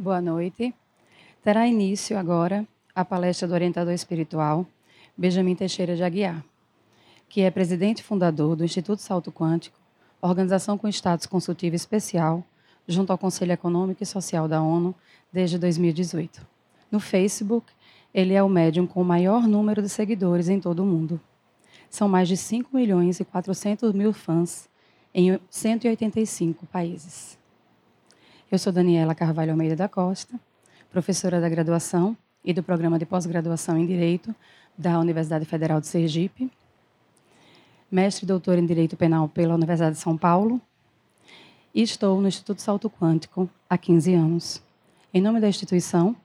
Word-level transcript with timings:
Boa 0.00 0.20
noite. 0.20 0.72
Terá 1.42 1.66
início 1.66 2.16
agora 2.16 2.64
a 2.94 3.04
palestra 3.04 3.48
do 3.48 3.54
orientador 3.54 3.92
espiritual 3.92 4.64
Benjamin 5.16 5.56
Teixeira 5.56 5.96
de 5.96 6.04
Aguiar, 6.04 6.44
que 7.28 7.40
é 7.40 7.50
presidente 7.50 8.00
fundador 8.00 8.54
do 8.54 8.64
Instituto 8.64 9.02
Salto 9.02 9.32
Quântico, 9.32 9.76
organização 10.20 10.78
com 10.78 10.86
status 10.86 11.26
consultivo 11.26 11.74
especial 11.74 12.44
junto 12.86 13.10
ao 13.10 13.18
Conselho 13.18 13.50
Econômico 13.50 14.00
e 14.00 14.06
Social 14.06 14.46
da 14.46 14.62
ONU 14.62 14.94
desde 15.32 15.58
2018. 15.58 16.46
No 16.92 17.00
Facebook, 17.00 17.72
ele 18.14 18.34
é 18.34 18.42
o 18.42 18.48
médium 18.48 18.86
com 18.86 19.02
o 19.02 19.04
maior 19.04 19.48
número 19.48 19.82
de 19.82 19.88
seguidores 19.88 20.48
em 20.48 20.60
todo 20.60 20.84
o 20.84 20.86
mundo. 20.86 21.20
São 21.90 22.08
mais 22.08 22.28
de 22.28 22.36
5 22.36 22.70
milhões 22.72 23.18
e 23.18 23.24
400 23.24 23.92
mil 23.92 24.12
fãs 24.12 24.68
em 25.12 25.40
185 25.50 26.66
países. 26.66 27.37
Eu 28.50 28.58
sou 28.58 28.72
Daniela 28.72 29.14
Carvalho 29.14 29.50
Almeida 29.50 29.76
da 29.76 29.90
Costa, 29.90 30.40
professora 30.90 31.38
da 31.38 31.50
graduação 31.50 32.16
e 32.42 32.54
do 32.54 32.62
programa 32.62 32.98
de 32.98 33.04
pós-graduação 33.04 33.76
em 33.76 33.84
Direito 33.84 34.34
da 34.76 34.98
Universidade 34.98 35.44
Federal 35.44 35.82
de 35.82 35.86
Sergipe, 35.86 36.50
mestre 37.90 38.24
e 38.24 38.26
doutor 38.26 38.56
em 38.56 38.64
Direito 38.64 38.96
Penal 38.96 39.28
pela 39.28 39.54
Universidade 39.54 39.96
de 39.96 40.00
São 40.00 40.16
Paulo 40.16 40.58
e 41.74 41.82
estou 41.82 42.18
no 42.22 42.26
Instituto 42.26 42.62
Salto 42.62 42.88
Quântico 42.88 43.50
há 43.68 43.76
15 43.76 44.14
anos. 44.14 44.62
Em 45.12 45.20
nome 45.20 45.40
da 45.40 45.48
instituição, 45.48 46.16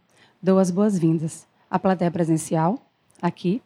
dou 0.42 0.60
as 0.60 0.72
boas-vindas 0.72 1.46
à 1.70 1.78
plateia 1.78 2.10
presencial, 2.10 2.80
aqui, 3.22 3.62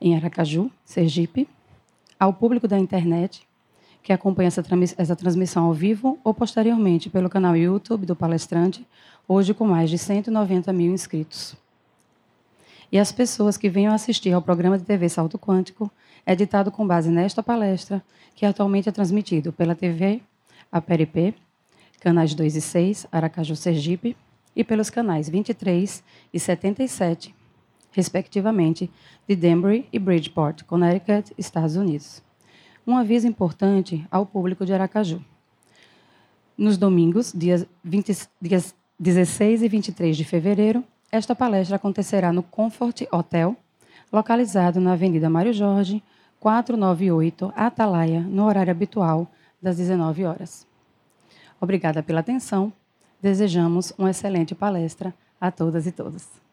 em 0.00 0.14
Aracaju, 0.14 0.70
Sergipe, 0.84 1.48
ao 2.20 2.32
público 2.32 2.68
da 2.68 2.78
internet 2.78 3.44
que 4.04 4.12
acompanha 4.12 4.48
essa, 4.48 4.62
essa 4.98 5.16
transmissão 5.16 5.64
ao 5.64 5.72
vivo 5.72 6.18
ou 6.22 6.34
posteriormente 6.34 7.08
pelo 7.08 7.30
canal 7.30 7.56
YouTube 7.56 8.04
do 8.04 8.14
palestrante, 8.14 8.86
hoje 9.26 9.54
com 9.54 9.66
mais 9.66 9.88
de 9.88 9.96
190 9.96 10.70
mil 10.74 10.92
inscritos. 10.92 11.56
E 12.92 12.98
as 12.98 13.10
pessoas 13.10 13.56
que 13.56 13.70
venham 13.70 13.94
assistir 13.94 14.30
ao 14.34 14.42
programa 14.42 14.76
de 14.76 14.84
TV 14.84 15.08
Salto 15.08 15.38
Quântico, 15.38 15.90
editado 16.26 16.70
com 16.70 16.86
base 16.86 17.10
nesta 17.10 17.42
palestra, 17.42 18.04
que 18.34 18.44
atualmente 18.44 18.90
é 18.90 18.92
transmitido 18.92 19.54
pela 19.54 19.74
TV 19.74 20.20
APRP, 20.70 21.34
canais 21.98 22.34
2 22.34 22.56
e 22.56 22.60
6, 22.60 23.06
Aracaju 23.10 23.56
Sergipe, 23.56 24.14
e 24.54 24.62
pelos 24.62 24.90
canais 24.90 25.30
23 25.30 26.04
e 26.32 26.38
77, 26.38 27.34
respectivamente, 27.90 28.90
de 29.26 29.34
Danbury 29.34 29.88
e 29.90 29.98
Bridgeport, 29.98 30.62
Connecticut, 30.64 31.32
Estados 31.38 31.74
Unidos 31.74 32.23
um 32.86 32.96
aviso 32.96 33.26
importante 33.26 34.06
ao 34.10 34.26
público 34.26 34.64
de 34.66 34.72
Aracaju. 34.72 35.22
Nos 36.56 36.76
domingos, 36.76 37.32
dias, 37.34 37.66
20, 37.82 38.28
dias 38.40 38.74
16 38.98 39.62
e 39.62 39.68
23 39.68 40.16
de 40.16 40.24
fevereiro, 40.24 40.84
esta 41.10 41.34
palestra 41.34 41.76
acontecerá 41.76 42.32
no 42.32 42.42
Comfort 42.42 43.02
Hotel, 43.10 43.56
localizado 44.12 44.80
na 44.80 44.92
Avenida 44.92 45.28
Mário 45.28 45.52
Jorge, 45.52 46.02
498, 46.38 47.52
Atalaia, 47.56 48.20
no 48.20 48.44
horário 48.44 48.70
habitual, 48.70 49.30
das 49.60 49.78
19 49.78 50.24
horas. 50.24 50.66
Obrigada 51.60 52.02
pela 52.02 52.20
atenção. 52.20 52.72
Desejamos 53.20 53.92
uma 53.96 54.10
excelente 54.10 54.54
palestra 54.54 55.14
a 55.40 55.50
todas 55.50 55.86
e 55.86 55.92
todos. 55.92 56.43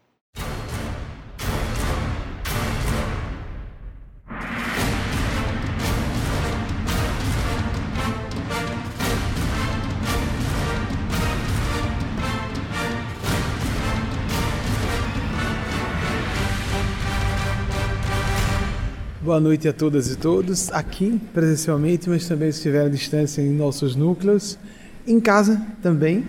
Boa 19.31 19.39
noite 19.39 19.65
a 19.65 19.71
todas 19.71 20.11
e 20.11 20.17
todos, 20.17 20.69
aqui 20.73 21.17
presencialmente, 21.33 22.09
mas 22.09 22.27
também 22.27 22.51
se 22.51 22.57
estiver 22.57 22.85
à 22.85 22.89
distância 22.89 23.41
em 23.41 23.49
nossos 23.49 23.95
núcleos, 23.95 24.59
em 25.07 25.21
casa 25.21 25.65
também. 25.81 26.27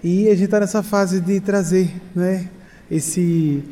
E 0.00 0.28
a 0.28 0.34
gente 0.34 0.44
está 0.44 0.60
nessa 0.60 0.80
fase 0.80 1.20
de 1.20 1.40
trazer 1.40 1.90
né, 2.14 2.48
esse, 2.88 3.64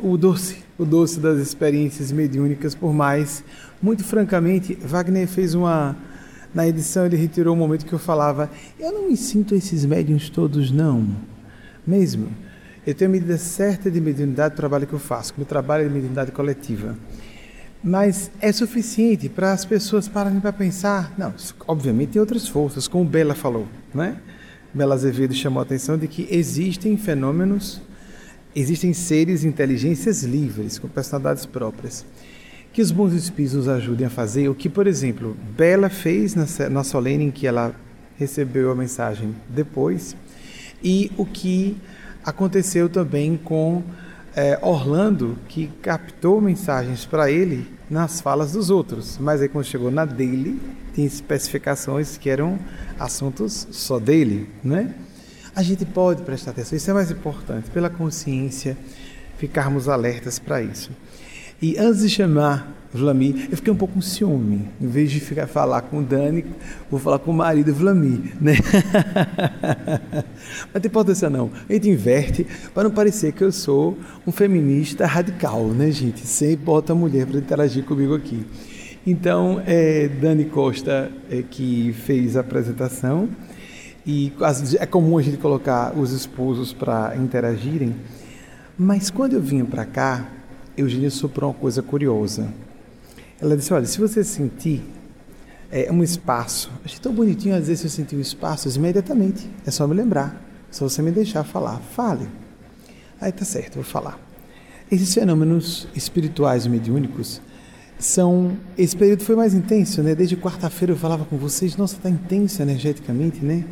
o 0.00 0.16
doce, 0.16 0.58
o 0.78 0.84
doce 0.84 1.18
das 1.18 1.40
experiências 1.40 2.12
mediúnicas, 2.12 2.76
por 2.76 2.94
mais, 2.94 3.42
muito 3.82 4.04
francamente, 4.04 4.78
Wagner 4.80 5.26
fez 5.26 5.52
uma. 5.52 5.96
Na 6.54 6.68
edição 6.68 7.04
ele 7.04 7.16
retirou 7.16 7.56
um 7.56 7.58
momento 7.58 7.84
que 7.84 7.92
eu 7.92 7.98
falava, 7.98 8.48
eu 8.78 8.92
não 8.92 9.08
me 9.08 9.16
sinto 9.16 9.52
esses 9.52 9.84
médiums 9.84 10.30
todos, 10.30 10.70
não. 10.70 11.08
Mesmo. 11.84 12.28
Eu 12.86 12.94
tenho 12.94 13.10
a 13.10 13.12
medida 13.14 13.36
certa 13.36 13.90
de 13.90 14.00
mediunidade 14.00 14.54
do 14.54 14.58
trabalho 14.58 14.86
que 14.86 14.92
eu 14.92 15.00
faço, 15.00 15.34
meu 15.36 15.44
trabalho 15.44 15.86
é 15.86 15.88
de 15.88 15.92
mediunidade 15.92 16.30
coletiva. 16.30 16.96
Mas 17.82 18.30
é 18.40 18.52
suficiente 18.52 19.28
para 19.28 19.52
as 19.52 19.64
pessoas 19.64 20.06
pararem 20.06 20.38
para 20.38 20.52
pensar. 20.52 21.12
Não, 21.18 21.34
obviamente 21.66 22.10
tem 22.10 22.20
outras 22.20 22.46
forças, 22.46 22.86
como 22.86 23.04
Bela 23.04 23.34
falou, 23.34 23.66
né? 23.92 24.16
Bela 24.72 24.94
Azevedo 24.94 25.34
chamou 25.34 25.60
a 25.60 25.64
atenção 25.64 25.98
de 25.98 26.08
que 26.08 26.26
existem 26.30 26.96
fenômenos, 26.96 27.82
existem 28.54 28.92
seres, 28.94 29.44
inteligências 29.44 30.22
livres, 30.22 30.78
com 30.78 30.88
personalidades 30.88 31.44
próprias, 31.44 32.06
que 32.72 32.80
os 32.80 32.90
bons 32.90 33.12
espíritos 33.12 33.58
nos 33.58 33.68
ajudem 33.68 34.06
a 34.06 34.10
fazer 34.10 34.48
o 34.48 34.54
que, 34.54 34.68
por 34.68 34.86
exemplo, 34.86 35.36
Bela 35.56 35.90
fez 35.90 36.34
na, 36.34 36.46
na 36.70 36.84
solene 36.84 37.24
em 37.24 37.30
que 37.30 37.46
ela 37.46 37.74
recebeu 38.16 38.70
a 38.70 38.74
mensagem 38.74 39.34
depois, 39.48 40.16
e 40.82 41.10
o 41.18 41.26
que 41.26 41.76
aconteceu 42.24 42.88
também 42.88 43.36
com 43.36 43.82
é, 44.34 44.58
Orlando 44.62 45.38
que 45.48 45.66
captou 45.82 46.40
mensagens 46.40 47.04
para 47.04 47.30
ele 47.30 47.70
nas 47.88 48.20
falas 48.20 48.52
dos 48.52 48.70
outros, 48.70 49.18
mas 49.18 49.42
aí 49.42 49.48
quando 49.48 49.64
chegou 49.64 49.90
na 49.90 50.04
dele, 50.04 50.60
tem 50.94 51.04
especificações 51.04 52.16
que 52.16 52.30
eram 52.30 52.58
assuntos 52.98 53.68
só 53.70 53.98
dele, 53.98 54.48
né? 54.62 54.94
A 55.54 55.62
gente 55.62 55.84
pode 55.84 56.22
prestar 56.22 56.52
atenção, 56.52 56.76
isso 56.76 56.90
é 56.90 56.94
mais 56.94 57.10
importante, 57.10 57.70
pela 57.70 57.90
consciência, 57.90 58.76
ficarmos 59.36 59.88
alertas 59.88 60.38
para 60.38 60.62
isso. 60.62 60.90
E 61.62 61.78
antes 61.78 62.00
de 62.00 62.10
chamar 62.10 62.74
Vlamir, 62.92 63.46
eu 63.48 63.56
fiquei 63.56 63.72
um 63.72 63.76
pouco 63.76 63.94
com 63.94 64.00
ciúme. 64.00 64.68
Em 64.80 64.86
vez 64.88 65.12
de 65.12 65.20
ficar 65.20 65.46
falar 65.46 65.82
com 65.82 66.00
o 66.00 66.02
Dani, 66.02 66.44
vou 66.90 66.98
falar 66.98 67.20
com 67.20 67.30
o 67.30 67.34
marido 67.34 67.72
Vlamir, 67.72 68.36
né? 68.40 68.54
Mas 70.74 70.82
tem 70.82 70.88
importância 70.88 71.30
não. 71.30 71.52
A 71.70 71.72
gente 71.72 71.88
inverte 71.88 72.44
para 72.74 72.82
não 72.82 72.90
parecer 72.90 73.30
que 73.30 73.44
eu 73.44 73.52
sou 73.52 73.96
um 74.26 74.32
feminista 74.32 75.06
radical, 75.06 75.68
né, 75.68 75.92
gente? 75.92 76.26
Sempre 76.26 76.56
bota 76.56 76.94
a 76.94 76.96
mulher 76.96 77.26
para 77.26 77.38
interagir 77.38 77.84
comigo 77.84 78.16
aqui. 78.16 78.44
Então, 79.06 79.62
é 79.64 80.08
Dani 80.08 80.46
Costa 80.46 81.12
é, 81.30 81.44
que 81.48 81.92
fez 81.92 82.36
a 82.36 82.40
apresentação 82.40 83.28
e 84.04 84.32
é 84.80 84.86
comum 84.86 85.16
a 85.16 85.22
gente 85.22 85.36
colocar 85.36 85.96
os 85.96 86.10
esposos 86.10 86.72
para 86.72 87.16
interagirem. 87.16 87.94
Mas 88.76 89.10
quando 89.10 89.34
eu 89.34 89.40
vinha 89.40 89.64
para 89.64 89.84
cá, 89.84 90.41
Eugênia 90.76 91.10
soprou 91.10 91.50
uma 91.50 91.58
coisa 91.58 91.82
curiosa. 91.82 92.52
Ela 93.40 93.56
disse: 93.56 93.72
Olha, 93.72 93.86
se 93.86 93.98
você 93.98 94.24
sentir 94.24 94.82
é, 95.70 95.90
um 95.90 96.02
espaço, 96.02 96.70
achei 96.84 96.98
tão 96.98 97.12
bonitinho 97.12 97.54
às 97.54 97.66
vezes 97.66 97.84
eu 97.84 97.90
sentir 97.90 98.16
um 98.16 98.20
espaço, 98.20 98.68
imediatamente, 98.76 99.48
é 99.66 99.70
só 99.70 99.86
me 99.86 99.94
lembrar, 99.94 100.40
só 100.70 100.88
você 100.88 101.02
me 101.02 101.10
deixar 101.10 101.44
falar, 101.44 101.78
fale. 101.78 102.28
Aí 103.20 103.32
tá 103.32 103.44
certo, 103.44 103.74
vou 103.74 103.84
falar. 103.84 104.18
Esses 104.90 105.14
fenômenos 105.14 105.88
espirituais 105.94 106.66
mediúnicos 106.66 107.40
são. 107.98 108.56
Esse 108.76 108.96
período 108.96 109.22
foi 109.22 109.36
mais 109.36 109.54
intenso, 109.54 110.02
né? 110.02 110.14
Desde 110.14 110.36
quarta-feira 110.36 110.92
eu 110.92 110.96
falava 110.96 111.24
com 111.24 111.36
vocês, 111.36 111.76
nossa, 111.76 111.96
tá 111.96 112.10
intenso 112.10 112.60
energeticamente, 112.60 113.44
né? 113.44 113.64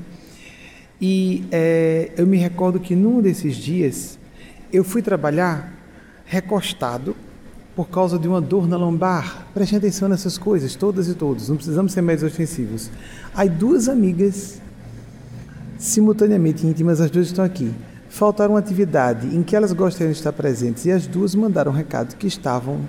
E 1.00 1.44
é, 1.50 2.10
eu 2.16 2.26
me 2.26 2.36
recordo 2.36 2.78
que 2.78 2.94
num 2.94 3.22
desses 3.22 3.56
dias 3.56 4.18
eu 4.72 4.84
fui 4.84 5.03
trabalhar 5.03 5.79
recostado 6.30 7.16
por 7.74 7.88
causa 7.88 8.16
de 8.16 8.28
uma 8.28 8.41
dor 8.41 8.68
na 8.68 8.77
lombar. 8.77 9.48
Preste 9.53 9.74
atenção 9.74 10.09
nessas 10.09 10.38
coisas, 10.38 10.77
todas 10.77 11.09
e 11.09 11.15
todos, 11.15 11.48
não 11.48 11.56
precisamos 11.56 11.92
ser 11.92 12.03
mais 12.03 12.22
ofensivos. 12.22 12.88
Aí 13.34 13.48
duas 13.48 13.88
amigas, 13.88 14.60
simultaneamente 15.77 16.65
íntimas, 16.65 17.00
as 17.00 17.10
duas 17.10 17.27
estão 17.27 17.44
aqui. 17.44 17.72
Faltaram 18.09 18.54
uma 18.54 18.60
atividade 18.60 19.27
em 19.34 19.42
que 19.42 19.56
elas 19.56 19.72
gostariam 19.72 20.12
de 20.12 20.18
estar 20.18 20.32
presentes 20.32 20.84
e 20.84 20.92
as 20.92 21.04
duas 21.04 21.34
mandaram 21.34 21.72
um 21.72 21.74
recado 21.74 22.15
que 22.15 22.28
estavam 22.28 22.80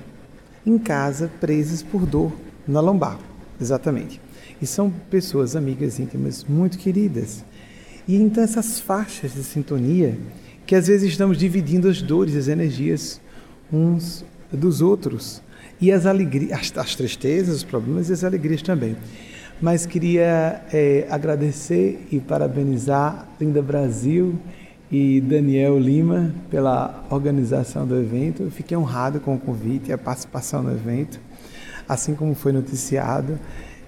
em 0.63 0.77
casa 0.77 1.31
presas 1.39 1.81
por 1.81 2.05
dor 2.05 2.31
na 2.67 2.79
lombar. 2.79 3.17
Exatamente. 3.59 4.21
E 4.61 4.67
são 4.67 4.93
pessoas 5.09 5.55
amigas 5.55 5.99
íntimas 5.99 6.43
muito 6.43 6.77
queridas. 6.77 7.43
E 8.07 8.15
então 8.15 8.43
essas 8.43 8.79
faixas 8.79 9.33
de 9.33 9.43
sintonia, 9.43 10.15
que 10.63 10.75
às 10.75 10.85
vezes 10.85 11.09
estamos 11.09 11.39
dividindo 11.39 11.87
as 11.87 12.03
dores, 12.03 12.35
as 12.35 12.47
energias 12.47 13.19
uns 13.71 14.25
dos 14.51 14.81
outros 14.81 15.41
e 15.79 15.91
as 15.91 16.05
alegrias, 16.05 16.51
as, 16.51 16.77
as 16.77 16.95
tristezas, 16.95 17.57
os 17.57 17.63
problemas 17.63 18.09
e 18.09 18.13
as 18.13 18.23
alegrias 18.23 18.61
também. 18.61 18.95
Mas 19.61 19.85
queria 19.85 20.61
é, 20.73 21.07
agradecer 21.09 22.07
e 22.11 22.19
parabenizar 22.19 23.27
Linda 23.39 23.61
Brasil 23.61 24.35
e 24.91 25.21
Daniel 25.21 25.79
Lima 25.79 26.33
pela 26.49 27.05
organização 27.09 27.85
do 27.87 27.95
evento. 27.95 28.43
Eu 28.43 28.51
fiquei 28.51 28.75
honrado 28.75 29.19
com 29.19 29.35
o 29.35 29.39
convite 29.39 29.89
e 29.89 29.93
a 29.93 29.97
participação 29.97 30.61
no 30.63 30.71
evento, 30.71 31.19
assim 31.87 32.15
como 32.15 32.35
foi 32.35 32.51
noticiado 32.51 33.39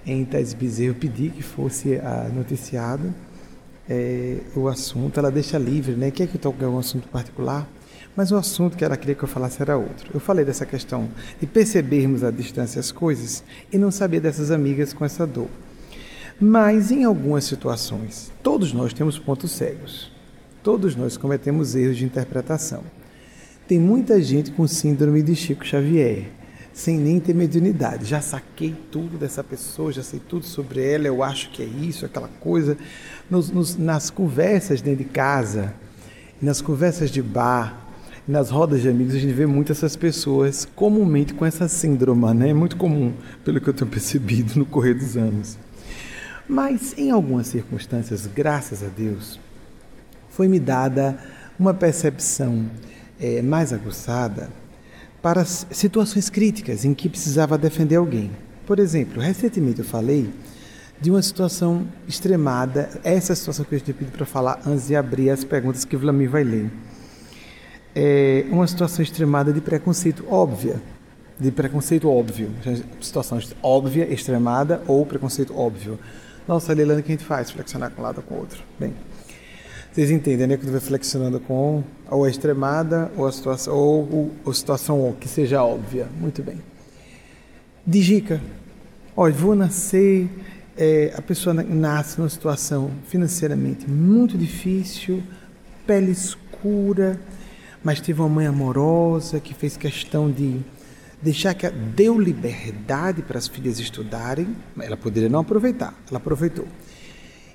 em 0.06 0.24
Thais 0.24 0.52
Bezerro, 0.52 0.94
pedi 0.94 1.30
que 1.30 1.42
fosse 1.42 1.94
uh, 1.94 2.32
noticiado 2.34 3.14
é, 3.88 4.38
o 4.54 4.68
assunto. 4.68 5.18
Ela 5.18 5.30
deixa 5.30 5.58
livre, 5.58 5.92
né? 5.94 6.10
Quer 6.10 6.26
que 6.26 6.36
eu 6.36 6.40
toque 6.40 6.64
algum 6.64 6.78
assunto 6.78 7.08
particular? 7.08 7.66
Mas 8.16 8.30
o 8.30 8.36
assunto 8.36 8.76
que 8.76 8.84
ela 8.84 8.96
queria 8.96 9.14
que 9.14 9.24
eu 9.24 9.28
falasse 9.28 9.60
era 9.60 9.76
outro. 9.76 10.10
Eu 10.14 10.20
falei 10.20 10.44
dessa 10.44 10.64
questão 10.64 11.08
de 11.40 11.46
percebermos 11.46 12.22
à 12.22 12.30
distância 12.30 12.78
as 12.78 12.92
coisas 12.92 13.42
e 13.72 13.78
não 13.78 13.90
saber 13.90 14.20
dessas 14.20 14.50
amigas 14.50 14.92
com 14.92 15.04
essa 15.04 15.26
dor. 15.26 15.48
Mas 16.40 16.90
em 16.90 17.04
algumas 17.04 17.44
situações, 17.44 18.32
todos 18.42 18.72
nós 18.72 18.92
temos 18.92 19.18
pontos 19.18 19.52
cegos. 19.52 20.12
Todos 20.62 20.96
nós 20.96 21.16
cometemos 21.16 21.74
erros 21.74 21.96
de 21.96 22.04
interpretação. 22.04 22.82
Tem 23.66 23.78
muita 23.78 24.20
gente 24.22 24.50
com 24.50 24.66
síndrome 24.66 25.22
de 25.22 25.34
Chico 25.34 25.64
Xavier, 25.64 26.26
sem 26.72 26.98
nem 26.98 27.20
ter 27.20 27.34
mediunidade. 27.34 28.04
Já 28.04 28.20
saquei 28.20 28.74
tudo 28.90 29.16
dessa 29.16 29.44
pessoa, 29.44 29.92
já 29.92 30.02
sei 30.02 30.20
tudo 30.20 30.44
sobre 30.44 30.84
ela, 30.84 31.06
eu 31.06 31.22
acho 31.22 31.50
que 31.50 31.62
é 31.62 31.66
isso, 31.66 32.04
aquela 32.04 32.28
coisa. 32.40 32.76
Nos, 33.30 33.50
nos, 33.50 33.76
nas 33.76 34.10
conversas 34.10 34.82
dentro 34.82 35.04
de 35.04 35.10
casa, 35.10 35.74
nas 36.40 36.60
conversas 36.60 37.10
de 37.10 37.22
bar, 37.22 37.83
nas 38.26 38.50
rodas 38.50 38.80
de 38.80 38.88
amigos 38.88 39.14
a 39.14 39.18
gente 39.18 39.34
vê 39.34 39.44
muitas 39.44 39.78
essas 39.78 39.96
pessoas 39.96 40.66
comumente 40.74 41.34
com 41.34 41.44
essa 41.44 41.68
síndrome, 41.68 42.32
né? 42.32 42.48
É 42.48 42.54
muito 42.54 42.76
comum, 42.76 43.12
pelo 43.44 43.60
que 43.60 43.68
eu 43.68 43.74
tenho 43.74 43.90
percebido 43.90 44.58
no 44.58 44.64
correr 44.64 44.94
dos 44.94 45.16
anos. 45.16 45.58
Mas 46.48 46.94
em 46.96 47.10
algumas 47.10 47.46
circunstâncias, 47.48 48.26
graças 48.26 48.82
a 48.82 48.88
Deus, 48.88 49.38
foi-me 50.30 50.58
dada 50.58 51.18
uma 51.58 51.74
percepção 51.74 52.66
é, 53.20 53.42
mais 53.42 53.72
aguçada 53.72 54.48
para 55.20 55.44
situações 55.44 56.28
críticas 56.28 56.84
em 56.84 56.94
que 56.94 57.08
precisava 57.08 57.56
defender 57.56 57.96
alguém. 57.96 58.30
Por 58.66 58.78
exemplo, 58.78 59.22
recentemente 59.22 59.80
eu 59.80 59.84
falei 59.84 60.30
de 61.00 61.10
uma 61.10 61.20
situação 61.20 61.86
extremada, 62.08 62.88
essa 63.04 63.34
situação 63.34 63.64
que 63.64 63.74
eu 63.74 63.80
tinha 63.80 63.94
pedido 63.94 64.16
para 64.16 64.24
falar 64.24 64.60
antes 64.66 64.86
de 64.86 64.96
abrir 64.96 65.28
as 65.28 65.44
perguntas 65.44 65.84
que 65.84 65.94
o 65.94 65.98
Vlamir 65.98 66.30
vai 66.30 66.44
ler 66.44 66.70
é 67.94 68.44
uma 68.50 68.66
situação 68.66 69.02
extremada 69.02 69.52
de 69.52 69.60
preconceito 69.60 70.24
óbvia, 70.28 70.80
de 71.38 71.50
preconceito 71.50 72.10
óbvio, 72.10 72.50
situação 73.00 73.38
óbvia, 73.62 74.12
extremada 74.12 74.82
ou 74.86 75.04
preconceito 75.06 75.56
óbvio. 75.56 75.98
Nossa, 76.46 76.72
Leilani, 76.72 77.00
o 77.00 77.04
que 77.04 77.12
a 77.12 77.16
gente 77.16 77.24
faz? 77.24 77.50
Flexionar 77.50 77.90
com 77.90 78.02
um 78.02 78.04
lado 78.04 78.18
ou 78.18 78.22
com 78.22 78.34
o 78.34 78.38
outro. 78.38 78.62
Bem, 78.78 78.92
vocês 79.94 80.10
entendem, 80.10 80.46
né? 80.46 80.56
Quando 80.56 80.72
vai 80.72 80.80
flexionando 80.80 81.38
com 81.38 81.84
ou 82.10 82.24
a 82.24 82.28
extremada 82.28 83.12
ou 83.16 83.26
a 83.26 83.32
situação 83.32 83.74
ou, 83.74 84.32
ou 84.44 84.52
situação 84.52 85.14
que 85.18 85.28
seja 85.28 85.62
óbvia. 85.62 86.08
Muito 86.20 86.42
bem. 86.42 86.60
Dica. 87.86 88.40
Olha, 89.16 89.32
vou 89.32 89.54
nascer. 89.54 90.28
É, 90.76 91.14
a 91.16 91.22
pessoa 91.22 91.54
nasce 91.54 92.18
numa 92.18 92.28
situação 92.28 92.90
financeiramente 93.06 93.88
muito 93.88 94.36
difícil, 94.36 95.22
pele 95.86 96.10
escura, 96.10 97.20
mas 97.84 98.00
teve 98.00 98.22
uma 98.22 98.28
mãe 98.30 98.46
amorosa 98.46 99.38
que 99.38 99.52
fez 99.52 99.76
questão 99.76 100.30
de 100.30 100.60
deixar 101.20 101.52
que 101.52 101.68
deu 101.68 102.18
liberdade 102.18 103.20
para 103.20 103.36
as 103.36 103.46
filhas 103.46 103.78
estudarem. 103.78 104.56
Ela 104.80 104.96
poderia 104.96 105.28
não 105.28 105.40
aproveitar, 105.40 105.94
ela 106.08 106.16
aproveitou. 106.16 106.66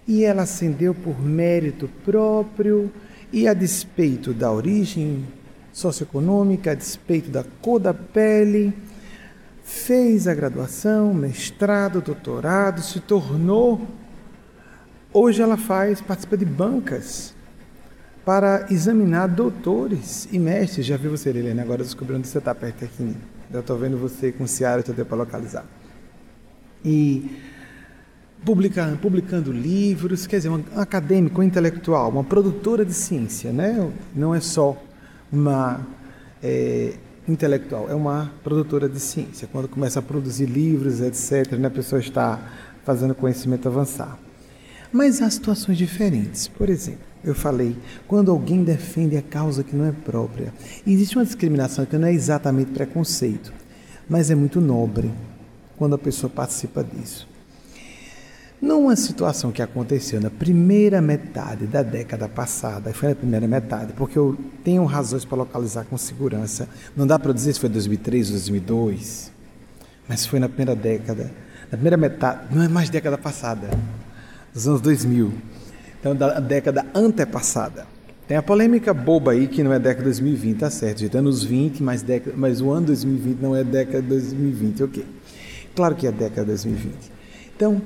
E 0.07 0.23
ela 0.23 0.43
ascendeu 0.43 0.93
por 0.93 1.19
mérito 1.19 1.89
próprio 2.05 2.91
e 3.33 3.47
a 3.47 3.53
despeito 3.55 4.31
da 4.31 4.51
origem 4.51 5.25
socioeconômica, 5.73 6.71
a 6.71 6.75
despeito 6.75 7.31
da 7.31 7.43
cor 7.61 7.79
da 7.79 7.93
pele, 7.93 8.71
fez 9.63 10.27
a 10.27 10.33
graduação, 10.33 11.13
mestrado, 11.13 12.01
doutorado, 12.01 12.81
se 12.81 12.99
tornou. 12.99 13.87
Hoje 15.11 15.41
ela 15.41 15.57
faz, 15.57 16.01
participa 16.01 16.37
de 16.37 16.45
bancas 16.45 17.33
para 18.29 18.67
examinar 18.69 19.25
doutores 19.25 20.29
e 20.31 20.37
mestres. 20.37 20.85
Já 20.85 20.95
vi 20.97 21.07
você, 21.07 21.29
Helena, 21.29 21.63
agora 21.63 21.81
descobrindo 21.81 22.21
que 22.21 22.27
você 22.27 22.37
está 22.37 22.53
perto 22.53 22.85
aqui. 22.85 23.17
Já 23.51 23.59
estou 23.59 23.75
vendo 23.75 23.97
você 23.97 24.31
com 24.31 24.45
Ciara, 24.45 24.81
estou 24.81 24.93
para 25.03 25.17
localizar. 25.17 25.65
E 26.85 27.39
publicando, 28.45 28.99
publicando 28.99 29.51
livros, 29.51 30.27
quer 30.27 30.37
dizer, 30.37 30.49
um 30.49 30.63
acadêmico, 30.75 31.41
um 31.41 31.43
intelectual, 31.43 32.11
uma 32.11 32.23
produtora 32.23 32.85
de 32.85 32.93
ciência, 32.93 33.51
né? 33.51 33.91
não 34.15 34.35
é 34.35 34.39
só 34.39 34.79
uma 35.31 35.87
é, 36.43 36.93
intelectual, 37.27 37.89
é 37.89 37.95
uma 37.95 38.31
produtora 38.43 38.87
de 38.87 38.99
ciência. 38.99 39.49
Quando 39.51 39.67
começa 39.67 39.97
a 39.97 40.03
produzir 40.03 40.45
livros, 40.45 41.01
etc., 41.01 41.53
né, 41.53 41.67
a 41.67 41.71
pessoa 41.71 41.99
está 41.99 42.39
fazendo 42.85 43.15
conhecimento 43.15 43.67
avançar. 43.67 44.19
Mas 44.93 45.19
há 45.19 45.31
situações 45.31 45.79
diferentes. 45.79 46.47
Por 46.47 46.69
exemplo, 46.69 47.08
eu 47.23 47.35
falei, 47.35 47.75
quando 48.07 48.31
alguém 48.31 48.63
defende 48.63 49.17
a 49.17 49.21
causa 49.21 49.63
que 49.63 49.75
não 49.75 49.85
é 49.85 49.91
própria. 49.91 50.53
Existe 50.85 51.17
uma 51.17 51.25
discriminação 51.25 51.85
que 51.85 51.97
não 51.97 52.07
é 52.07 52.13
exatamente 52.13 52.71
preconceito, 52.71 53.51
mas 54.09 54.31
é 54.31 54.35
muito 54.35 54.61
nobre 54.61 55.11
quando 55.77 55.95
a 55.95 55.97
pessoa 55.97 56.29
participa 56.29 56.83
disso. 56.83 57.27
Numa 58.61 58.93
situação 58.97 59.53
que 59.53 59.61
aconteceu 59.61 60.19
na 60.19 60.29
primeira 60.29 61.01
metade 61.01 61.65
da 61.65 61.81
década 61.81 62.27
passada, 62.27 62.93
foi 62.93 63.09
na 63.09 63.15
primeira 63.15 63.47
metade, 63.47 63.93
porque 63.93 64.17
eu 64.17 64.37
tenho 64.65 64.83
razões 64.83 65.23
para 65.23 65.37
localizar 65.37 65.85
com 65.85 65.97
segurança, 65.97 66.67
não 66.95 67.07
dá 67.07 67.17
para 67.17 67.31
dizer 67.31 67.53
se 67.53 67.59
foi 67.59 67.69
2003 67.69 68.27
ou 68.27 68.33
2002, 68.33 69.31
mas 70.09 70.25
foi 70.25 70.39
na 70.39 70.49
primeira 70.49 70.75
década, 70.75 71.31
na 71.71 71.77
primeira 71.77 71.95
metade, 71.95 72.53
não 72.53 72.61
é 72.61 72.67
mais 72.67 72.89
década 72.89 73.17
passada, 73.17 73.69
dos 74.53 74.67
anos 74.67 74.81
2000. 74.81 75.31
Então, 75.99 76.15
da 76.15 76.39
década 76.39 76.85
antepassada. 76.95 77.85
Tem 78.27 78.37
a 78.37 78.43
polêmica 78.43 78.93
boba 78.93 79.31
aí 79.31 79.47
que 79.47 79.63
não 79.63 79.73
é 79.73 79.79
década 79.79 80.03
2020, 80.03 80.59
tá 80.59 80.69
certo, 80.69 80.99
gente? 80.99 81.17
Anos 81.17 81.43
20, 81.43 81.81
mas, 81.81 82.01
década, 82.03 82.35
mas 82.37 82.61
o 82.61 82.69
ano 82.69 82.87
2020 82.87 83.39
não 83.39 83.55
é 83.55 83.63
década 83.63 84.01
2020, 84.03 84.83
ok. 84.83 85.05
Claro 85.75 85.95
que 85.95 86.05
é 86.05 86.11
década 86.11 86.45
2020. 86.45 86.93
Então, 87.55 87.81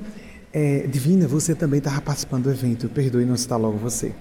é, 0.52 0.86
Divina, 0.86 1.28
você 1.28 1.56
também 1.56 1.78
estava 1.78 2.02
participando 2.02 2.44
do 2.44 2.52
evento, 2.52 2.90
perdoe 2.90 3.26
não 3.26 3.38
citar 3.38 3.60
logo 3.60 3.78
você. 3.78 4.12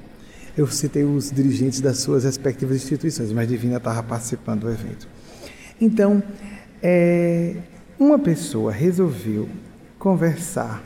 Eu 0.57 0.67
citei 0.69 1.05
os 1.05 1.31
dirigentes 1.31 1.81
das 1.81 1.99
suas 1.99 2.25
respectivas 2.25 2.77
instituições, 2.77 3.33
mas 3.33 3.49
Divina 3.49 3.79
estava 3.79 4.03
participando 4.03 4.61
do 4.61 4.71
evento. 4.71 5.09
Então, 5.81 6.23
é, 6.83 7.57
uma 7.99 8.19
pessoa 8.19 8.71
resolveu 8.71 9.49
conversar 9.99 10.83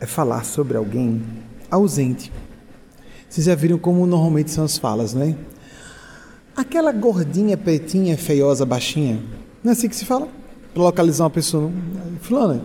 é 0.00 0.06
falar 0.06 0.44
sobre 0.44 0.78
alguém 0.78 1.22
ausente. 1.70 2.32
Vocês 3.28 3.46
já 3.46 3.54
viram 3.54 3.78
como 3.78 4.06
normalmente 4.06 4.50
são 4.50 4.64
as 4.64 4.76
falas, 4.76 5.14
não 5.14 5.22
é? 5.22 5.36
Aquela 6.56 6.92
gordinha, 6.92 7.56
pretinha, 7.56 8.16
feiosa, 8.18 8.66
baixinha. 8.66 9.20
Não 9.62 9.70
é 9.70 9.72
assim 9.72 9.88
que 9.88 9.96
se 9.96 10.04
fala? 10.04 10.28
Para 10.74 10.82
localizar 10.82 11.24
uma 11.24 11.30
pessoa. 11.30 11.70
Fulana. 12.20 12.60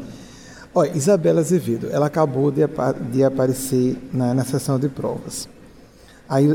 Olha, 0.73 0.91
Isabela 0.95 1.39
Azevedo, 1.39 1.87
ela 1.89 2.07
acabou 2.07 2.51
de, 2.51 2.61
de 3.11 3.23
aparecer 3.23 3.97
na, 4.11 4.33
na 4.33 4.43
sessão 4.43 4.77
de 4.77 4.89
provas. 4.89 5.47
Aí 6.27 6.47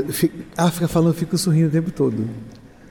ela 0.55 0.69
fica 0.69 0.87
falando, 0.87 1.09
eu 1.09 1.13
fico 1.13 1.37
sorrindo 1.37 1.69
o 1.69 1.71
tempo 1.71 1.89
todo. 1.89 2.27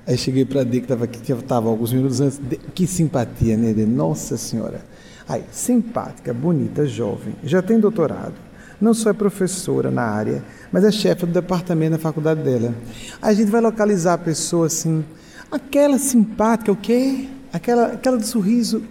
Aí 0.06 0.18
cheguei 0.18 0.44
para 0.44 0.64
D, 0.64 0.78
que 0.78 0.86
estava 0.86 1.04
aqui, 1.04 1.20
que 1.20 1.32
estava 1.32 1.68
alguns 1.68 1.92
minutos 1.92 2.20
antes. 2.20 2.38
De, 2.38 2.56
que 2.56 2.86
simpatia, 2.86 3.56
né? 3.56 3.72
De, 3.72 3.86
Nossa 3.86 4.36
Senhora. 4.36 4.84
Aí, 5.28 5.44
simpática, 5.52 6.34
bonita, 6.34 6.84
jovem, 6.84 7.36
já 7.44 7.62
tem 7.62 7.78
doutorado, 7.78 8.34
não 8.80 8.94
só 8.94 9.10
é 9.10 9.12
professora 9.12 9.90
na 9.90 10.02
área, 10.02 10.42
mas 10.72 10.84
é 10.84 10.90
chefe 10.90 11.26
do 11.26 11.32
departamento 11.32 11.92
da 11.92 11.98
faculdade 11.98 12.42
dela. 12.42 12.74
A 13.20 13.32
gente 13.32 13.50
vai 13.50 13.60
localizar 13.60 14.14
a 14.14 14.18
pessoa 14.18 14.66
assim, 14.66 15.04
aquela 15.50 15.98
simpática, 15.98 16.72
o 16.72 16.76
quê? 16.76 17.28
Aquela, 17.52 17.88
aquela 17.88 18.16
do 18.16 18.26
sorriso, 18.26 18.82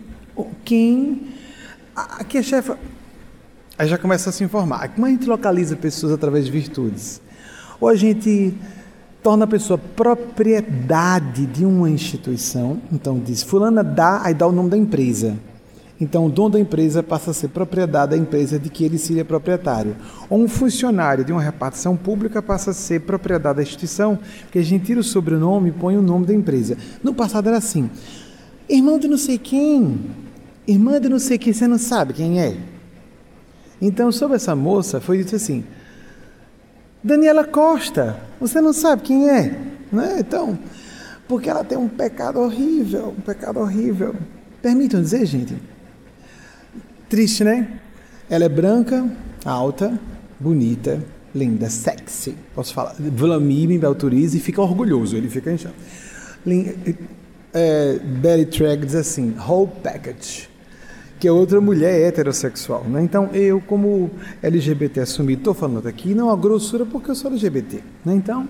quem? 0.63 1.33
Aqui 1.95 2.37
é 2.37 2.43
chefe. 2.43 2.73
Aí 3.77 3.87
já 3.87 3.97
começa 3.97 4.29
a 4.29 4.33
se 4.33 4.43
informar. 4.43 4.89
Como 4.89 5.05
a 5.05 5.09
gente 5.09 5.25
localiza 5.25 5.75
pessoas 5.75 6.11
através 6.11 6.45
de 6.45 6.51
virtudes? 6.51 7.21
Ou 7.79 7.87
a 7.87 7.95
gente 7.95 8.53
torna 9.23 9.45
a 9.45 9.47
pessoa 9.47 9.77
propriedade 9.77 11.45
de 11.45 11.65
uma 11.65 11.89
instituição, 11.89 12.81
então 12.91 13.19
diz, 13.19 13.43
fulana 13.43 13.83
dá, 13.83 14.21
aí 14.23 14.33
dá 14.33 14.47
o 14.47 14.51
nome 14.51 14.69
da 14.69 14.77
empresa. 14.77 15.37
Então, 16.01 16.25
o 16.25 16.29
dono 16.29 16.51
da 16.51 16.59
empresa 16.59 17.03
passa 17.03 17.31
a 17.31 17.33
ser 17.33 17.49
propriedade 17.49 18.11
da 18.11 18.17
empresa 18.17 18.57
de 18.57 18.69
que 18.69 18.85
ele 18.85 18.97
seria 18.97 19.25
proprietário. 19.25 19.97
Ou 20.29 20.39
um 20.39 20.47
funcionário 20.47 21.25
de 21.25 21.33
uma 21.33 21.41
repartição 21.41 21.97
pública 21.97 22.41
passa 22.41 22.71
a 22.71 22.73
ser 22.73 23.01
propriedade 23.01 23.57
da 23.57 23.63
instituição, 23.63 24.17
porque 24.43 24.59
a 24.59 24.63
gente 24.63 24.85
tira 24.85 25.01
o 25.01 25.03
sobrenome 25.03 25.69
e 25.69 25.73
põe 25.73 25.97
o 25.97 26.01
nome 26.01 26.25
da 26.25 26.33
empresa. 26.33 26.77
No 27.03 27.13
passado 27.13 27.47
era 27.47 27.57
assim: 27.57 27.89
irmão 28.69 28.97
de 28.97 29.09
não 29.09 29.17
sei 29.17 29.37
quem, 29.37 29.99
irmã 30.65 31.01
de 31.01 31.09
não 31.09 31.19
sei 31.19 31.37
quem, 31.37 31.51
você 31.51 31.67
não 31.67 31.77
sabe 31.77 32.13
quem 32.13 32.39
é. 32.39 32.55
Então, 33.81 34.09
sobre 34.09 34.37
essa 34.37 34.55
moça, 34.55 35.01
foi 35.01 35.17
dito 35.17 35.35
assim: 35.35 35.65
Daniela 37.03 37.43
Costa, 37.43 38.17
você 38.39 38.61
não 38.61 38.71
sabe 38.71 39.01
quem 39.01 39.29
é, 39.29 39.59
né? 39.91 40.15
Então, 40.19 40.57
porque 41.27 41.49
ela 41.49 41.65
tem 41.65 41.77
um 41.77 41.89
pecado 41.89 42.39
horrível, 42.39 43.13
um 43.17 43.21
pecado 43.21 43.59
horrível. 43.59 44.15
Permitam 44.61 45.01
dizer, 45.01 45.25
gente. 45.25 45.57
Triste, 47.09 47.43
né? 47.43 47.67
Ela 48.29 48.45
é 48.45 48.49
branca, 48.49 49.09
alta, 49.43 49.99
bonita, 50.39 51.03
linda, 51.33 51.67
sexy. 51.67 52.35
Posso 52.53 52.73
falar? 52.73 52.95
Vladimir 52.99 53.67
me 53.67 53.83
autoriza 53.83 54.37
e 54.37 54.39
fica 54.39 54.61
orgulhoso, 54.61 55.17
ele 55.17 55.27
fica 55.27 55.51
enchendo. 55.51 55.73
É, 57.51 57.97
Betty 57.97 58.59
Tragg 58.59 58.85
diz 58.85 58.93
assim, 58.93 59.33
whole 59.39 59.71
package, 59.81 60.47
que 61.19 61.27
é 61.27 61.31
outra 61.31 61.59
mulher 61.59 61.99
heterossexual. 62.07 62.83
Né? 62.83 63.01
Então, 63.01 63.31
eu, 63.33 63.59
como 63.59 64.11
LGBT 64.43 64.99
assumido, 64.99 65.41
estou 65.41 65.55
falando 65.55 65.87
aqui, 65.87 66.13
não 66.13 66.29
a 66.29 66.35
grossura 66.35 66.85
porque 66.85 67.09
eu 67.09 67.15
sou 67.15 67.31
LGBT. 67.31 67.79
Né? 68.05 68.13
Então, 68.13 68.47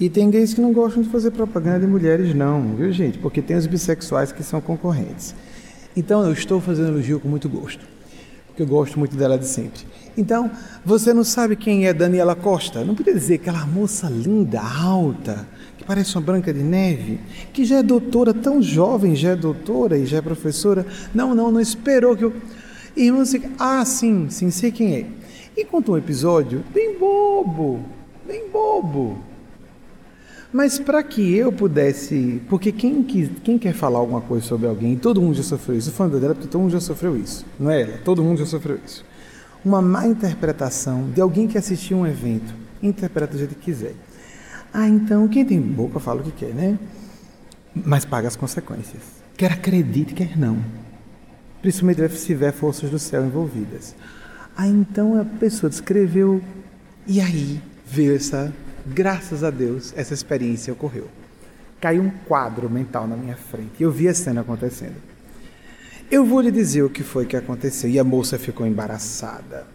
e 0.00 0.08
tem 0.08 0.30
gays 0.30 0.54
que 0.54 0.60
não 0.62 0.72
gostam 0.72 1.02
de 1.02 1.10
fazer 1.10 1.32
propaganda 1.32 1.80
de 1.80 1.86
mulheres, 1.86 2.34
não, 2.34 2.74
viu, 2.76 2.90
gente? 2.92 3.18
Porque 3.18 3.42
tem 3.42 3.56
os 3.56 3.66
bissexuais 3.66 4.32
que 4.32 4.42
são 4.42 4.60
concorrentes. 4.60 5.34
Então, 5.96 6.22
eu 6.26 6.32
estou 6.32 6.60
fazendo 6.60 6.88
elogio 6.88 7.18
com 7.18 7.26
muito 7.26 7.48
gosto, 7.48 7.82
porque 8.48 8.62
eu 8.62 8.66
gosto 8.66 8.98
muito 8.98 9.16
dela 9.16 9.38
de 9.38 9.46
sempre. 9.46 9.80
Então, 10.14 10.50
você 10.84 11.14
não 11.14 11.24
sabe 11.24 11.56
quem 11.56 11.86
é 11.86 11.94
Daniela 11.94 12.34
Costa? 12.34 12.84
Não 12.84 12.94
podia 12.94 13.14
dizer 13.14 13.36
aquela 13.36 13.64
moça 13.64 14.06
linda, 14.06 14.60
alta, 14.60 15.48
que 15.78 15.84
parece 15.84 16.14
uma 16.14 16.20
branca 16.20 16.52
de 16.52 16.62
neve, 16.62 17.18
que 17.50 17.64
já 17.64 17.78
é 17.78 17.82
doutora, 17.82 18.34
tão 18.34 18.60
jovem, 18.60 19.16
já 19.16 19.30
é 19.30 19.36
doutora 19.36 19.96
e 19.96 20.04
já 20.04 20.18
é 20.18 20.20
professora. 20.20 20.84
Não, 21.14 21.34
não, 21.34 21.50
não 21.50 21.60
esperou 21.60 22.14
que 22.14 22.24
eu. 22.24 22.32
Irmãos, 22.94 23.32
ah, 23.58 23.84
sim, 23.84 24.28
sim, 24.28 24.50
sei 24.50 24.70
quem 24.70 24.94
é. 24.94 25.06
E 25.56 25.64
contou 25.64 25.94
um 25.94 25.98
episódio 25.98 26.62
bem 26.74 26.98
bobo, 26.98 27.80
bem 28.26 28.50
bobo 28.50 29.18
mas 30.56 30.78
para 30.78 31.02
que 31.02 31.36
eu 31.36 31.52
pudesse. 31.52 32.40
Porque 32.48 32.72
quem, 32.72 33.02
quem 33.02 33.58
quer 33.58 33.74
falar 33.74 33.98
alguma 33.98 34.22
coisa 34.22 34.46
sobre 34.46 34.66
alguém, 34.66 34.96
todo 34.96 35.20
mundo 35.20 35.34
já 35.34 35.42
sofreu 35.42 35.76
isso. 35.76 35.92
Falando 35.92 36.18
dela, 36.18 36.34
porque 36.34 36.48
todo 36.48 36.62
mundo 36.62 36.70
já 36.70 36.80
sofreu 36.80 37.14
isso. 37.14 37.44
Não 37.60 37.70
é 37.70 37.82
ela, 37.82 37.98
todo 38.02 38.24
mundo 38.24 38.38
já 38.38 38.46
sofreu 38.46 38.80
isso. 38.82 39.04
Uma 39.62 39.82
má 39.82 40.06
interpretação 40.06 41.10
de 41.10 41.20
alguém 41.20 41.46
que 41.46 41.58
assistiu 41.58 41.98
um 41.98 42.06
evento. 42.06 42.54
Interpreta 42.82 43.34
do 43.34 43.38
jeito 43.38 43.54
que 43.54 43.66
quiser. 43.66 43.92
Ah, 44.72 44.88
então 44.88 45.28
quem 45.28 45.44
tem 45.44 45.60
boca 45.60 46.00
fala 46.00 46.22
o 46.22 46.24
que 46.24 46.32
quer, 46.32 46.54
né? 46.54 46.78
Mas 47.74 48.06
paga 48.06 48.26
as 48.26 48.34
consequências. 48.34 49.02
Quer 49.36 49.52
acredite, 49.52 50.14
quer 50.14 50.38
não. 50.38 50.56
Principalmente 51.60 52.08
se 52.16 52.28
tiver 52.28 52.52
forças 52.52 52.88
do 52.88 52.98
céu 52.98 53.26
envolvidas. 53.26 53.94
Ah, 54.56 54.66
então 54.66 55.20
a 55.20 55.24
pessoa 55.26 55.68
descreveu. 55.68 56.40
E 57.06 57.20
aí 57.20 57.60
veio 57.86 58.16
essa 58.16 58.50
graças 58.86 59.42
a 59.42 59.50
Deus, 59.50 59.92
essa 59.96 60.14
experiência 60.14 60.72
ocorreu. 60.72 61.08
Caiu 61.80 62.02
um 62.02 62.10
quadro 62.26 62.70
mental 62.70 63.06
na 63.06 63.16
minha 63.16 63.36
frente 63.36 63.72
e 63.80 63.82
eu 63.82 63.90
vi 63.90 64.08
a 64.08 64.14
cena 64.14 64.40
acontecendo. 64.40 64.96
Eu 66.10 66.24
vou 66.24 66.40
lhe 66.40 66.50
dizer 66.50 66.82
o 66.82 66.90
que 66.90 67.02
foi 67.02 67.26
que 67.26 67.36
aconteceu 67.36 67.90
e 67.90 67.98
a 67.98 68.04
moça 68.04 68.38
ficou 68.38 68.66
embaraçada. 68.66 69.66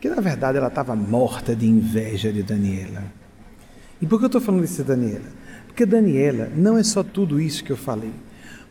Que 0.00 0.08
na 0.08 0.20
verdade 0.20 0.58
ela 0.58 0.68
estava 0.68 0.94
morta 0.96 1.54
de 1.54 1.66
inveja 1.66 2.32
de 2.32 2.42
Daniela. 2.42 3.04
E 4.00 4.06
por 4.06 4.18
que 4.18 4.24
eu 4.24 4.28
estou 4.28 4.40
falando 4.40 4.64
isso 4.64 4.82
de 4.82 4.88
Daniela? 4.88 5.30
Porque 5.66 5.86
Daniela 5.86 6.50
não 6.54 6.76
é 6.76 6.82
só 6.82 7.02
tudo 7.02 7.40
isso 7.40 7.64
que 7.64 7.70
eu 7.70 7.76
falei 7.76 8.12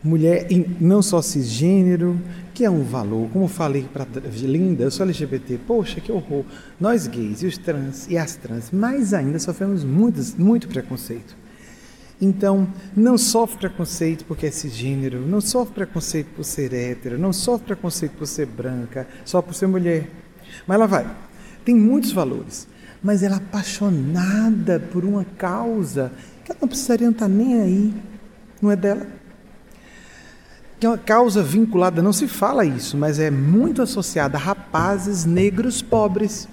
mulher 0.06 0.48
não 0.80 1.02
só 1.02 1.22
cisgênero, 1.22 2.20
que 2.54 2.64
é 2.64 2.70
um 2.70 2.84
valor, 2.84 3.28
como 3.32 3.48
falei 3.48 3.86
para 3.92 4.06
Linda, 4.44 4.84
eu 4.84 4.92
sou 4.92 5.04
LGBT, 5.06 5.60
poxa, 5.66 6.00
que 6.00 6.12
horror. 6.12 6.46
Nós 6.80 7.08
gays 7.08 7.42
e 7.42 7.48
os 7.48 7.58
trans 7.58 8.08
e 8.10 8.18
as 8.18 8.36
trans, 8.36 8.72
mais 8.72 9.14
ainda 9.14 9.40
sofremos 9.40 9.84
muito, 9.84 10.68
preconceito. 10.68 11.36
Então, 12.22 12.68
não 12.96 13.18
sofre 13.18 13.58
preconceito 13.58 14.24
porque 14.26 14.46
é 14.46 14.52
cisgênero, 14.52 15.20
não 15.20 15.42
sofre 15.42 15.74
preconceito 15.74 16.28
por 16.36 16.46
ser 16.46 16.74
hétero, 16.74 17.18
não 17.18 17.34
sofre 17.34 17.68
preconceito 17.68 18.14
por 18.14 18.28
ser 18.28 18.46
branca, 18.46 19.08
só 19.26 19.42
por 19.42 19.54
ser 19.54 19.68
mulher. 19.68 20.10
Mas 20.66 20.76
ela 20.76 20.88
vai, 20.88 21.10
tem 21.66 21.76
muitos 21.76 22.14
valores, 22.14 22.68
mas 23.04 23.22
ela 23.22 23.36
é 23.36 23.38
apaixonada 23.38 24.80
por 24.80 25.04
uma 25.04 25.26
causa 25.26 26.12
que 26.46 26.52
ela 26.52 26.60
não 26.62 26.70
precisaria 26.70 27.10
estar 27.10 27.28
nem 27.28 27.60
aí, 27.60 27.94
não 28.62 28.72
é 28.72 28.76
dela 28.78 29.25
que 30.80 30.86
é 30.86 30.90
uma 30.90 30.98
causa 30.98 31.42
vinculada, 31.42 32.02
não 32.02 32.12
se 32.12 32.28
fala 32.28 32.66
isso, 32.66 32.98
mas 32.98 33.20
é 33.20 33.32
muito 33.32 33.82
associada 33.82 34.38
a 34.38 34.42
rapazes 34.42 35.26
negros 35.26 35.82
pobres. 35.82 36.48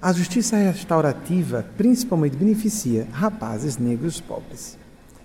A 0.00 0.12
justiça 0.12 0.56
restaurativa 0.56 1.64
principalmente 1.78 2.36
beneficia 2.36 3.06
rapazes 3.10 3.78
negros 3.78 4.20
pobres. 4.20 4.78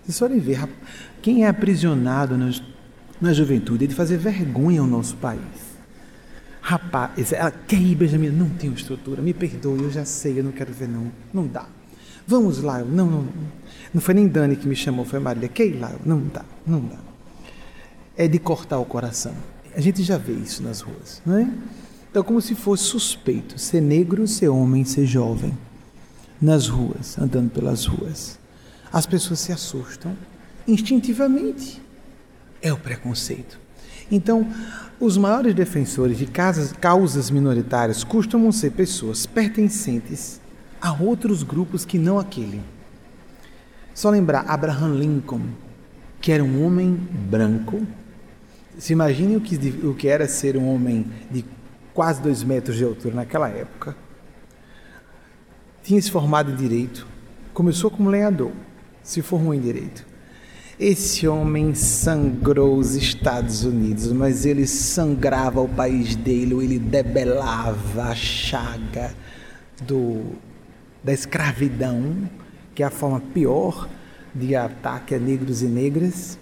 Vocês 0.04 0.18
podem 0.18 0.40
ver, 0.40 0.70
quem 1.22 1.44
é 1.44 1.50
aprisionado 1.50 2.38
na 3.20 3.34
juventude 3.34 3.84
é 3.84 3.88
de 3.88 3.94
fazer 3.94 4.18
vergonha 4.18 4.80
ao 4.80 4.88
nosso 4.88 5.18
país. 5.18 5.70
Rapaz, 6.62 7.34
ela 7.34 7.52
quer 7.52 7.82
ir, 7.82 7.96
Benjamin, 7.96 8.30
não 8.30 8.50
tenho 8.50 8.74
estrutura, 8.74 9.22
me 9.22 9.34
perdoe, 9.34 9.84
eu 9.84 9.92
já 9.92 10.06
sei, 10.06 10.40
eu 10.40 10.44
não 10.44 10.52
quero 10.52 10.72
ver, 10.72 10.88
não, 10.88 11.12
não 11.34 11.46
dá. 11.46 11.66
Vamos 12.26 12.62
lá, 12.62 12.80
não, 12.80 13.06
não, 13.06 13.22
não. 13.24 13.34
Não 13.94 14.02
foi 14.02 14.14
nem 14.14 14.28
Dani 14.28 14.56
que 14.56 14.68
me 14.68 14.76
chamou, 14.76 15.04
foi 15.04 15.20
Marília, 15.20 15.50
quer 15.50 15.78
lá? 15.80 15.92
Não 16.06 16.22
dá, 16.22 16.46
não 16.66 16.80
dá 16.80 17.09
é 18.20 18.28
de 18.28 18.38
cortar 18.38 18.78
o 18.80 18.86
coração. 18.86 19.34
A 19.74 19.80
gente 19.80 20.04
já 20.04 20.18
vê 20.18 20.34
isso 20.34 20.62
nas 20.62 20.82
ruas, 20.82 21.22
não 21.26 21.38
é? 21.38 21.50
Então, 22.12 22.22
como 22.22 22.42
se 22.42 22.54
fosse 22.54 22.84
suspeito 22.84 23.58
ser 23.58 23.80
negro, 23.82 24.28
ser 24.28 24.50
homem, 24.50 24.84
ser 24.84 25.06
jovem, 25.06 25.58
nas 26.42 26.68
ruas, 26.68 27.18
andando 27.18 27.50
pelas 27.50 27.86
ruas. 27.86 28.38
As 28.92 29.06
pessoas 29.06 29.40
se 29.40 29.54
assustam 29.54 30.18
instintivamente. 30.68 31.82
É 32.62 32.74
o 32.74 32.78
preconceito. 32.78 33.58
Então, 34.12 34.46
os 35.00 35.16
maiores 35.16 35.56
defensores 35.56 36.18
de 36.18 36.26
casas, 36.26 36.74
causas 36.74 37.30
minoritárias 37.30 38.04
costumam 38.04 38.52
ser 38.52 38.72
pessoas 38.72 39.26
pertencentes 39.26 40.42
a 40.82 40.92
outros 40.92 41.42
grupos 41.42 41.86
que 41.86 41.98
não 41.98 42.20
aquele. 42.20 42.62
Só 43.94 44.10
lembrar 44.10 44.46
Abraham 44.46 44.96
Lincoln, 44.96 45.42
que 46.20 46.34
era 46.34 46.44
um 46.44 46.66
homem 46.66 46.96
branco, 47.30 47.86
se 48.80 48.94
imagine 48.94 49.36
o 49.36 49.42
que, 49.42 49.56
o 49.86 49.94
que 49.94 50.08
era 50.08 50.26
ser 50.26 50.56
um 50.56 50.74
homem 50.74 51.06
de 51.30 51.44
quase 51.94 52.22
dois 52.22 52.44
metros 52.44 52.78
de 52.78 52.86
altura 52.86 53.14
naquela 53.14 53.50
época. 53.50 53.96
Tinha 55.84 56.02
se 56.02 56.10
formado 56.10 56.52
em 56.52 56.56
direito, 56.56 57.06
começou 57.54 57.92
como 57.92 58.10
lenhador, 58.10 58.54
se 59.04 59.22
formou 59.22 59.54
em 59.54 59.60
direito. 59.60 60.08
Esse 60.80 61.28
homem 61.28 61.76
sangrou 61.76 62.78
os 62.78 62.96
Estados 62.96 63.66
Unidos, 63.66 64.14
mas 64.14 64.46
ele 64.46 64.66
sangrava 64.66 65.60
o 65.60 65.68
país 65.68 66.16
dele, 66.16 66.56
ele 66.64 66.80
debelava 66.80 68.04
a 68.04 68.16
chaga 68.16 69.14
do, 69.82 70.24
da 71.04 71.12
escravidão, 71.12 72.30
que 72.74 72.82
é 72.82 72.86
a 72.86 72.90
forma 72.90 73.20
pior 73.20 73.90
de 74.34 74.56
ataque 74.56 75.14
a 75.14 75.20
negros 75.20 75.62
e 75.62 75.66
negras 75.66 76.39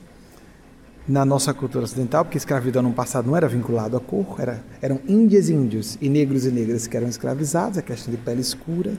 na 1.07 1.23
nossa 1.23 1.53
cultura 1.53 1.85
ocidental, 1.85 2.25
porque 2.25 2.37
escravidão 2.37 2.81
no 2.81 2.91
passado 2.91 3.27
não 3.27 3.37
era 3.37 3.47
vinculado 3.47 3.95
à 3.95 3.99
cor, 3.99 4.35
era, 4.39 4.61
eram 4.81 4.99
índias 5.07 5.47
e 5.47 5.53
índios 5.53 5.97
e 6.01 6.09
negros 6.09 6.45
e 6.45 6.51
negras 6.51 6.85
que 6.85 6.97
eram 6.97 7.07
escravizados, 7.07 7.77
a 7.77 7.81
questão 7.81 8.13
de 8.13 8.19
pele 8.19 8.41
escura. 8.41 8.93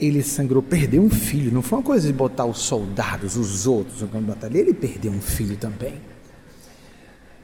Ele 0.00 0.22
sangrou, 0.22 0.62
perdeu 0.62 1.02
um 1.02 1.10
filho, 1.10 1.52
não 1.52 1.62
foi 1.62 1.78
uma 1.78 1.84
coisa 1.84 2.06
de 2.06 2.12
botar 2.12 2.46
os 2.46 2.58
soldados, 2.58 3.36
os 3.36 3.66
outros 3.66 4.00
no 4.00 4.08
campo 4.08 4.24
de 4.24 4.30
batalha, 4.30 4.58
ele 4.58 4.72
perdeu 4.72 5.12
um 5.12 5.20
filho 5.20 5.56
também. 5.56 5.94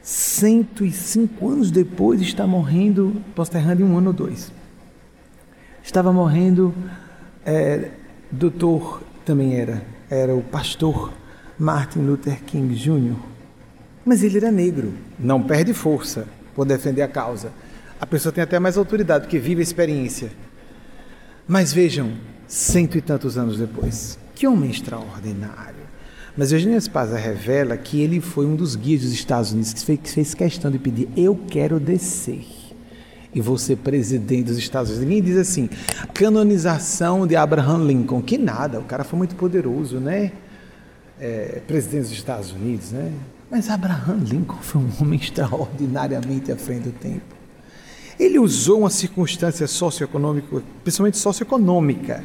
105 0.03 1.49
anos 1.49 1.71
depois 1.71 2.21
está 2.21 2.47
morrendo, 2.47 3.23
posso 3.35 3.51
estar 3.51 3.61
errando 3.61 3.83
em 3.83 3.85
um 3.85 3.97
ano 3.97 4.09
ou 4.09 4.13
dois. 4.13 4.51
Estava 5.83 6.13
morrendo, 6.13 6.75
é, 7.45 7.91
doutor 8.31 9.03
também 9.25 9.57
era, 9.57 9.85
era 10.11 10.35
o 10.35 10.43
pastor 10.43 11.13
Martin 11.59 12.01
Luther 12.01 12.43
King 12.45 12.75
Jr., 12.75 13.32
mas 14.05 14.23
ele 14.23 14.37
era 14.37 14.51
negro, 14.51 14.93
não 15.19 15.43
perde 15.43 15.73
força 15.73 16.27
por 16.55 16.65
defender 16.65 17.03
a 17.03 17.09
causa. 17.09 17.53
A 18.01 18.07
pessoa 18.07 18.33
tem 18.33 18.43
até 18.43 18.59
mais 18.59 18.77
autoridade, 18.77 19.25
porque 19.25 19.39
vive 19.39 19.61
a 19.61 19.63
experiência. 19.63 20.31
Mas 21.47 21.73
vejam, 21.73 22.13
cento 22.47 22.99
e 22.99 23.01
tantos 23.01 23.39
anos 23.39 23.59
depois, 23.59 24.19
que 24.35 24.47
homem 24.47 24.71
extraordinário. 24.71 25.83
Mas 26.37 26.51
Eugênio 26.51 26.81
Spazia 26.81 27.19
revela 27.19 27.77
que 27.77 28.01
ele 28.01 28.21
foi 28.21 28.47
um 28.47 28.57
dos 28.57 28.75
guias 28.75 29.03
dos 29.03 29.13
Estados 29.13 29.53
Unidos 29.53 29.75
que 29.75 30.11
fez 30.11 30.35
questão 30.35 30.71
de 30.71 30.79
pedir: 30.79 31.09
eu 31.17 31.39
quero 31.49 31.79
descer 31.79 32.45
e 33.35 33.41
vou 33.41 33.59
ser 33.59 33.77
presidente 33.77 34.45
dos 34.45 34.59
Estados 34.59 34.91
Unidos. 34.91 35.09
Ninguém 35.09 35.23
diz 35.23 35.37
assim, 35.37 35.69
canonização 36.13 37.27
de 37.27 37.37
Abraham 37.37 37.85
Lincoln, 37.85 38.21
que 38.23 38.37
nada, 38.37 38.79
o 38.79 38.85
cara 38.85 39.05
foi 39.05 39.19
muito 39.19 39.35
poderoso, 39.37 39.99
né? 39.99 40.33
É, 41.21 41.61
presidente 41.67 42.03
dos 42.03 42.13
Estados 42.13 42.53
Unidos, 42.53 42.93
né? 42.93 43.13
Mas 43.53 43.69
Abraham 43.69 44.21
Lincoln 44.25 44.63
foi 44.63 44.81
um 44.81 44.89
homem 44.99 45.21
extraordinariamente 45.21 46.51
à 46.51 46.57
frente 46.57 46.85
do 46.85 46.93
tempo. 46.93 47.37
Ele 48.19 48.39
usou 48.39 48.79
uma 48.79 48.89
circunstância 48.89 49.67
socioeconômica, 49.67 50.63
principalmente 50.83 51.19
socioeconômica, 51.19 52.25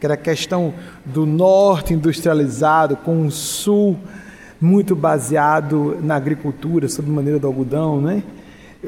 que 0.00 0.04
era 0.04 0.14
a 0.14 0.16
questão 0.16 0.74
do 1.04 1.24
norte 1.24 1.94
industrializado 1.94 2.96
com 2.96 3.26
o 3.26 3.30
sul 3.30 3.96
muito 4.60 4.96
baseado 4.96 5.98
na 6.02 6.16
agricultura, 6.16 6.88
sob 6.88 7.08
maneira 7.08 7.38
do 7.38 7.46
algodão, 7.46 8.00
né? 8.00 8.24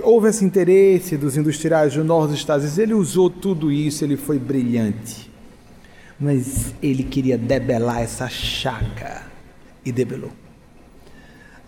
Houve 0.03 0.31
esse 0.31 0.45
interesse 0.45 1.17
dos 1.17 1.37
industriais 1.37 1.95
do 1.95 2.03
norte 2.03 2.31
dos 2.31 2.41
Estados 2.41 2.65
Unidos, 2.65 2.79
ele 2.79 2.95
usou 2.95 3.31
tudo 3.31 3.71
isso, 3.71 4.05
ele 4.05 4.17
foi 4.17 4.39
brilhante. 4.39 5.31
Mas 6.19 6.75
ele 6.83 7.05
queria 7.05 7.39
debelar 7.39 8.01
essa 8.01 8.29
chaga 8.29 9.23
e 9.85 9.93
debelou. 9.93 10.33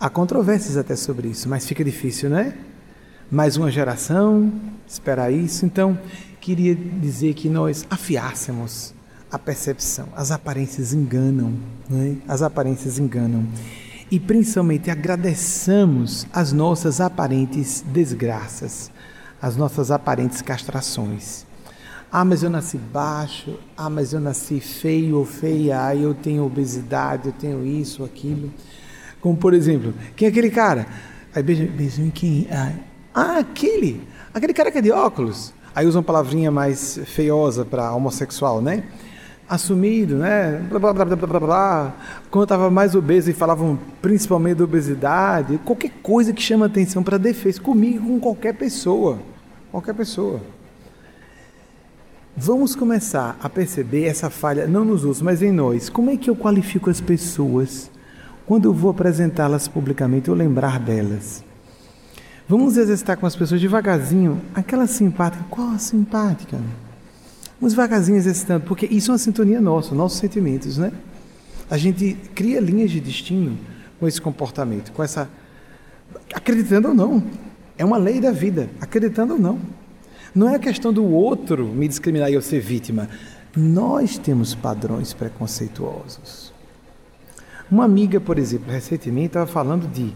Há 0.01 0.09
controvérsias 0.09 0.79
até 0.79 0.97
sobre 0.97 1.29
isso, 1.29 1.47
mas 1.47 1.67
fica 1.67 1.85
difícil, 1.85 2.31
né? 2.31 2.55
Mais 3.31 3.59
uma 3.59 3.71
geração 3.71 4.51
esperar 4.89 5.31
isso. 5.31 5.67
Então, 5.67 5.99
queria 6.41 6.75
dizer 6.75 7.35
que 7.35 7.51
nós 7.51 7.87
afiássemos 7.91 8.95
a 9.31 9.39
percepção. 9.39 10.09
As 10.17 10.31
aparências 10.31 10.95
enganam, 10.95 11.53
né? 11.87 12.17
As 12.27 12.41
aparências 12.41 12.99
enganam. 12.99 13.47
E 14.11 14.19
principalmente 14.19 14.91
agradeçamos 14.91 16.27
as 16.33 16.51
nossas 16.51 16.99
aparentes 16.99 17.85
desgraças, 17.87 18.91
as 19.41 19.55
nossas 19.55 19.91
aparentes 19.91 20.41
castrações. 20.41 21.45
Ah, 22.11 22.25
mas 22.25 22.43
eu 22.43 22.49
nasci 22.49 22.79
baixo. 22.79 23.59
Ah, 23.77 23.91
mas 23.91 24.15
eu 24.15 24.21
nasci 24.21 24.61
feio 24.61 25.19
ou 25.19 25.27
feia. 25.27 25.85
Ah, 25.85 25.95
eu 25.95 26.15
tenho 26.15 26.43
obesidade, 26.43 27.27
eu 27.27 27.33
tenho 27.35 27.67
isso, 27.67 28.03
aquilo. 28.03 28.51
Como, 29.21 29.37
por 29.37 29.55
exemplo, 29.55 29.93
quem 30.17 30.27
é 30.27 30.31
aquele 30.31 30.51
cara? 30.51 30.87
Aí 31.35 31.43
Benjamin, 31.43 32.11
quem? 32.11 32.49
Ah, 33.15 33.39
aquele! 33.39 34.03
Aquele 34.33 34.53
cara 34.53 34.71
que 34.71 34.79
é 34.79 34.81
de 34.81 34.91
óculos. 34.91 35.53
Aí 35.75 35.87
usa 35.87 35.99
uma 35.99 36.05
palavrinha 36.05 36.51
mais 36.51 37.01
feiosa 37.07 37.65
para 37.65 37.93
homossexual, 37.93 38.61
né? 38.61 38.85
Assumido, 39.49 40.17
né? 40.17 40.65
Blá, 40.69 40.79
blá, 40.79 40.93
blá, 40.93 41.05
blá, 41.05 41.27
blá, 41.27 41.41
blá. 41.41 41.95
Quando 42.31 42.45
estava 42.45 42.71
mais 42.71 42.95
obeso 42.95 43.31
e 43.31 43.33
falavam 43.33 43.79
principalmente 44.01 44.59
da 44.59 44.65
obesidade, 44.65 45.59
qualquer 45.65 45.91
coisa 46.03 46.33
que 46.33 46.43
chama 46.43 46.67
atenção 46.67 47.03
para 47.03 47.19
defesa, 47.19 47.61
comigo, 47.61 48.07
com 48.07 48.21
qualquer 48.21 48.55
pessoa. 48.55 49.19
Qualquer 49.71 49.95
pessoa. 49.95 50.41
Vamos 52.37 52.75
começar 52.75 53.37
a 53.43 53.49
perceber 53.49 54.05
essa 54.05 54.31
falha, 54.31 54.67
não 54.67 54.85
nos 54.85 55.05
outros, 55.05 55.21
mas 55.21 55.43
em 55.43 55.53
nós. 55.53 55.89
Como 55.89 56.11
é 56.11 56.17
que 56.17 56.31
eu 56.31 56.37
qualifico 56.37 56.89
as 56.89 57.01
pessoas? 57.01 57.91
Quando 58.51 58.65
eu 58.65 58.75
vou 58.75 58.91
apresentá-las 58.91 59.69
publicamente, 59.69 60.27
eu 60.27 60.35
lembrar 60.35 60.81
delas. 60.81 61.45
Vamos 62.49 62.77
exercitar 62.77 63.17
com 63.17 63.25
as 63.25 63.37
pessoas 63.37 63.61
devagarzinho, 63.61 64.43
aquela 64.53 64.89
simpática, 64.89 65.45
qual 65.49 65.69
a 65.69 65.79
simpática? 65.79 66.59
Vamos 67.61 67.75
devagarzinho 67.75 68.19
exercitando, 68.19 68.65
porque 68.67 68.87
isso 68.87 69.13
é 69.13 69.13
uma 69.13 69.19
sintonia 69.19 69.61
nossa, 69.61 69.95
nossos 69.95 70.19
sentimentos, 70.19 70.79
né? 70.79 70.91
A 71.71 71.77
gente 71.77 72.19
cria 72.35 72.59
linhas 72.59 72.91
de 72.91 72.99
destino 72.99 73.57
com 74.01 74.09
esse 74.09 74.21
comportamento, 74.21 74.91
com 74.91 75.01
essa. 75.05 75.31
acreditando 76.35 76.89
ou 76.89 76.95
não. 76.95 77.23
É 77.79 77.85
uma 77.85 77.99
lei 77.99 78.21
da 78.21 78.33
vida, 78.33 78.69
acreditando 78.81 79.35
ou 79.35 79.39
não. 79.39 79.61
Não 80.35 80.49
é 80.49 80.57
a 80.57 80.59
questão 80.59 80.93
do 80.93 81.05
outro 81.05 81.69
me 81.69 81.87
discriminar 81.87 82.29
e 82.29 82.35
eu 82.35 82.43
ser 82.43 82.59
vítima. 82.59 83.09
Nós 83.55 84.19
temos 84.19 84.57
padrões 84.57 85.13
preconceituosos. 85.15 86.50
Uma 87.71 87.85
amiga, 87.85 88.21
por 88.21 88.37
exemplo, 88.37 88.73
recentemente 88.73 89.29
estava 89.29 89.47
falando 89.47 89.87
de 89.87 90.13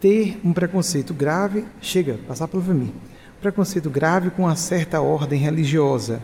ter 0.00 0.40
um 0.42 0.54
preconceito 0.54 1.12
grave, 1.12 1.66
chega, 1.82 2.18
passar 2.26 2.48
pelo 2.48 2.62
mim, 2.62 2.94
preconceito 3.42 3.90
grave 3.90 4.30
com 4.30 4.44
uma 4.44 4.56
certa 4.56 4.98
ordem 4.98 5.38
religiosa. 5.38 6.22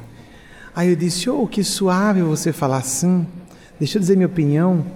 Aí 0.75 0.88
eu 0.88 0.97
disse, 0.97 1.28
oh, 1.28 1.47
que 1.47 1.62
suave 1.62 2.23
você 2.23 2.50
falar 2.50 2.78
assim. 2.78 3.26
Deixa 3.78 3.99
eu 3.99 4.00
dizer 4.00 4.16
minha 4.16 4.26
opinião. 4.26 4.87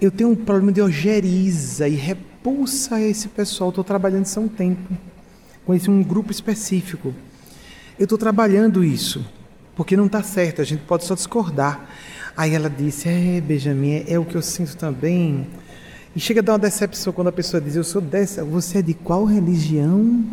Eu 0.00 0.10
tenho 0.10 0.30
um 0.30 0.34
problema 0.34 0.72
de 0.72 0.80
ojeriza 0.80 1.86
e 1.86 1.94
repulsa 1.94 2.94
a 2.94 3.02
esse 3.02 3.28
pessoal. 3.28 3.68
Estou 3.68 3.84
trabalhando 3.84 4.24
isso 4.24 4.40
há 4.40 4.42
um 4.42 4.48
tempo, 4.48 4.96
esse 5.74 5.90
um 5.90 6.02
grupo 6.02 6.32
específico. 6.32 7.14
Eu 7.98 8.04
estou 8.04 8.16
trabalhando 8.16 8.82
isso, 8.82 9.22
porque 9.76 9.98
não 9.98 10.06
está 10.06 10.22
certo, 10.22 10.62
a 10.62 10.64
gente 10.64 10.82
pode 10.84 11.04
só 11.04 11.14
discordar. 11.14 11.86
Aí 12.36 12.54
ela 12.54 12.70
disse: 12.70 13.08
É, 13.08 13.40
Benjamin, 13.40 13.92
é, 13.92 14.12
é 14.14 14.18
o 14.18 14.24
que 14.24 14.34
eu 14.34 14.42
sinto 14.42 14.76
também. 14.76 15.46
E 16.14 16.20
chega 16.20 16.40
a 16.40 16.42
dar 16.42 16.52
uma 16.52 16.58
decepção 16.58 17.12
quando 17.12 17.28
a 17.28 17.32
pessoa 17.32 17.60
diz: 17.60 17.76
Eu 17.76 17.84
sou 17.84 18.00
dessa. 18.00 18.44
Você 18.44 18.78
é 18.78 18.82
de 18.82 18.94
qual 18.94 19.24
religião? 19.24 20.24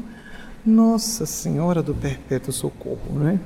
Nossa 0.65 1.25
Senhora 1.25 1.81
do 1.81 1.95
Perpétuo 1.95 2.51
Socorro, 2.51 3.13
não 3.13 3.27
é? 3.29 3.39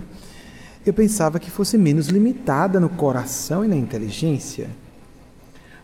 Eu 0.84 0.94
pensava 0.94 1.40
que 1.40 1.52
fosse 1.52 1.78
menos 1.78 2.08
limitada 2.08 2.80
no 2.80 2.90
coração 2.90 3.64
e 3.64 3.68
na 3.68 3.76
inteligência. 3.76 4.68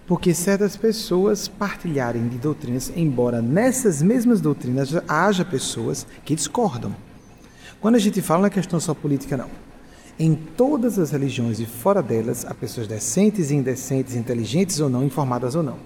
Porque 0.07 0.33
certas 0.33 0.75
pessoas 0.75 1.47
partilharem 1.47 2.27
de 2.27 2.37
doutrinas, 2.37 2.91
embora 2.95 3.41
nessas 3.41 4.01
mesmas 4.01 4.41
doutrinas 4.41 4.89
haja 5.07 5.45
pessoas 5.45 6.07
que 6.25 6.33
discordam. 6.33 6.95
Quando 7.79 7.95
a 7.95 7.99
gente 7.99 8.21
fala 8.21 8.43
na 8.43 8.49
questão 8.49 8.79
só 8.79 8.93
política, 8.93 9.37
não. 9.37 9.66
Em 10.19 10.33
todas 10.33 10.97
as 10.97 11.11
religiões 11.11 11.59
e 11.59 11.65
fora 11.65 12.01
delas, 12.01 12.43
há 12.45 12.53
pessoas 12.53 12.87
decentes 12.87 13.51
e 13.51 13.55
indecentes, 13.55 14.15
inteligentes 14.15 14.79
ou 14.79 14.89
não, 14.89 15.03
informadas 15.03 15.53
ou 15.53 15.61
não. 15.61 15.77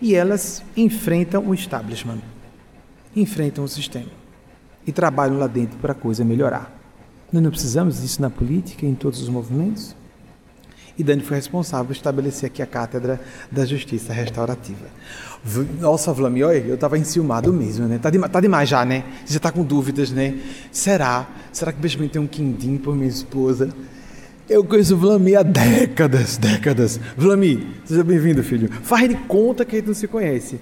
E 0.00 0.14
elas 0.14 0.62
enfrentam 0.76 1.46
o 1.46 1.52
establishment, 1.52 2.18
enfrentam 3.14 3.64
o 3.64 3.68
sistema 3.68 4.10
e 4.86 4.92
trabalham 4.92 5.38
lá 5.38 5.46
dentro 5.46 5.78
para 5.78 5.92
a 5.92 5.94
coisa 5.94 6.24
melhorar. 6.24 6.72
Nós 7.30 7.42
não 7.42 7.50
precisamos 7.50 8.00
disso 8.00 8.22
na 8.22 8.30
política, 8.30 8.86
em 8.86 8.94
todos 8.94 9.20
os 9.20 9.28
movimentos? 9.28 9.94
E 10.96 11.02
Dani 11.02 11.22
foi 11.22 11.36
responsável 11.36 11.86
por 11.86 11.92
estabelecer 11.92 12.46
aqui 12.46 12.62
a 12.62 12.66
cátedra 12.66 13.20
da 13.50 13.64
justiça 13.64 14.12
restaurativa. 14.12 14.86
Nossa, 15.80 16.12
Vlamir, 16.12 16.46
olha, 16.46 16.58
eu 16.58 16.74
estava 16.74 16.96
enciumado 16.96 17.52
mesmo, 17.52 17.86
né? 17.86 17.98
Tá, 18.00 18.10
de, 18.10 18.18
tá 18.18 18.40
demais 18.40 18.68
já, 18.68 18.84
né? 18.84 19.04
Você 19.26 19.36
está 19.36 19.50
com 19.50 19.62
dúvidas, 19.64 20.10
né? 20.10 20.38
Será? 20.70 21.28
Será 21.52 21.72
que 21.72 21.80
Benjamin 21.80 22.08
tem 22.08 22.22
um 22.22 22.26
quindim 22.26 22.78
por 22.78 22.94
minha 22.94 23.08
esposa? 23.08 23.68
Eu 24.48 24.62
conheço 24.62 24.94
o 24.94 24.98
Vlamir 24.98 25.38
há 25.38 25.42
décadas, 25.42 26.36
décadas. 26.36 27.00
Vlamir, 27.16 27.66
seja 27.84 28.04
bem-vindo, 28.04 28.42
filho. 28.42 28.70
Faz 28.82 29.08
de 29.08 29.14
conta 29.14 29.64
que 29.64 29.74
a 29.74 29.78
gente 29.78 29.88
não 29.88 29.94
se 29.94 30.06
conhece. 30.06 30.60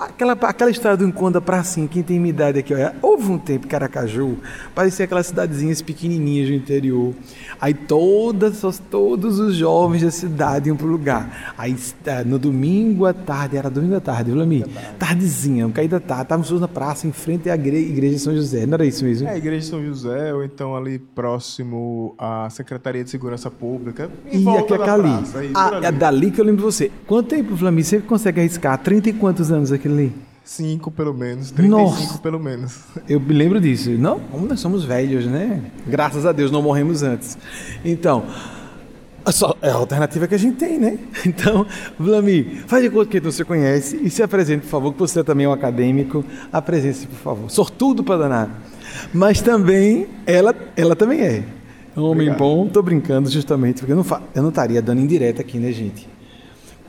Aquela, 0.00 0.32
aquela 0.32 0.70
história 0.70 0.96
do 0.96 1.04
encontro 1.04 1.42
quem 1.90 2.02
tem 2.02 2.18
minha 2.18 2.30
idade 2.30 2.58
aqui, 2.58 2.72
olha, 2.72 2.94
houve 3.02 3.30
um 3.30 3.36
tempo 3.36 3.66
que 3.66 3.74
Aracaju 3.74 4.38
parecia 4.74 5.04
aquelas 5.04 5.26
cidadezinhas 5.26 5.82
pequenininhas 5.82 6.48
do 6.48 6.54
interior. 6.54 7.14
Aí 7.60 7.74
todas, 7.74 8.80
todos 8.90 9.38
os 9.38 9.54
jovens 9.56 10.02
da 10.02 10.10
cidade 10.10 10.68
iam 10.68 10.76
para 10.76 10.86
o 10.86 10.90
lugar. 10.90 11.52
Aí 11.58 11.76
é, 12.06 12.24
no 12.24 12.38
domingo 12.38 13.04
à 13.04 13.12
tarde, 13.12 13.58
era 13.58 13.68
domingo 13.68 13.94
à 13.94 14.00
tarde, 14.00 14.30
viu, 14.30 14.40
amigo? 14.40 14.70
Tardezinha, 14.98 15.66
um 15.66 15.70
caída 15.70 16.00
tarde, 16.00 16.22
estávamos 16.22 16.50
na 16.58 16.68
praça, 16.68 17.06
em 17.06 17.12
frente 17.12 17.50
à 17.50 17.54
igreja 17.54 18.14
de 18.14 18.20
São 18.20 18.34
José, 18.34 18.64
não 18.64 18.74
era 18.74 18.86
isso 18.86 19.04
mesmo? 19.04 19.28
É, 19.28 19.32
a 19.32 19.36
igreja 19.36 19.60
de 19.60 19.66
São 19.66 19.84
José, 19.84 20.32
ou 20.32 20.42
então 20.42 20.74
ali 20.74 20.98
próximo 20.98 22.14
à 22.18 22.48
Secretaria 22.48 23.04
de 23.04 23.10
Segurança 23.10 23.50
Pública. 23.50 24.10
E 24.32 24.48
aqui 24.48 24.72
é 24.72 24.88
ali. 24.88 25.02
Praça, 25.02 25.38
aí, 25.40 25.52
ah, 25.54 25.80
é 25.82 25.92
dali 25.92 26.30
que 26.30 26.40
eu 26.40 26.44
lembro 26.44 26.60
de 26.60 26.64
você. 26.64 26.90
Quanto 27.06 27.28
tempo, 27.28 27.54
Flamir, 27.54 27.84
você 27.84 27.98
consegue 27.98 28.40
arriscar? 28.40 28.78
30 28.78 29.10
e 29.10 29.12
quantos 29.12 29.52
anos 29.52 29.70
aquilo 29.70 29.89
ali? 29.90 30.12
Cinco, 30.44 30.90
pelo 30.90 31.14
menos. 31.14 31.50
35, 31.50 32.00
Nossa. 32.00 32.18
pelo 32.18 32.40
menos. 32.40 32.80
Eu 33.08 33.20
me 33.20 33.32
lembro 33.32 33.60
disso. 33.60 33.90
Não, 33.90 34.20
nós 34.48 34.58
somos 34.58 34.84
velhos, 34.84 35.26
né? 35.26 35.62
Graças 35.86 36.26
a 36.26 36.32
Deus, 36.32 36.50
não 36.50 36.60
morremos 36.60 37.02
antes. 37.02 37.38
Então, 37.84 38.24
a, 39.24 39.30
só, 39.30 39.54
é 39.62 39.70
a 39.70 39.74
alternativa 39.74 40.26
que 40.26 40.34
a 40.34 40.38
gente 40.38 40.56
tem, 40.56 40.78
né? 40.78 40.98
Então, 41.24 41.66
Vlamir, 41.98 42.64
faz 42.66 42.82
de 42.82 42.90
conta 42.90 43.06
que 43.10 43.20
você 43.20 43.44
conhece 43.44 44.00
e 44.02 44.10
se 44.10 44.22
apresente, 44.22 44.62
por 44.62 44.70
favor, 44.70 44.92
que 44.92 44.98
você 44.98 45.22
também 45.22 45.46
é 45.46 45.48
um 45.48 45.52
acadêmico. 45.52 46.24
Apresente-se, 46.52 47.06
por 47.06 47.18
favor. 47.18 47.50
Sortudo 47.50 48.02
para 48.02 48.16
danar. 48.22 48.62
Mas 49.14 49.40
também, 49.40 50.08
ela, 50.26 50.54
ela 50.76 50.96
também 50.96 51.20
é. 51.20 51.44
Um 51.96 52.02
homem 52.02 52.28
Obrigado. 52.28 52.38
bom, 52.38 52.66
tô 52.66 52.82
brincando 52.82 53.28
justamente, 53.30 53.80
porque 53.80 53.92
eu 53.92 53.96
não, 53.96 54.06
eu 54.34 54.42
não 54.42 54.48
estaria 54.48 54.80
dando 54.80 55.00
indireta 55.00 55.42
aqui, 55.42 55.58
né, 55.58 55.70
gente? 55.70 56.08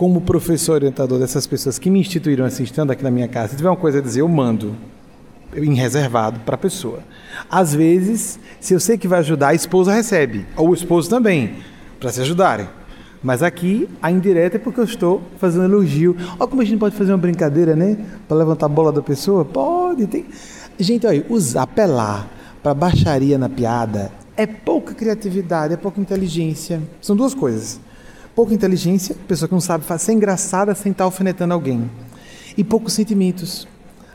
Como 0.02 0.20
professor 0.20 0.74
orientador 0.74 1.20
dessas 1.20 1.46
pessoas 1.46 1.78
que 1.78 1.88
me 1.88 2.00
instituíram 2.00 2.44
assim, 2.44 2.64
estando 2.64 2.90
aqui 2.90 3.04
na 3.04 3.12
minha 3.12 3.28
casa, 3.28 3.50
se 3.50 3.58
tiver 3.58 3.70
uma 3.70 3.76
coisa 3.76 4.00
a 4.00 4.02
dizer, 4.02 4.22
eu 4.22 4.28
mando 4.28 4.76
em 5.56 5.76
reservado 5.76 6.40
para 6.40 6.56
a 6.56 6.58
pessoa. 6.58 7.02
Às 7.48 7.76
vezes, 7.76 8.40
se 8.60 8.74
eu 8.74 8.80
sei 8.80 8.98
que 8.98 9.08
vai 9.08 9.20
ajudar, 9.20 9.50
a 9.50 9.54
esposa 9.54 9.94
recebe, 9.94 10.48
ou 10.58 10.70
o 10.70 10.74
esposo 10.74 11.08
também, 11.08 11.58
para 12.00 12.10
se 12.10 12.20
ajudarem. 12.20 12.68
Mas 13.22 13.44
aqui, 13.44 13.88
a 14.02 14.10
indireta 14.10 14.56
é 14.56 14.60
porque 14.60 14.80
eu 14.80 14.86
estou 14.86 15.22
fazendo 15.38 15.66
elogio. 15.66 16.18
Olha 16.40 16.50
como 16.50 16.64
a 16.64 16.66
gente 16.66 16.80
pode 16.80 16.96
fazer 16.96 17.12
uma 17.12 17.20
brincadeira, 17.20 17.76
né? 17.76 17.96
Para 18.28 18.38
levantar 18.38 18.66
a 18.66 18.70
bola 18.70 18.92
da 18.92 19.04
pessoa? 19.04 19.46
Pode, 19.46 20.08
tem. 20.08 20.26
Gente, 20.80 21.06
olha, 21.06 21.24
usar, 21.30 21.62
apelar 21.62 22.28
para 22.64 22.74
baixaria 22.74 23.38
na 23.38 23.50
piada 23.50 24.12
é 24.36 24.48
pouca 24.48 24.96
criatividade, 24.96 25.76
é 25.76 25.78
pouca 25.78 26.02
inteligência. 26.02 26.82
São 27.00 27.16
duas 27.16 27.36
coisas 27.36 27.80
pouca 28.42 28.56
inteligência, 28.56 29.16
pessoa 29.28 29.48
que 29.48 29.54
não 29.54 29.62
sabe 29.62 29.86
ser 30.00 30.14
engraçada 30.14 30.74
sem 30.74 30.92
estar 30.92 31.04
alfinetando 31.04 31.54
alguém, 31.54 31.88
e 32.58 32.64
poucos 32.64 32.94
sentimentos. 32.94 33.68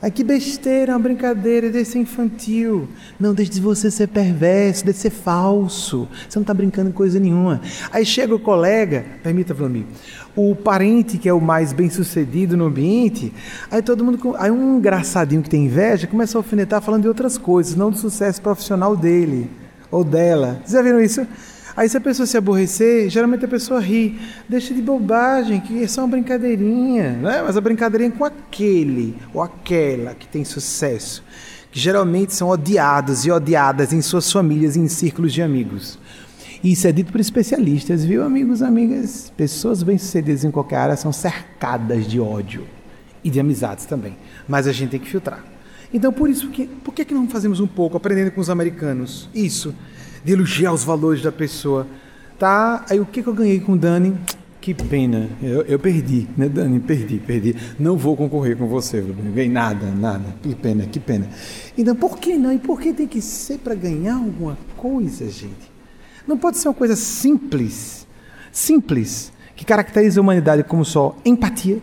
Ai, 0.03 0.11
que 0.11 0.25
besteira, 0.25 0.95
uma 0.95 0.99
brincadeira, 0.99 1.71
deixa 1.71 1.93
ser 1.93 1.99
infantil. 2.01 2.89
Não, 3.21 3.33
deixe 3.33 3.53
de 3.53 3.61
você 3.61 3.89
ser 3.89 4.09
perverso, 4.09 4.85
deixe 4.85 4.99
de 4.99 5.03
ser 5.03 5.11
falso. 5.11 6.09
Você 6.29 6.41
não 6.41 6.43
está 6.43 6.53
brincando 6.53 6.91
em 6.91 6.93
coisa 6.93 7.21
nenhuma. 7.21 7.61
Aí 7.93 8.05
chega 8.05 8.35
o 8.35 8.39
colega, 8.41 9.05
permita, 9.23 9.55
Vlamir, 9.55 9.85
o 10.35 10.57
parente 10.57 11.19
que 11.19 11.29
é 11.29 11.33
o 11.33 11.41
mais 11.41 11.73
bem 11.73 11.89
sucedido 11.89 12.57
no 12.57 12.65
ambiente, 12.65 13.33
aí 13.71 13.81
todo 13.81 14.05
mundo, 14.05 14.35
aí 14.39 14.51
um 14.51 14.79
engraçadinho 14.79 15.41
que 15.41 15.49
tem 15.49 15.67
inveja 15.67 16.09
começa 16.09 16.37
a 16.37 16.41
alfinetar 16.41 16.83
falando 16.83 17.03
de 17.03 17.09
outras 17.09 17.39
coisas, 17.39 17.77
não 17.77 17.93
do 17.93 17.97
sucesso 17.97 18.43
profissional 18.43 18.97
dele 18.97 19.49
ou 19.89 20.03
dela. 20.03 20.61
Vocês 20.65 20.73
já 20.73 20.83
viram 20.83 21.01
isso? 21.01 21.25
Aí 21.77 21.89
se 21.91 21.97
a 21.97 22.01
pessoa 22.01 22.27
se 22.27 22.39
aborrecer, 22.39 23.11
geralmente 23.11 23.45
a 23.45 23.49
pessoa 23.49 23.79
ri. 23.79 24.19
Deixa 24.49 24.73
de 24.73 24.81
bobagem, 24.81 25.61
que 25.61 25.83
é 25.83 25.87
só 25.87 26.01
uma 26.01 26.09
brincadeirinha. 26.09 27.13
Né? 27.13 27.43
Mas 27.43 27.55
a 27.55 27.61
brincadeirinha 27.61 28.09
é 28.15 28.17
com 28.17 28.25
aquele 28.25 29.15
ou 29.35 29.43
aquela 29.43 30.15
que 30.15 30.27
tem 30.27 30.43
sucesso. 30.43 31.23
Que 31.71 31.79
geralmente 31.79 32.35
são 32.35 32.49
odiados 32.49 33.27
e 33.27 33.31
odiadas 33.31 33.93
em 33.93 34.01
suas 34.01 34.33
famílias 34.33 34.75
e 34.75 34.81
em 34.81 34.89
círculos 34.89 35.35
de 35.35 35.43
amigos. 35.43 35.99
Isso 36.65 36.89
é 36.89 36.93
dito 36.93 37.13
por 37.13 37.21
especialistas, 37.21 38.03
viu, 38.03 38.25
amigos, 38.25 38.63
amigas? 38.63 39.31
Pessoas 39.37 39.83
bem-sucedidas 39.83 40.45
em 40.45 40.51
qualquer 40.51 40.77
área 40.77 40.97
são 40.97 41.13
cercadas 41.13 42.07
de 42.07 42.19
ódio 42.19 42.67
e 43.23 43.29
de 43.29 43.39
amizades 43.39 43.85
também. 43.85 44.17
Mas 44.49 44.67
a 44.67 44.73
gente 44.73 44.91
tem 44.91 45.01
que 45.01 45.09
filtrar. 45.09 45.45
Então, 45.93 46.11
por 46.11 46.31
isso, 46.31 46.49
que, 46.49 46.67
por 46.67 46.95
que, 46.95 47.05
que 47.05 47.13
não 47.13 47.29
fazemos 47.29 47.61
um 47.61 47.67
pouco, 47.67 47.99
aprendendo 47.99 48.31
com 48.31 48.41
os 48.41 48.49
americanos? 48.49 49.29
Isso 49.35 49.75
de 50.27 50.33
elogiar 50.33 50.73
os 50.73 50.83
valores 50.83 51.23
da 51.23 51.31
pessoa. 51.31 51.87
Tá? 52.37 52.85
Aí 52.91 52.99
o 52.99 53.07
que, 53.07 53.23
que 53.23 53.29
eu 53.29 53.33
ganhei 53.33 53.61
com 53.61 53.75
o 53.75 53.79
Dani? 53.79 54.19
Que 54.61 54.75
pena. 54.75 55.31
Eu, 55.41 55.63
eu, 55.63 55.79
perdi, 55.79 56.27
né, 56.37 56.49
Dani? 56.49 56.81
Perdi, 56.81 57.19
perdi. 57.21 57.55
Não 57.79 57.97
vou 57.97 58.17
concorrer 58.17 58.57
com 58.57 58.67
você, 58.67 59.01
não 59.01 59.31
ganhei 59.33 59.49
nada, 59.49 59.87
nada. 59.93 60.35
Que 60.43 60.53
pena, 60.57 60.85
que 60.85 60.99
pena. 60.99 61.29
Então, 61.79 61.95
por 61.95 62.19
que 62.19 62.37
não? 62.37 62.53
E 62.53 62.59
por 62.59 62.81
que 62.81 62.93
tem 62.93 63.07
que 63.07 63.23
ser 63.23 63.59
para 63.59 63.77
ganhar 63.77 64.17
alguma 64.17 64.59
coisa, 64.77 65.31
gente? 65.31 65.71
Não 66.27 66.37
pode 66.37 66.59
ser 66.59 66.67
uma 66.67 66.75
coisa 66.75 66.97
simples, 66.97 68.05
simples, 68.51 69.33
que 69.55 69.65
caracteriza 69.65 70.19
a 70.19 70.23
humanidade 70.23 70.65
como 70.65 70.85
só 70.85 71.17
empatia. 71.25 71.79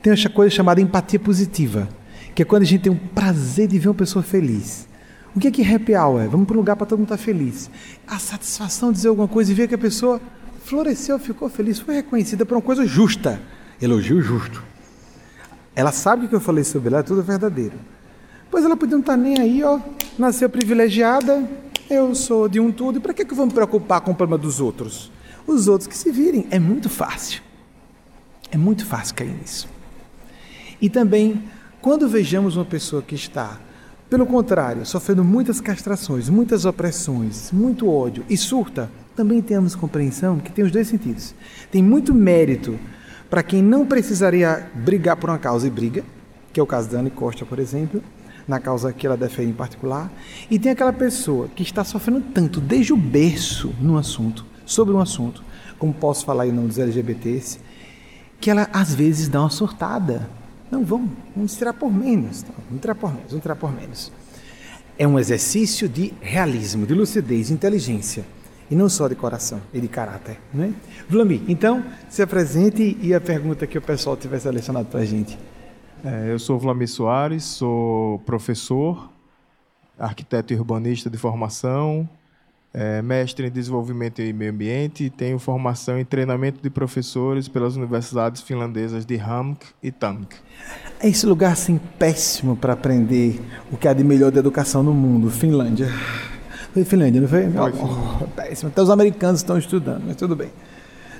Tem 0.00 0.12
essa 0.12 0.28
coisa 0.28 0.54
chamada 0.54 0.80
empatia 0.80 1.18
positiva, 1.18 1.88
que 2.32 2.42
é 2.42 2.44
quando 2.44 2.62
a 2.62 2.66
gente 2.66 2.82
tem 2.82 2.92
o 2.92 3.00
prazer 3.12 3.66
de 3.66 3.76
ver 3.76 3.88
uma 3.88 3.94
pessoa 3.94 4.22
feliz. 4.22 4.86
O 5.34 5.40
que 5.40 5.48
é 5.48 5.50
que 5.50 5.62
happy 5.62 5.94
hour? 5.94 6.28
Vamos 6.28 6.46
para 6.46 6.54
um 6.54 6.58
lugar 6.58 6.76
para 6.76 6.86
todo 6.86 6.98
mundo 6.98 7.06
estar 7.06 7.18
tá 7.18 7.22
feliz. 7.22 7.70
A 8.06 8.18
satisfação 8.18 8.90
de 8.90 8.96
dizer 8.96 9.08
alguma 9.08 9.28
coisa 9.28 9.52
e 9.52 9.54
ver 9.54 9.68
que 9.68 9.74
a 9.74 9.78
pessoa 9.78 10.20
floresceu, 10.64 11.18
ficou 11.18 11.48
feliz, 11.48 11.78
foi 11.78 11.94
reconhecida 11.94 12.44
por 12.44 12.56
uma 12.56 12.62
coisa 12.62 12.86
justa. 12.86 13.40
Elogio 13.80 14.20
justo. 14.20 14.62
Ela 15.74 15.92
sabe 15.92 16.26
que 16.26 16.34
eu 16.34 16.40
falei 16.40 16.64
sobre 16.64 16.88
ela 16.88 16.98
é 16.98 17.02
tudo 17.02 17.22
verdadeiro. 17.22 17.74
Pois 18.50 18.64
ela 18.64 18.76
podia 18.76 18.96
não 18.96 19.00
estar 19.00 19.12
tá 19.12 19.16
nem 19.16 19.38
aí, 19.38 19.62
ó. 19.62 19.78
Nasceu 20.18 20.50
privilegiada, 20.50 21.48
eu 21.88 22.14
sou 22.14 22.48
de 22.48 22.58
um 22.58 22.72
tudo. 22.72 22.98
E 22.98 23.00
para 23.00 23.14
que, 23.14 23.24
que 23.24 23.32
eu 23.32 23.36
vou 23.36 23.46
me 23.46 23.52
preocupar 23.52 24.00
com 24.00 24.10
o 24.10 24.14
problema 24.14 24.42
dos 24.42 24.60
outros? 24.60 25.12
Os 25.46 25.68
outros 25.68 25.86
que 25.86 25.96
se 25.96 26.10
virem. 26.10 26.46
É 26.50 26.58
muito 26.58 26.88
fácil. 26.88 27.42
É 28.50 28.56
muito 28.56 28.84
fácil 28.84 29.14
cair 29.14 29.30
nisso. 29.30 29.68
E 30.80 30.88
também, 30.88 31.44
quando 31.80 32.08
vejamos 32.08 32.56
uma 32.56 32.64
pessoa 32.64 33.02
que 33.02 33.14
está 33.14 33.60
pelo 34.08 34.24
contrário, 34.24 34.86
sofrendo 34.86 35.22
muitas 35.22 35.60
castrações, 35.60 36.30
muitas 36.30 36.64
opressões, 36.64 37.52
muito 37.52 37.90
ódio 37.90 38.24
e 38.28 38.36
surta, 38.36 38.90
também 39.14 39.42
temos 39.42 39.74
compreensão 39.74 40.38
que 40.38 40.50
tem 40.50 40.64
os 40.64 40.72
dois 40.72 40.88
sentidos. 40.88 41.34
Tem 41.70 41.82
muito 41.82 42.14
mérito 42.14 42.78
para 43.28 43.42
quem 43.42 43.62
não 43.62 43.84
precisaria 43.84 44.70
brigar 44.74 45.16
por 45.16 45.28
uma 45.28 45.38
causa 45.38 45.66
e 45.66 45.70
briga, 45.70 46.02
que 46.52 46.58
é 46.58 46.62
o 46.62 46.66
caso 46.66 46.88
da 46.88 47.00
Anne 47.00 47.10
Costa, 47.10 47.44
por 47.44 47.58
exemplo, 47.58 48.02
na 48.46 48.58
causa 48.58 48.94
que 48.94 49.06
ela 49.06 49.16
defende 49.16 49.50
em 49.50 49.54
particular, 49.54 50.10
e 50.50 50.58
tem 50.58 50.72
aquela 50.72 50.92
pessoa 50.92 51.48
que 51.48 51.62
está 51.62 51.84
sofrendo 51.84 52.22
tanto 52.32 52.62
desde 52.62 52.94
o 52.94 52.96
berço 52.96 53.74
no 53.78 53.98
assunto, 53.98 54.46
sobre 54.64 54.94
um 54.94 55.00
assunto, 55.00 55.44
como 55.78 55.92
posso 55.92 56.24
falar 56.24 56.46
em 56.46 56.52
nome 56.52 56.68
dos 56.68 56.78
LGBTs, 56.78 57.60
que 58.40 58.50
ela 58.50 58.68
às 58.72 58.94
vezes 58.94 59.28
dá 59.28 59.40
uma 59.40 59.50
surtada 59.50 60.30
não, 60.70 60.84
vamos, 60.84 61.10
vamos 61.34 61.56
tirar 61.56 61.72
por 61.72 61.92
menos. 61.92 62.44
vamos 62.68 62.80
tirar 62.80 62.94
por 62.94 63.12
menos, 63.12 63.30
vamos 63.30 63.42
tirar 63.42 63.56
por 63.56 63.72
menos. 63.72 64.12
É 64.98 65.06
um 65.06 65.18
exercício 65.18 65.88
de 65.88 66.12
realismo, 66.20 66.86
de 66.86 66.94
lucidez, 66.94 67.48
de 67.48 67.54
inteligência. 67.54 68.24
E 68.70 68.74
não 68.74 68.88
só 68.88 69.08
de 69.08 69.14
coração 69.14 69.60
e 69.72 69.80
de 69.80 69.88
caráter. 69.88 70.38
Né? 70.52 70.74
Vlamir, 71.08 71.40
então, 71.48 71.82
se 72.08 72.20
apresente 72.20 72.98
e 73.00 73.14
a 73.14 73.20
pergunta 73.20 73.66
que 73.66 73.78
o 73.78 73.82
pessoal 73.82 74.16
tiver 74.16 74.38
selecionado 74.38 74.88
para 74.88 75.00
a 75.00 75.04
gente. 75.04 75.38
É, 76.04 76.30
eu 76.30 76.38
sou 76.38 76.58
Vlamir 76.58 76.88
Soares, 76.88 77.44
sou 77.44 78.18
professor, 78.20 79.10
arquiteto 79.98 80.52
e 80.52 80.56
urbanista 80.56 81.08
de 81.08 81.16
formação, 81.16 82.08
é, 82.78 83.02
mestre 83.02 83.48
em 83.48 83.50
desenvolvimento 83.50 84.22
e 84.22 84.32
meio 84.32 84.52
ambiente 84.52 85.02
e 85.02 85.10
tenho 85.10 85.36
formação 85.36 85.98
em 85.98 86.04
treinamento 86.04 86.62
de 86.62 86.70
professores 86.70 87.48
pelas 87.48 87.74
universidades 87.74 88.40
finlandesas 88.40 89.04
de 89.04 89.16
Hamk 89.16 89.66
e 89.82 89.90
Tank. 89.90 90.36
É 91.00 91.08
esse 91.08 91.26
lugar 91.26 91.54
assim 91.54 91.80
péssimo 91.98 92.56
para 92.56 92.74
aprender 92.74 93.40
o 93.72 93.76
que 93.76 93.88
há 93.88 93.92
de 93.92 94.04
melhor 94.04 94.30
da 94.30 94.38
educação 94.38 94.84
no 94.84 94.94
mundo, 94.94 95.28
Finlândia. 95.28 95.88
Foi 96.72 96.84
Finlândia, 96.84 97.20
não 97.20 97.26
foi? 97.26 97.50
foi 97.50 97.72
oh, 97.82 98.28
péssimo. 98.28 98.70
Até 98.70 98.80
os 98.80 98.90
americanos 98.90 99.40
estão 99.40 99.58
estudando, 99.58 100.04
mas 100.06 100.14
tudo 100.14 100.36
bem. 100.36 100.50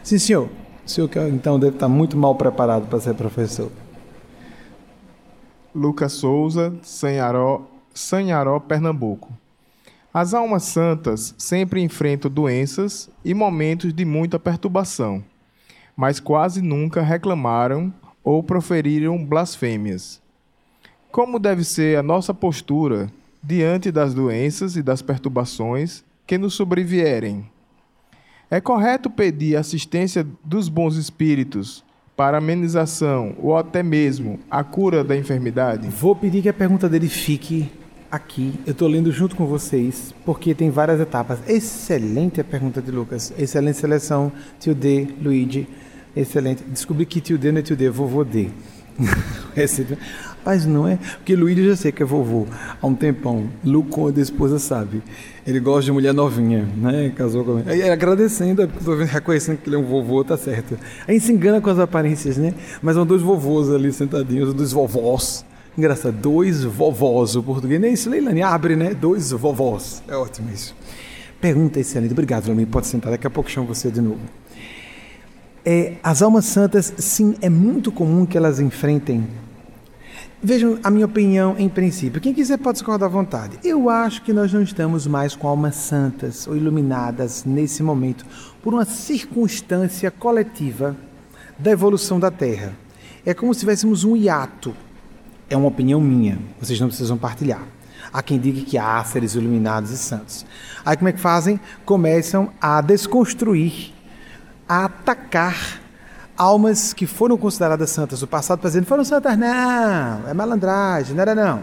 Sim, 0.04 0.18
senhor. 0.18 0.48
O 0.86 0.88
senhor 0.88 1.10
então 1.28 1.58
deve 1.58 1.74
estar 1.74 1.88
muito 1.88 2.16
mal 2.16 2.36
preparado 2.36 2.86
para 2.86 3.00
ser 3.00 3.14
professor. 3.14 3.72
Lucas 5.74 6.12
Souza, 6.12 6.72
Sanharó, 6.82 7.62
Sanharó, 7.92 8.60
Pernambuco. 8.60 9.32
As 10.20 10.34
almas 10.34 10.64
santas 10.64 11.32
sempre 11.38 11.80
enfrentam 11.80 12.28
doenças 12.28 13.08
e 13.24 13.32
momentos 13.32 13.94
de 13.94 14.04
muita 14.04 14.36
perturbação, 14.36 15.22
mas 15.96 16.18
quase 16.18 16.60
nunca 16.60 17.02
reclamaram 17.02 17.94
ou 18.24 18.42
proferiram 18.42 19.24
blasfêmias. 19.24 20.20
Como 21.12 21.38
deve 21.38 21.62
ser 21.62 21.96
a 21.96 22.02
nossa 22.02 22.34
postura 22.34 23.12
diante 23.40 23.92
das 23.92 24.12
doenças 24.12 24.74
e 24.74 24.82
das 24.82 25.00
perturbações 25.02 26.02
que 26.26 26.36
nos 26.36 26.54
sobrevierem? 26.54 27.48
É 28.50 28.60
correto 28.60 29.08
pedir 29.08 29.54
assistência 29.54 30.26
dos 30.44 30.68
bons 30.68 30.96
espíritos 30.96 31.84
para 32.16 32.38
amenização 32.38 33.36
ou 33.38 33.56
até 33.56 33.84
mesmo 33.84 34.40
a 34.50 34.64
cura 34.64 35.04
da 35.04 35.16
enfermidade? 35.16 35.86
Vou 35.86 36.16
pedir 36.16 36.42
que 36.42 36.48
a 36.48 36.52
pergunta 36.52 36.88
dele 36.88 37.08
fique 37.08 37.70
aqui. 38.10 38.54
Eu 38.66 38.72
estou 38.72 38.88
lendo 38.88 39.12
junto 39.12 39.36
com 39.36 39.46
vocês, 39.46 40.14
porque 40.24 40.54
tem 40.54 40.70
várias 40.70 41.00
etapas. 41.00 41.38
Excelente 41.48 42.40
a 42.40 42.44
pergunta 42.44 42.80
de 42.80 42.90
Lucas. 42.90 43.32
Excelente 43.38 43.78
seleção. 43.78 44.32
Tio 44.58 44.74
D, 44.74 45.08
Luigi. 45.22 45.68
Excelente. 46.16 46.64
Descobri 46.64 47.06
que 47.06 47.20
tio 47.20 47.38
D 47.38 47.52
não 47.52 47.60
é 47.60 47.62
tio 47.62 47.76
D, 47.76 47.86
é 47.86 47.90
vovô 47.90 48.24
D. 48.24 48.48
Mas 50.44 50.64
não 50.64 50.88
é, 50.88 50.96
porque 50.96 51.36
Luigi 51.36 51.66
já 51.68 51.76
sei 51.76 51.92
que 51.92 52.02
é 52.02 52.06
vovô 52.06 52.46
há 52.80 52.86
um 52.86 52.94
tempão. 52.94 53.50
Lu 53.62 53.84
Conde, 53.84 54.18
a 54.18 54.22
esposa, 54.22 54.58
sabe. 54.58 55.02
Ele 55.46 55.60
gosta 55.60 55.82
de 55.82 55.92
mulher 55.92 56.14
novinha, 56.14 56.66
né? 56.76 57.12
Casou 57.14 57.44
com. 57.44 57.62
Aí 57.66 57.82
agradecendo, 57.82 58.62
estou 58.62 58.96
reconhecendo 58.96 59.58
que 59.58 59.68
ele 59.68 59.76
é 59.76 59.78
um 59.78 59.84
vovô, 59.84 60.24
tá 60.24 60.36
certo. 60.38 60.78
Aí 61.06 61.20
se 61.20 61.32
engana 61.32 61.60
com 61.60 61.68
as 61.68 61.78
aparências, 61.78 62.38
né? 62.38 62.54
Mas 62.80 62.94
são 62.94 63.04
dois 63.04 63.20
vovôs 63.20 63.70
ali 63.70 63.92
sentadinhos, 63.92 64.54
dois 64.54 64.72
vovós. 64.72 65.44
Engraçado, 65.78 66.16
dois 66.16 66.64
vovós, 66.64 67.36
o 67.36 67.42
português. 67.44 67.80
Nem 67.80 67.92
isso, 67.92 68.10
Leilani, 68.10 68.42
abre, 68.42 68.74
né? 68.74 68.94
Dois 68.94 69.30
vovós. 69.30 70.02
É 70.08 70.16
ótimo 70.16 70.50
isso. 70.52 70.74
Pergunta 71.40 71.78
excelente. 71.78 72.10
Obrigado, 72.10 72.46
Leilani. 72.46 72.66
Pode 72.66 72.88
sentar, 72.88 73.12
daqui 73.12 73.28
a 73.28 73.30
pouco 73.30 73.48
chamo 73.48 73.68
você 73.68 73.88
de 73.88 74.00
novo. 74.00 74.18
É, 75.64 75.94
as 76.02 76.20
almas 76.20 76.46
santas, 76.46 76.92
sim, 76.98 77.36
é 77.40 77.48
muito 77.48 77.92
comum 77.92 78.26
que 78.26 78.36
elas 78.36 78.58
enfrentem. 78.58 79.24
Vejam 80.42 80.80
a 80.82 80.90
minha 80.90 81.06
opinião 81.06 81.54
em 81.56 81.68
princípio. 81.68 82.20
Quem 82.20 82.34
quiser 82.34 82.58
pode 82.58 82.78
discordar 82.78 83.08
à 83.08 83.12
vontade. 83.12 83.56
Eu 83.62 83.88
acho 83.88 84.22
que 84.22 84.32
nós 84.32 84.52
não 84.52 84.62
estamos 84.62 85.06
mais 85.06 85.36
com 85.36 85.46
almas 85.46 85.76
santas 85.76 86.48
ou 86.48 86.56
iluminadas 86.56 87.44
nesse 87.44 87.84
momento 87.84 88.26
por 88.64 88.74
uma 88.74 88.84
circunstância 88.84 90.10
coletiva 90.10 90.96
da 91.56 91.70
evolução 91.70 92.18
da 92.18 92.32
Terra. 92.32 92.74
É 93.24 93.32
como 93.32 93.54
se 93.54 93.60
tivéssemos 93.60 94.02
um 94.02 94.16
hiato 94.16 94.74
é 95.48 95.56
uma 95.56 95.68
opinião 95.68 96.00
minha, 96.00 96.38
vocês 96.60 96.78
não 96.80 96.88
precisam 96.88 97.16
partilhar. 97.16 97.62
Há 98.12 98.22
quem 98.22 98.38
diga 98.38 98.62
que 98.64 98.78
há 98.78 99.02
seres 99.04 99.34
iluminados 99.34 99.90
e 99.90 99.98
santos. 99.98 100.46
Aí 100.84 100.96
como 100.96 101.08
é 101.08 101.12
que 101.12 101.20
fazem? 101.20 101.60
Começam 101.84 102.50
a 102.60 102.80
desconstruir, 102.80 103.92
a 104.68 104.86
atacar 104.86 105.80
almas 106.36 106.92
que 106.92 107.06
foram 107.06 107.36
consideradas 107.36 107.90
santas 107.90 108.20
no 108.20 108.26
passado, 108.26 108.60
dizendo 108.62 108.86
foram 108.86 109.04
santas, 109.04 109.36
não, 109.36 110.28
é 110.28 110.32
malandragem, 110.32 111.14
não 111.14 111.22
era 111.22 111.34
não. 111.34 111.62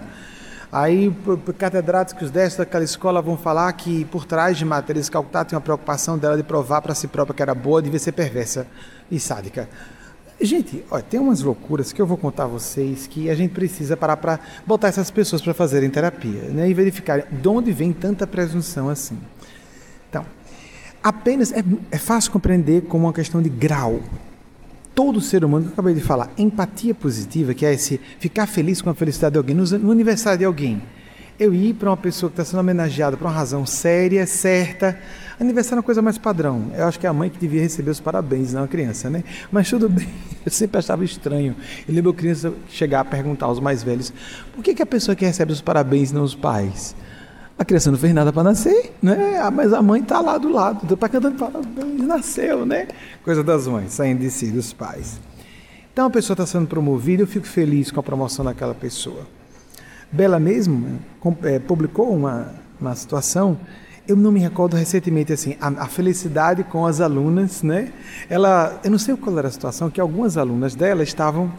Aí 0.71 1.15
catedráticos 1.58 2.30
desta 2.30 2.65
daquela 2.65 2.84
escola 2.84 3.21
vão 3.21 3.38
falar 3.38 3.71
que 3.74 4.04
por 4.06 4.26
trás 4.26 4.58
de 4.58 4.65
Matheus 4.65 5.08
Calcutá 5.08 5.45
tem 5.45 5.56
uma 5.56 5.62
preocupação 5.62 6.17
dela 6.17 6.36
de 6.36 6.43
provar 6.43 6.82
para 6.82 6.93
si 6.93 7.08
própria 7.08 7.34
que 7.34 7.41
era 7.41 7.56
boa, 7.56 7.82
devia 7.82 8.00
ser 8.00 8.12
perversa 8.12 8.67
e 9.10 9.19
sádica. 9.19 9.69
Gente, 10.39 10.84
ó, 10.91 11.00
tem 11.00 11.19
umas 11.19 11.41
loucuras 11.41 11.93
que 11.93 12.02
eu 12.02 12.06
vou 12.06 12.17
contar 12.17 12.43
a 12.43 12.48
vocês 12.48 13.08
que 13.08 13.30
a 13.30 13.36
gente 13.36 13.54
precisa 13.54 13.95
parar 13.95 14.17
para 14.17 14.39
botar 14.67 14.89
essas 14.89 15.10
pessoas 15.10 15.41
para 15.41 15.54
fazerem 15.54 15.89
terapia 15.89 16.41
né, 16.50 16.69
e 16.69 16.74
verificar 16.74 17.21
de 17.21 17.48
onde 17.48 17.71
vem 17.71 17.93
tanta 17.93 18.28
presunção 18.28 18.89
assim. 18.89 19.17
Então, 20.10 20.26
apenas 21.02 21.54
é, 21.54 21.63
é 21.89 21.98
fácil 21.98 22.32
compreender 22.32 22.82
como 22.84 23.06
uma 23.06 23.13
questão 23.13 23.41
de 23.41 23.50
grau. 23.50 24.02
Todo 24.93 25.21
ser 25.21 25.43
humano, 25.43 25.65
que 25.65 25.69
eu 25.71 25.74
acabei 25.74 25.93
de 25.93 26.02
falar, 26.02 26.30
empatia 26.38 26.93
positiva, 26.93 27.54
que 27.54 27.65
é 27.65 27.74
esse 27.74 28.00
ficar 28.19 28.45
feliz 28.45 28.82
com 28.82 28.89
a 28.89 28.93
felicidade 28.93 29.34
de 29.34 29.38
alguém, 29.38 29.56
no, 29.56 29.63
no 29.80 29.91
aniversário 29.91 30.39
de 30.39 30.45
alguém, 30.45 30.82
eu 31.39 31.54
ir 31.54 31.74
para 31.74 31.89
uma 31.89 31.98
pessoa 31.98 32.30
que 32.30 32.34
está 32.34 32.45
sendo 32.45 32.60
homenageada 32.60 33.17
por 33.17 33.26
uma 33.26 33.34
razão 33.34 33.65
séria, 33.65 34.26
certa. 34.26 34.98
Aniversário 35.39 35.78
é 35.78 35.80
uma 35.80 35.84
coisa 35.84 36.02
mais 36.02 36.17
padrão. 36.17 36.71
Eu 36.76 36.86
acho 36.86 37.00
que 37.00 37.06
é 37.06 37.10
a 37.10 37.13
mãe 37.13 37.30
que 37.30 37.38
devia 37.38 37.62
receber 37.62 37.91
os 37.91 38.00
parabéns, 38.00 38.54
não 38.54 38.63
a 38.63 38.67
criança, 38.67 39.10
né? 39.10 39.24
Mas 39.52 39.69
tudo 39.69 39.89
bem. 39.89 40.08
Eu 40.45 40.52
sempre 40.52 40.78
achava 40.78 41.04
estranho. 41.04 41.56
Eu 41.88 41.93
lembro 41.93 42.13
criança 42.13 42.54
chegar 42.69 43.02
a 43.02 43.06
perguntar 43.06 43.48
aos 43.48 43.60
mais 43.60 43.84
velhos: 43.84 44.13
por 44.54 44.63
que, 44.63 44.74
que 44.74 44.82
a 44.82 44.86
pessoa 44.86 45.15
que 45.15 45.26
recebe 45.26 45.52
os 45.52 45.62
parabéns 45.62 46.12
não 46.12 46.24
os 46.24 46.36
pais? 46.36 46.95
A 47.58 47.65
criança 47.65 47.89
não 47.89 47.98
fez 47.98 48.13
nada 48.13 48.32
para 48.32 48.43
nascer, 48.43 48.93
né? 49.02 49.39
Ah, 49.41 49.50
mas 49.50 49.74
a 49.74 49.82
mãe 49.82 50.02
está 50.02 50.19
lá 50.19 50.38
do 50.38 50.50
lado, 50.50 50.93
está 50.93 51.10
cantando 51.10 51.38
parabéns, 51.38 52.02
nasceu, 52.06 52.65
né? 52.65 52.88
Coisa 53.24 53.43
das 53.43 53.65
mães, 53.65 53.93
saindo 53.93 54.19
de 54.19 54.30
si, 54.30 54.52
dos 54.52 54.71
pais. 54.71 55.19
Então 55.91 56.06
a 56.06 56.10
pessoa 56.10 56.36
está 56.36 56.45
sendo 56.45 56.67
promovida, 56.67 57.24
eu 57.24 57.28
fico 57.28 57.48
feliz 57.48 57.89
com 57.91 58.00
a 58.00 58.04
promoção 58.04 58.43
daquela 58.43 58.76
pessoa. 58.76 59.26
Bela 60.15 60.39
mesmo 60.39 60.99
é, 61.43 61.60
publicou 61.60 62.15
uma, 62.15 62.54
uma 62.80 62.95
situação, 62.95 63.58
eu 64.08 64.15
não 64.15 64.32
me 64.32 64.39
recordo 64.39 64.78
recentemente, 64.78 65.34
assim, 65.34 65.58
a, 65.60 65.67
a, 65.67 65.88
felicidade 65.88 66.63
com 66.63 66.86
as 66.86 67.01
alunas, 67.01 67.62
né? 67.62 67.91
Ela, 68.30 68.80
eu 68.84 68.91
não 68.91 68.97
sei 68.97 69.15
qual 69.17 69.38
era 69.38 69.49
a 69.49 69.51
situação, 69.51 69.89
que 69.89 69.99
algumas 69.99 70.38
alunas 70.38 70.73
dela 70.73 71.04
estavam 71.04 71.51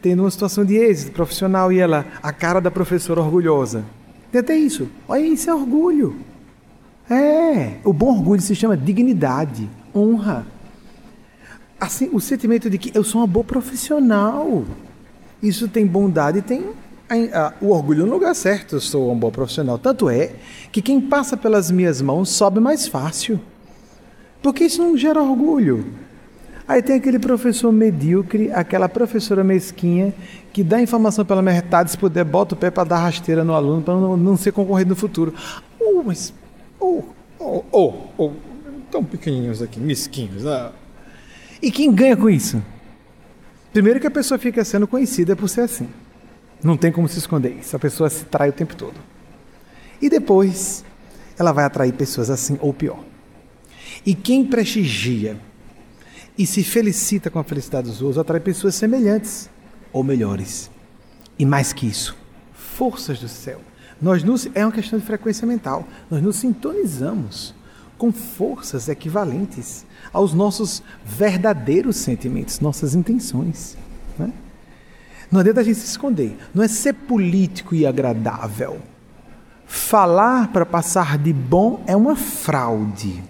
tendo 0.00 0.22
uma 0.22 0.30
situação 0.30 0.64
de 0.64 0.76
êxito 0.76 1.12
profissional 1.12 1.72
e 1.72 1.80
ela, 1.80 2.06
a 2.22 2.32
cara 2.32 2.60
da 2.60 2.70
professora 2.70 3.20
orgulhosa. 3.20 3.84
Tem 4.30 4.40
até 4.40 4.54
isso. 4.54 4.88
Olha, 5.08 5.20
isso 5.20 5.50
é 5.50 5.54
orgulho. 5.54 6.16
É, 7.10 7.78
o 7.82 7.92
bom 7.92 8.10
orgulho 8.10 8.40
se 8.40 8.54
chama 8.54 8.76
dignidade, 8.76 9.68
honra. 9.94 10.46
Assim, 11.80 12.08
o 12.12 12.20
sentimento 12.20 12.70
de 12.70 12.78
que 12.78 12.96
eu 12.96 13.02
sou 13.02 13.20
uma 13.20 13.26
boa 13.26 13.44
profissional. 13.44 14.64
Isso 15.42 15.66
tem 15.66 15.86
bondade 15.86 16.38
e 16.38 16.42
tem 16.42 16.70
o 17.60 17.70
orgulho 17.70 18.06
no 18.06 18.12
lugar 18.12 18.34
certo, 18.34 18.76
eu 18.76 18.80
sou 18.80 19.10
um 19.10 19.18
bom 19.18 19.30
profissional. 19.30 19.78
Tanto 19.78 20.08
é 20.08 20.32
que 20.70 20.80
quem 20.80 21.00
passa 21.00 21.36
pelas 21.36 21.70
minhas 21.70 22.00
mãos 22.00 22.30
sobe 22.30 22.60
mais 22.60 22.86
fácil. 22.86 23.40
Porque 24.42 24.64
isso 24.64 24.82
não 24.82 24.96
gera 24.96 25.22
orgulho. 25.22 25.86
Aí 26.66 26.80
tem 26.80 26.96
aquele 26.96 27.18
professor 27.18 27.72
medíocre, 27.72 28.52
aquela 28.52 28.88
professora 28.88 29.42
mesquinha, 29.42 30.14
que 30.52 30.62
dá 30.62 30.80
informação 30.80 31.24
pela 31.24 31.42
metade, 31.42 31.90
se 31.90 31.98
puder, 31.98 32.24
bota 32.24 32.54
o 32.54 32.56
pé 32.56 32.70
para 32.70 32.84
dar 32.84 32.98
rasteira 32.98 33.42
no 33.42 33.54
aluno, 33.54 33.82
para 33.82 33.94
não, 33.94 34.16
não, 34.16 34.36
ser 34.36 34.52
concorrido 34.52 34.90
no 34.90 34.96
futuro. 34.96 35.34
Oh, 35.80 36.02
mas. 36.04 36.32
Oh, 36.78 37.02
oh, 37.40 37.64
oh, 37.72 37.94
oh, 38.16 38.30
tão 38.88 39.02
pequenininhos 39.02 39.60
aqui, 39.60 39.80
mesquinhos. 39.80 40.46
Ah. 40.46 40.70
E 41.60 41.72
quem 41.72 41.92
ganha 41.92 42.16
com 42.16 42.30
isso? 42.30 42.62
Primeiro 43.72 43.98
que 43.98 44.06
a 44.06 44.10
pessoa 44.10 44.38
fica 44.38 44.64
sendo 44.64 44.86
conhecida 44.86 45.34
por 45.34 45.48
ser 45.48 45.62
assim. 45.62 45.88
Não 46.62 46.76
tem 46.76 46.92
como 46.92 47.08
se 47.08 47.18
esconder 47.18 47.56
isso. 47.58 47.74
A 47.74 47.78
pessoa 47.78 48.10
se 48.10 48.24
trai 48.24 48.50
o 48.50 48.52
tempo 48.52 48.76
todo. 48.76 48.94
E 50.00 50.08
depois, 50.08 50.84
ela 51.38 51.52
vai 51.52 51.64
atrair 51.64 51.92
pessoas 51.92 52.30
assim 52.30 52.58
ou 52.60 52.72
pior. 52.72 53.02
E 54.04 54.14
quem 54.14 54.44
prestigia 54.44 55.38
e 56.36 56.46
se 56.46 56.62
felicita 56.62 57.30
com 57.30 57.38
a 57.38 57.44
felicidade 57.44 57.88
dos 57.88 58.00
outros 58.00 58.18
atrai 58.18 58.40
pessoas 58.40 58.74
semelhantes 58.74 59.50
ou 59.92 60.02
melhores. 60.02 60.70
E 61.38 61.44
mais 61.44 61.72
que 61.72 61.86
isso, 61.86 62.16
forças 62.52 63.18
do 63.18 63.28
céu. 63.28 63.60
Nós 64.00 64.22
nos, 64.22 64.48
é 64.54 64.64
uma 64.64 64.72
questão 64.72 64.98
de 64.98 65.04
frequência 65.04 65.46
mental. 65.46 65.86
Nós 66.10 66.22
nos 66.22 66.36
sintonizamos 66.36 67.54
com 67.98 68.10
forças 68.10 68.88
equivalentes 68.88 69.84
aos 70.10 70.32
nossos 70.32 70.82
verdadeiros 71.04 71.96
sentimentos, 71.96 72.60
nossas 72.60 72.94
intenções. 72.94 73.76
Né? 74.18 74.32
Não 75.30 75.40
adianta 75.40 75.60
a 75.60 75.64
gente 75.64 75.78
se 75.78 75.86
esconder. 75.86 76.36
Não 76.52 76.62
é 76.62 76.68
ser 76.68 76.92
político 76.92 77.74
e 77.74 77.86
agradável. 77.86 78.80
Falar 79.66 80.48
para 80.48 80.66
passar 80.66 81.16
de 81.16 81.32
bom 81.32 81.82
é 81.86 81.94
uma 81.94 82.16
fraude. 82.16 83.22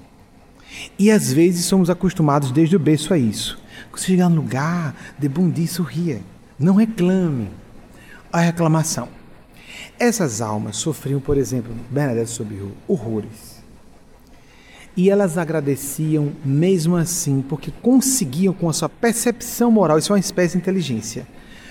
E 0.99 1.11
às 1.11 1.33
vezes 1.33 1.67
somos 1.67 1.91
acostumados 1.91 2.51
desde 2.51 2.77
o 2.77 2.79
berço 2.79 3.13
a 3.13 3.19
isso. 3.19 3.59
Quando 3.91 4.01
você 4.01 4.07
chegar 4.07 4.29
no 4.29 4.37
lugar, 4.37 4.95
de 5.19 5.29
bom 5.29 5.51
dia, 5.51 5.67
sorria. 5.67 6.21
Não 6.59 6.75
reclame. 6.75 7.49
A 8.33 8.41
reclamação. 8.41 9.09
Essas 9.99 10.41
almas 10.41 10.77
sofriam, 10.77 11.21
por 11.21 11.37
exemplo, 11.37 11.75
Bernadette 11.91 12.31
Sobiru, 12.31 12.73
horrores. 12.89 13.61
E 14.97 15.11
elas 15.11 15.37
agradeciam 15.37 16.33
mesmo 16.45 16.97
assim, 16.97 17.45
porque 17.47 17.71
conseguiam, 17.83 18.55
com 18.55 18.69
a 18.69 18.73
sua 18.73 18.89
percepção 18.89 19.71
moral, 19.71 19.99
isso 19.99 20.13
é 20.13 20.15
uma 20.15 20.21
espécie 20.21 20.53
de 20.53 20.59
inteligência, 20.59 21.27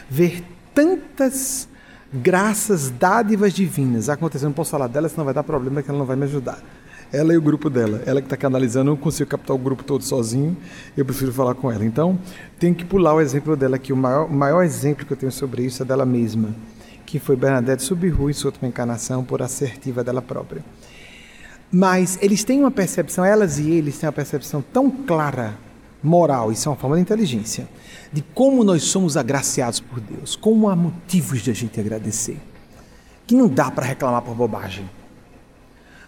ver 0.10 0.44
tantas 0.74 1.68
graças, 2.14 2.90
dádivas 2.90 3.54
divinas 3.54 4.10
acontecendo. 4.10 4.50
Não 4.50 4.54
posso 4.54 4.72
falar 4.72 4.88
dela, 4.88 5.08
senão 5.08 5.26
vai 5.26 5.34
dar 5.34 5.44
problema 5.44 5.82
que 5.82 5.90
ela 5.90 6.00
não 6.00 6.06
vai 6.06 6.16
me 6.16 6.24
ajudar. 6.24 6.60
Ela 7.12 7.34
e 7.34 7.38
o 7.38 7.42
grupo 7.42 7.70
dela. 7.70 8.02
Ela 8.06 8.22
que 8.22 8.28
está 8.28 8.38
canalizando, 8.38 8.92
eu 8.92 8.96
não 8.96 9.02
consigo 9.02 9.30
captar 9.30 9.56
o 9.56 9.60
grupo 9.60 9.84
todo 9.84 10.04
sozinho, 10.04 10.56
eu 10.96 11.04
prefiro 11.04 11.34
falar 11.34 11.56
com 11.56 11.72
ela. 11.72 11.84
Então, 11.84 12.20
tenho 12.60 12.76
que 12.76 12.86
pular 12.86 13.16
o 13.16 13.22
exemplo 13.22 13.56
dela 13.56 13.78
aqui. 13.78 13.92
O 13.92 13.98
maior, 13.98 14.28
o 14.28 14.34
maior 14.34 14.64
exemplo 14.64 15.06
que 15.06 15.14
eu 15.14 15.18
tenho 15.18 15.32
sobre 15.32 15.64
isso 15.64 15.82
é 15.82 15.86
dela 15.86 16.06
mesma, 16.06 16.50
que 17.06 17.18
foi 17.18 17.36
Bernadette 17.36 17.82
Subiru 17.82 18.30
em 18.30 18.34
sua 18.34 18.50
última 18.50 18.68
encarnação, 18.68 19.24
por 19.24 19.42
assertiva 19.42 20.04
dela 20.04 20.22
própria. 20.22 20.64
Mas 21.72 22.18
eles 22.22 22.44
têm 22.44 22.60
uma 22.60 22.72
percepção, 22.72 23.26
elas 23.26 23.58
e 23.60 23.70
eles 23.70 23.98
têm 23.98 24.08
uma 24.08 24.14
percepção 24.14 24.64
tão 24.74 24.90
clara, 24.90 25.56
moral, 26.02 26.52
isso 26.52 26.68
é 26.68 26.72
uma 26.72 26.78
forma 26.78 26.96
de 26.96 27.02
inteligência, 27.02 27.68
de 28.12 28.22
como 28.22 28.64
nós 28.64 28.84
somos 28.84 29.18
agraciados 29.18 29.80
por 29.80 30.00
Deus, 30.00 30.36
como 30.36 30.70
há 30.70 30.76
motivos 30.76 31.42
de 31.42 31.52
a 31.52 31.54
gente 31.54 31.80
agradecer, 31.80 32.38
que 33.28 33.36
não 33.36 33.48
dá 33.48 33.70
para 33.70 33.86
reclamar 33.86 34.22
por 34.22 34.36
bobagem. 34.36 34.90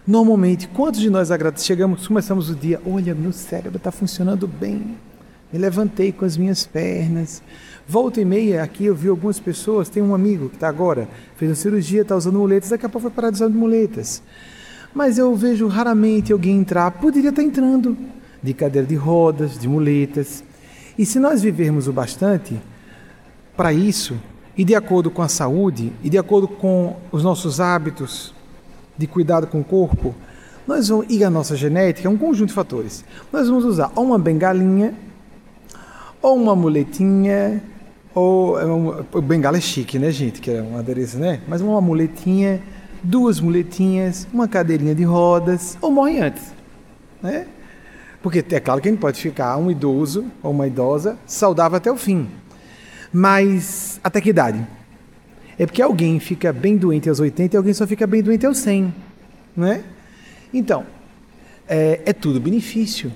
Normalmente, 0.06 0.66
quantos 0.68 1.00
de 1.00 1.08
nós 1.08 1.28
chegamos, 1.58 2.08
começamos 2.08 2.50
o 2.50 2.56
dia, 2.56 2.80
olha, 2.84 3.14
meu 3.14 3.32
cérebro 3.32 3.76
está 3.76 3.92
funcionando 3.92 4.48
bem, 4.48 4.96
me 5.52 5.58
levantei 5.58 6.10
com 6.10 6.24
as 6.24 6.36
minhas 6.36 6.66
pernas. 6.66 7.42
Volta 7.86 8.20
e 8.20 8.24
meia, 8.24 8.62
aqui 8.62 8.86
eu 8.86 8.94
vi 8.94 9.08
algumas 9.08 9.38
pessoas, 9.38 9.88
tem 9.88 10.02
um 10.02 10.14
amigo 10.14 10.48
que 10.48 10.56
está 10.56 10.68
agora, 10.68 11.08
fez 11.36 11.50
uma 11.50 11.54
cirurgia, 11.54 12.02
está 12.02 12.16
usando 12.16 12.38
muletas, 12.38 12.70
daqui 12.70 12.86
a 12.86 12.88
pouco 12.88 13.08
vai 13.08 13.14
parar 13.14 13.30
de 13.30 13.36
usar 13.36 13.48
muletas. 13.48 14.22
Mas 14.94 15.18
eu 15.18 15.34
vejo 15.36 15.68
raramente 15.68 16.32
alguém 16.32 16.58
entrar, 16.58 16.90
poderia 16.92 17.30
estar 17.30 17.42
tá 17.42 17.46
entrando, 17.46 17.96
de 18.42 18.52
cadeira 18.52 18.86
de 18.86 18.94
rodas, 18.94 19.58
de 19.58 19.68
muletas. 19.68 20.42
E 20.98 21.06
se 21.06 21.18
nós 21.18 21.42
vivermos 21.42 21.88
o 21.88 21.92
bastante 21.92 22.60
para 23.56 23.72
isso, 23.72 24.18
e 24.56 24.64
de 24.64 24.74
acordo 24.74 25.10
com 25.10 25.22
a 25.22 25.28
saúde, 25.28 25.92
e 26.02 26.10
de 26.10 26.18
acordo 26.18 26.48
com 26.48 26.96
os 27.10 27.22
nossos 27.22 27.60
hábitos 27.60 28.34
de 28.96 29.06
cuidado 29.06 29.46
com 29.46 29.60
o 29.60 29.64
corpo, 29.64 30.14
nós 30.66 30.88
vamos, 30.88 31.06
e 31.08 31.24
a 31.24 31.30
nossa 31.30 31.56
genética, 31.56 32.06
é 32.06 32.10
um 32.10 32.16
conjunto 32.16 32.48
de 32.48 32.54
fatores. 32.54 33.04
Nós 33.32 33.48
vamos 33.48 33.64
usar 33.64 33.90
ou 33.94 34.04
uma 34.04 34.18
bengalinha, 34.18 34.94
ou 36.20 36.36
uma 36.36 36.54
muletinha, 36.54 37.62
ou 38.14 38.60
é 38.60 38.66
um, 38.66 39.02
bengala 39.22 39.56
é 39.56 39.60
chique, 39.60 39.98
né, 39.98 40.10
gente? 40.10 40.40
Que 40.40 40.50
é 40.50 40.62
uma 40.62 40.80
adereço, 40.80 41.18
né? 41.18 41.40
Mas 41.48 41.60
uma 41.60 41.80
muletinha, 41.80 42.62
duas 43.02 43.40
muletinhas, 43.40 44.28
uma 44.32 44.46
cadeirinha 44.46 44.94
de 44.94 45.02
rodas, 45.02 45.76
ou 45.80 45.90
morre 45.90 46.20
antes, 46.20 46.52
né? 47.22 47.46
Porque 48.22 48.44
é 48.50 48.60
claro 48.60 48.80
que 48.80 48.88
gente 48.88 49.00
pode 49.00 49.20
ficar 49.20 49.56
um 49.56 49.70
idoso 49.70 50.26
ou 50.42 50.52
uma 50.52 50.66
idosa 50.66 51.18
saudável 51.26 51.76
até 51.76 51.90
o 51.90 51.96
fim. 51.96 52.28
Mas 53.12 54.00
até 54.02 54.20
que 54.20 54.30
idade? 54.30 54.64
É 55.58 55.66
porque 55.66 55.82
alguém 55.82 56.18
fica 56.20 56.52
bem 56.52 56.76
doente 56.76 57.08
aos 57.08 57.20
80 57.20 57.54
e 57.54 57.58
alguém 57.58 57.74
só 57.74 57.86
fica 57.86 58.06
bem 58.06 58.22
doente 58.22 58.46
aos 58.46 58.58
100. 58.58 58.94
Né? 59.56 59.84
Então, 60.54 60.86
é, 61.68 62.00
é 62.06 62.12
tudo 62.12 62.40
benefício. 62.40 63.12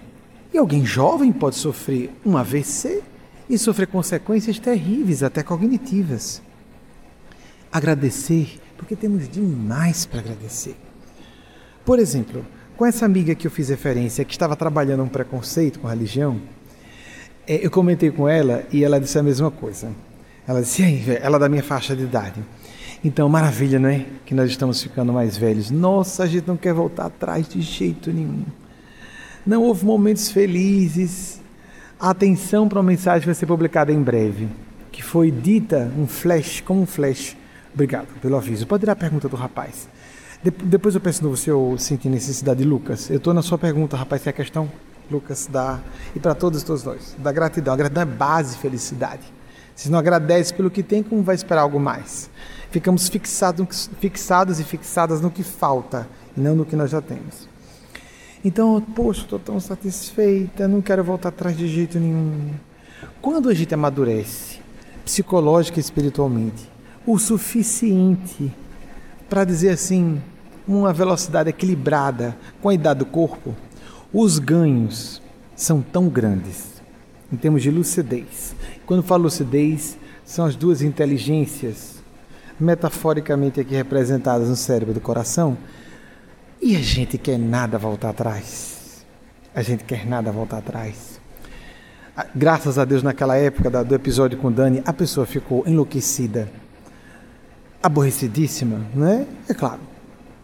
E 0.52 0.58
alguém 0.58 0.84
jovem 0.84 1.32
pode 1.32 1.56
sofrer 1.56 2.10
um 2.24 2.36
AVC 2.36 3.02
e 3.48 3.56
sofrer 3.56 3.86
consequências 3.86 4.58
terríveis, 4.58 5.22
até 5.22 5.42
cognitivas. 5.42 6.42
Agradecer, 7.70 8.60
porque 8.76 8.96
temos 8.96 9.28
demais 9.28 10.04
para 10.04 10.20
agradecer. 10.20 10.76
Por 11.84 11.98
exemplo, 11.98 12.44
com 12.76 12.84
essa 12.84 13.06
amiga 13.06 13.34
que 13.34 13.46
eu 13.46 13.50
fiz 13.50 13.68
referência, 13.68 14.24
que 14.24 14.32
estava 14.32 14.54
trabalhando 14.54 15.02
um 15.02 15.08
preconceito 15.08 15.80
com 15.80 15.88
religião, 15.88 16.40
é, 17.46 17.64
eu 17.64 17.70
comentei 17.70 18.10
com 18.10 18.28
ela 18.28 18.64
e 18.72 18.84
ela 18.84 19.00
disse 19.00 19.18
a 19.18 19.22
mesma 19.22 19.50
coisa. 19.50 19.90
Ela 20.46 20.60
disse, 20.60 20.82
ela 21.20 21.36
é 21.36 21.40
da 21.40 21.48
minha 21.48 21.62
faixa 21.62 21.96
de 21.96 22.02
idade. 22.02 22.40
Então, 23.04 23.28
maravilha, 23.28 23.78
não 23.78 23.88
é? 23.88 24.04
Que 24.24 24.34
nós 24.34 24.50
estamos 24.50 24.82
ficando 24.82 25.12
mais 25.12 25.36
velhos. 25.36 25.70
Nossa, 25.70 26.24
a 26.24 26.26
gente 26.26 26.46
não 26.46 26.56
quer 26.56 26.74
voltar 26.74 27.06
atrás 27.06 27.48
de 27.48 27.60
jeito 27.60 28.12
nenhum. 28.12 28.44
Não 29.46 29.62
houve 29.62 29.84
momentos 29.84 30.30
felizes. 30.30 31.40
Atenção 31.98 32.68
para 32.68 32.78
uma 32.78 32.90
mensagem 32.90 33.20
que 33.20 33.26
vai 33.26 33.34
ser 33.34 33.46
publicada 33.46 33.90
em 33.90 34.02
breve, 34.02 34.48
que 34.92 35.02
foi 35.02 35.30
dita 35.30 35.90
um 35.96 36.06
flash, 36.06 36.60
como 36.60 36.82
um 36.82 36.86
flash. 36.86 37.36
Obrigado 37.72 38.08
pelo 38.20 38.36
aviso. 38.36 38.66
Pode 38.66 38.84
ir 38.84 38.90
a 38.90 38.96
pergunta 38.96 39.28
do 39.28 39.36
rapaz. 39.36 39.88
De 40.46 40.52
depois 40.52 40.94
eu 40.94 41.00
penso 41.00 41.24
no 41.24 41.36
se 41.36 41.50
eu 41.50 41.74
senti 41.76 42.08
necessidade 42.08 42.62
de 42.62 42.64
Lucas. 42.64 43.10
Eu 43.10 43.16
estou 43.16 43.34
na 43.34 43.42
sua 43.42 43.58
pergunta, 43.58 43.96
rapaz, 43.96 44.22
se 44.22 44.28
é 44.28 44.30
a 44.30 44.32
questão, 44.32 44.70
Lucas, 45.10 45.48
da 45.50 45.80
e 46.14 46.20
para 46.20 46.36
todos 46.36 46.62
todos 46.62 46.84
nós, 46.84 47.16
da 47.18 47.32
gratidão. 47.32 47.74
A 47.74 47.76
gratidão 47.76 48.04
é 48.04 48.06
base 48.06 48.56
felicidade. 48.56 49.24
Se 49.74 49.90
não 49.90 49.98
agradece 49.98 50.54
pelo 50.54 50.70
que 50.70 50.84
tem, 50.84 51.02
como 51.02 51.20
vai 51.20 51.34
esperar 51.34 51.62
algo 51.62 51.80
mais? 51.80 52.30
Ficamos 52.70 53.08
fixados, 53.08 53.90
fixados 53.98 54.60
e 54.60 54.64
fixadas 54.64 55.20
no 55.20 55.32
que 55.32 55.42
falta 55.42 56.08
e 56.36 56.40
não 56.40 56.54
no 56.54 56.64
que 56.64 56.76
nós 56.76 56.92
já 56.92 57.00
temos. 57.00 57.48
Então, 58.44 58.80
poxa, 58.80 59.22
estou 59.22 59.40
tão 59.40 59.58
satisfeita, 59.58 60.68
não 60.68 60.80
quero 60.80 61.02
voltar 61.02 61.30
atrás 61.30 61.56
de 61.56 61.66
jeito 61.66 61.98
nenhum. 61.98 62.52
Quando 63.20 63.48
a 63.48 63.54
gente 63.54 63.74
amadurece, 63.74 64.60
psicológica 65.04 65.80
e 65.80 65.82
espiritualmente, 65.82 66.70
o 67.04 67.18
suficiente 67.18 68.52
para 69.28 69.42
dizer 69.42 69.70
assim, 69.70 70.22
uma 70.66 70.92
velocidade 70.92 71.50
equilibrada 71.50 72.36
com 72.60 72.68
a 72.68 72.74
idade 72.74 73.00
do 73.00 73.06
corpo, 73.06 73.54
os 74.12 74.38
ganhos 74.38 75.22
são 75.54 75.80
tão 75.80 76.08
grandes 76.08 76.82
em 77.32 77.36
termos 77.36 77.62
de 77.62 77.70
lucidez. 77.70 78.54
Quando 78.84 79.02
falo 79.02 79.24
lucidez, 79.24 79.98
são 80.24 80.44
as 80.44 80.56
duas 80.56 80.82
inteligências 80.82 81.96
metaforicamente 82.58 83.60
aqui 83.60 83.74
representadas 83.74 84.48
no 84.48 84.56
cérebro 84.56 84.94
do 84.94 85.00
coração, 85.00 85.56
e 86.60 86.74
a 86.74 86.80
gente 86.80 87.18
quer 87.18 87.38
nada 87.38 87.76
voltar 87.78 88.10
atrás. 88.10 89.04
A 89.54 89.62
gente 89.62 89.84
quer 89.84 90.06
nada 90.06 90.32
voltar 90.32 90.58
atrás. 90.58 91.20
Ah, 92.16 92.26
graças 92.34 92.78
a 92.78 92.84
Deus, 92.84 93.02
naquela 93.02 93.36
época 93.36 93.84
do 93.84 93.94
episódio 93.94 94.38
com 94.38 94.50
Dani, 94.50 94.82
a 94.86 94.92
pessoa 94.92 95.26
ficou 95.26 95.64
enlouquecida, 95.66 96.50
aborrecidíssima, 97.82 98.80
né? 98.94 99.26
É 99.48 99.54
claro. 99.54 99.80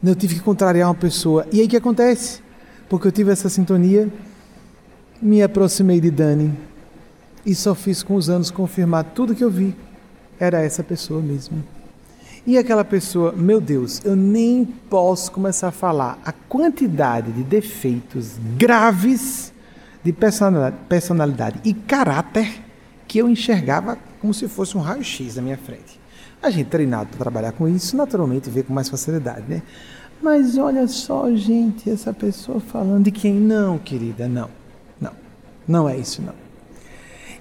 Eu 0.04 0.14
tive 0.14 0.34
que 0.34 0.40
contrariar 0.40 0.88
uma 0.88 0.94
pessoa. 0.94 1.46
E 1.52 1.60
aí 1.60 1.66
o 1.66 1.68
que 1.68 1.76
acontece? 1.76 2.40
Porque 2.88 3.06
eu 3.06 3.12
tive 3.12 3.30
essa 3.30 3.48
sintonia, 3.48 4.12
me 5.20 5.42
aproximei 5.42 6.00
de 6.00 6.10
Dani 6.10 6.52
e 7.46 7.54
só 7.54 7.74
fiz 7.74 8.02
com 8.02 8.16
os 8.16 8.28
anos 8.28 8.50
confirmar 8.50 9.04
tudo 9.14 9.34
que 9.34 9.44
eu 9.44 9.50
vi. 9.50 9.74
Era 10.38 10.60
essa 10.60 10.82
pessoa 10.82 11.20
mesmo. 11.20 11.62
E 12.44 12.58
aquela 12.58 12.84
pessoa, 12.84 13.30
meu 13.30 13.60
Deus, 13.60 14.00
eu 14.04 14.16
nem 14.16 14.64
posso 14.64 15.30
começar 15.30 15.68
a 15.68 15.72
falar 15.72 16.18
a 16.24 16.32
quantidade 16.32 17.30
de 17.30 17.44
defeitos 17.44 18.32
graves 18.58 19.52
de 20.02 20.12
personalidade, 20.12 21.60
e 21.64 21.72
caráter 21.72 22.60
que 23.06 23.18
eu 23.18 23.28
enxergava 23.28 23.96
como 24.20 24.34
se 24.34 24.48
fosse 24.48 24.76
um 24.76 24.80
raio-x 24.80 25.36
na 25.36 25.42
minha 25.42 25.56
frente. 25.56 26.01
A 26.42 26.50
gente 26.50 26.68
treinado 26.68 27.10
para 27.10 27.18
trabalhar 27.18 27.52
com 27.52 27.68
isso, 27.68 27.96
naturalmente 27.96 28.50
vê 28.50 28.62
com 28.62 28.72
mais 28.72 28.88
facilidade, 28.88 29.44
né? 29.48 29.62
Mas 30.20 30.58
olha 30.58 30.86
só, 30.88 31.30
gente, 31.34 31.88
essa 31.88 32.12
pessoa 32.12 32.60
falando 32.60 33.04
de 33.04 33.10
quem 33.10 33.34
não, 33.34 33.78
querida, 33.78 34.28
não. 34.28 34.50
Não. 35.00 35.12
Não 35.66 35.88
é 35.88 35.96
isso 35.96 36.20
não. 36.20 36.34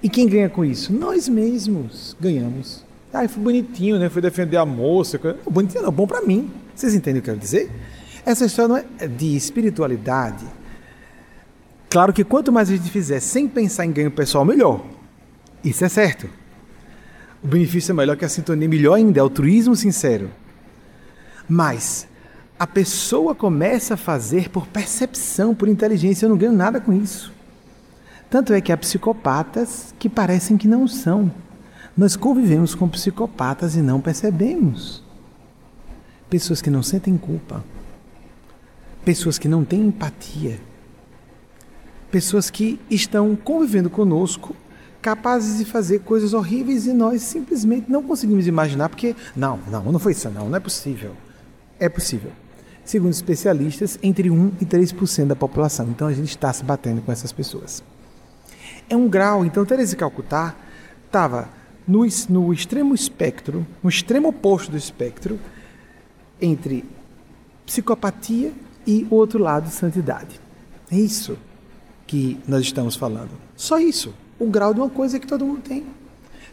E 0.04 0.10
quem 0.10 0.28
ganha 0.28 0.50
com 0.50 0.66
isso? 0.66 0.94
Nós 0.94 1.28
mesmos 1.28 2.16
ganhamos. 2.20 2.84
Ah, 3.14 3.28
foi 3.28 3.44
bonitinho, 3.44 4.00
né? 4.00 4.10
Foi 4.10 4.22
defender 4.22 4.58
a 4.58 4.66
moça. 4.66 5.20
Bonitinho 5.50 5.84
não, 5.84 5.92
bom 5.92 6.08
para 6.08 6.22
mim. 6.22 6.50
Vocês 6.74 6.96
entendem 6.96 7.20
o 7.20 7.24
que 7.24 7.30
eu 7.30 7.34
quero 7.34 7.44
dizer? 7.44 7.72
Essa 8.26 8.46
história 8.46 8.86
é 9.00 9.08
de 9.08 9.36
espiritualidade. 9.36 10.46
Claro 11.90 12.14
que 12.14 12.24
quanto 12.24 12.52
mais 12.52 12.70
a 12.70 12.76
gente 12.76 12.90
fizer 12.90 13.20
sem 13.20 13.48
pensar 13.48 13.86
em 13.86 13.92
ganho 13.92 14.10
pessoal, 14.10 14.46
melhor. 14.46 14.84
Isso 15.64 15.84
é 15.84 15.90
certo. 15.90 16.28
O 17.44 17.48
benefício 17.48 17.92
é 17.92 17.96
melhor 17.96 18.16
que 18.16 18.26
a 18.26 18.30
sintonia, 18.30 18.68
melhor 18.68 18.94
ainda, 18.96 19.20
é 19.20 19.22
altruísmo 19.22 19.76
sincero. 19.76 20.30
Mas 21.50 22.08
a 22.60 22.68
pessoa 22.68 23.34
começa 23.34 23.96
a 23.96 23.98
fazer 23.98 24.50
por 24.50 24.68
percepção, 24.68 25.56
por 25.56 25.68
inteligência. 25.68 26.26
Eu 26.26 26.30
não 26.30 26.38
ganho 26.38 26.52
nada 26.52 26.80
com 26.80 26.94
isso. 26.94 27.34
Tanto 28.30 28.54
é 28.54 28.62
que 28.62 28.72
há 28.72 28.78
psicopatas 28.78 29.94
que 29.98 30.08
parecem 30.08 30.58
que 30.58 30.68
não 30.68 30.88
são. 30.88 31.32
Nós 31.98 32.16
convivemos 32.16 32.76
com 32.76 32.88
psicopatas 32.88 33.76
e 33.76 33.82
não 33.82 34.00
percebemos. 34.00 35.04
Pessoas 36.30 36.62
que 36.62 36.70
não 36.70 36.84
sentem 36.84 37.18
culpa. 37.18 37.64
Pessoas 39.04 39.38
que 39.38 39.48
não 39.48 39.66
têm 39.66 39.88
empatia. 39.88 40.60
Pessoas 42.12 42.50
que 42.50 42.80
estão 42.90 43.36
convivendo 43.36 43.90
conosco, 43.90 44.56
capazes 45.02 45.58
de 45.58 45.66
fazer 45.66 46.00
coisas 46.00 46.34
horríveis 46.34 46.86
e 46.86 46.94
nós 46.94 47.22
simplesmente 47.24 47.92
não 47.92 48.04
conseguimos 48.04 48.46
imaginar 48.48 48.90
porque 48.90 49.16
não, 49.36 49.60
não, 49.68 49.92
não 49.92 50.00
foi 50.00 50.12
isso 50.12 50.30
não, 50.30 50.48
não 50.48 50.56
é 50.56 50.60
possível. 50.60 51.14
É 51.80 51.90
possível. 51.90 52.32
Segundo 52.86 53.12
especialistas, 53.12 53.98
entre 54.04 54.30
1 54.30 54.54
e 54.62 54.66
3% 54.66 55.28
da 55.28 55.36
população. 55.36 55.88
Então 55.90 56.08
a 56.08 56.14
gente 56.14 56.30
está 56.30 56.52
se 56.54 56.64
batendo 56.64 57.02
com 57.02 57.12
essas 57.12 57.32
pessoas. 57.32 57.84
É 58.90 58.96
um 58.96 59.08
grau. 59.08 59.46
Então 59.46 59.66
Teresa 59.66 59.96
Calcutá 59.96 60.56
estava 61.06 61.50
no, 61.88 62.06
no 62.30 62.54
extremo 62.54 62.94
espectro, 62.94 63.66
no 63.82 63.90
extremo 63.90 64.30
oposto 64.30 64.72
do 64.72 64.78
espectro, 64.78 65.40
entre 66.40 66.86
psicopatia 67.66 68.52
e 68.86 69.08
o 69.10 69.16
outro 69.16 69.40
lado, 69.40 69.70
santidade. 69.70 70.40
É 70.92 70.98
isso 70.98 71.38
que 72.06 72.40
nós 72.48 72.62
estamos 72.62 72.96
falando. 72.96 73.32
Só 73.56 73.80
isso. 73.80 74.14
O 74.42 74.48
grau 74.48 74.74
de 74.74 74.80
uma 74.80 74.90
coisa 74.90 75.20
que 75.20 75.28
todo 75.28 75.46
mundo 75.46 75.62
tem. 75.62 75.86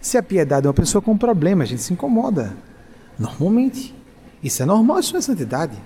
Se 0.01 0.19
a 0.19 0.23
piedade 0.23 0.67
é 0.67 0.69
uma 0.69 0.75
pessoa 0.75 1.01
com 1.01 1.17
problema, 1.17 1.63
a 1.63 1.67
gente 1.67 1.83
se 1.83 1.93
incomoda. 1.93 2.55
Normalmente. 3.19 3.95
Isso 4.43 4.63
é 4.63 4.67
normal, 4.67 5.01
isso 5.01 5.13
não 5.13 5.19
é 5.19 5.23
santidade. 5.23 5.77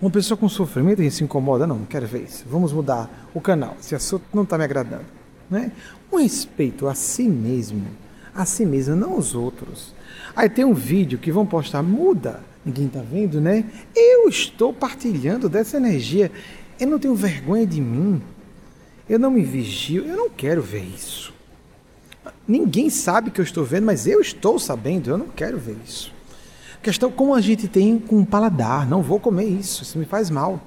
Uma 0.00 0.10
pessoa 0.10 0.36
com 0.36 0.48
sofrimento, 0.48 1.00
a 1.00 1.04
gente 1.04 1.14
se 1.14 1.24
incomoda. 1.24 1.66
Não, 1.66 1.78
não 1.78 1.86
quero 1.86 2.06
ver 2.06 2.24
isso. 2.24 2.44
Vamos 2.48 2.72
mudar 2.72 3.28
o 3.34 3.40
canal. 3.40 3.74
Esse 3.80 3.94
assunto 3.94 4.24
não 4.34 4.42
está 4.42 4.58
me 4.58 4.64
agradando. 4.64 5.06
Né? 5.50 5.72
Um 6.12 6.18
respeito 6.18 6.86
a 6.86 6.94
si 6.94 7.24
mesmo 7.28 7.86
a 8.36 8.44
si 8.44 8.66
mesmo, 8.66 8.94
não 8.94 9.14
aos 9.14 9.34
outros. 9.34 9.94
Aí 10.34 10.48
tem 10.48 10.64
um 10.64 10.74
vídeo 10.74 11.18
que 11.18 11.32
vão 11.32 11.46
postar, 11.46 11.82
muda, 11.82 12.40
ninguém 12.64 12.86
está 12.86 13.00
vendo, 13.00 13.40
né? 13.40 13.64
Eu 13.94 14.28
estou 14.28 14.72
partilhando 14.72 15.48
dessa 15.48 15.78
energia. 15.78 16.30
Eu 16.78 16.86
não 16.86 16.98
tenho 16.98 17.14
vergonha 17.14 17.66
de 17.66 17.80
mim. 17.80 18.20
Eu 19.08 19.18
não 19.18 19.30
me 19.30 19.42
vigio, 19.42 20.04
eu 20.04 20.16
não 20.16 20.28
quero 20.28 20.60
ver 20.60 20.82
isso. 20.82 21.32
Ninguém 22.46 22.88
sabe 22.90 23.30
que 23.30 23.40
eu 23.40 23.44
estou 23.44 23.64
vendo, 23.64 23.86
mas 23.86 24.06
eu 24.06 24.20
estou 24.20 24.58
sabendo, 24.58 25.10
eu 25.10 25.18
não 25.18 25.26
quero 25.26 25.58
ver 25.58 25.76
isso. 25.84 26.12
Questão 26.82 27.10
como 27.10 27.34
a 27.34 27.40
gente 27.40 27.66
tem 27.66 27.98
com 27.98 28.20
o 28.20 28.26
paladar, 28.26 28.88
não 28.88 29.02
vou 29.02 29.18
comer 29.18 29.46
isso, 29.46 29.82
isso 29.82 29.98
me 29.98 30.04
faz 30.04 30.30
mal. 30.30 30.60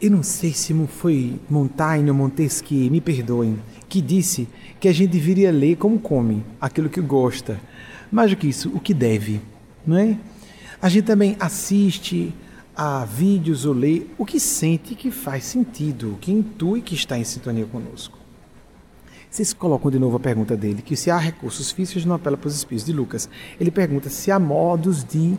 Eu 0.00 0.10
não 0.10 0.22
sei 0.22 0.52
se 0.52 0.74
foi 0.86 1.38
Montaigne 1.48 2.10
ou 2.10 2.16
Montesquieu, 2.16 2.90
me 2.90 3.00
perdoem, 3.00 3.58
que 3.88 4.00
disse 4.00 4.48
que 4.80 4.88
a 4.88 4.92
gente 4.92 5.10
deveria 5.10 5.50
ler 5.50 5.76
como 5.76 5.98
come, 5.98 6.44
aquilo 6.60 6.88
que 6.88 7.00
gosta. 7.00 7.60
Mais 8.10 8.30
do 8.30 8.36
que 8.36 8.46
isso, 8.46 8.70
o 8.74 8.80
que 8.80 8.94
deve, 8.94 9.40
não 9.86 9.98
é? 9.98 10.18
A 10.80 10.88
gente 10.88 11.04
também 11.04 11.36
assiste 11.38 12.34
a 12.74 13.04
vídeos 13.04 13.64
ou 13.64 13.74
lê 13.74 14.02
o 14.16 14.24
que 14.24 14.38
sente 14.38 14.94
que 14.94 15.10
faz 15.10 15.44
sentido, 15.44 16.16
que 16.20 16.32
intui 16.32 16.80
que 16.80 16.94
está 16.94 17.18
em 17.18 17.24
sintonia 17.24 17.66
conosco. 17.66 18.15
Vocês 19.36 19.52
colocam 19.52 19.90
de 19.90 19.98
novo 19.98 20.16
a 20.16 20.18
pergunta 20.20 20.56
dele, 20.56 20.80
que 20.80 20.96
se 20.96 21.10
há 21.10 21.18
recursos 21.18 21.70
físicos, 21.70 22.06
não 22.06 22.14
apela 22.14 22.38
para 22.38 22.48
os 22.48 22.56
espíritos 22.56 22.86
de 22.86 22.92
Lucas. 22.94 23.28
Ele 23.60 23.70
pergunta 23.70 24.08
se 24.08 24.30
há 24.30 24.38
modos 24.38 25.04
de 25.04 25.36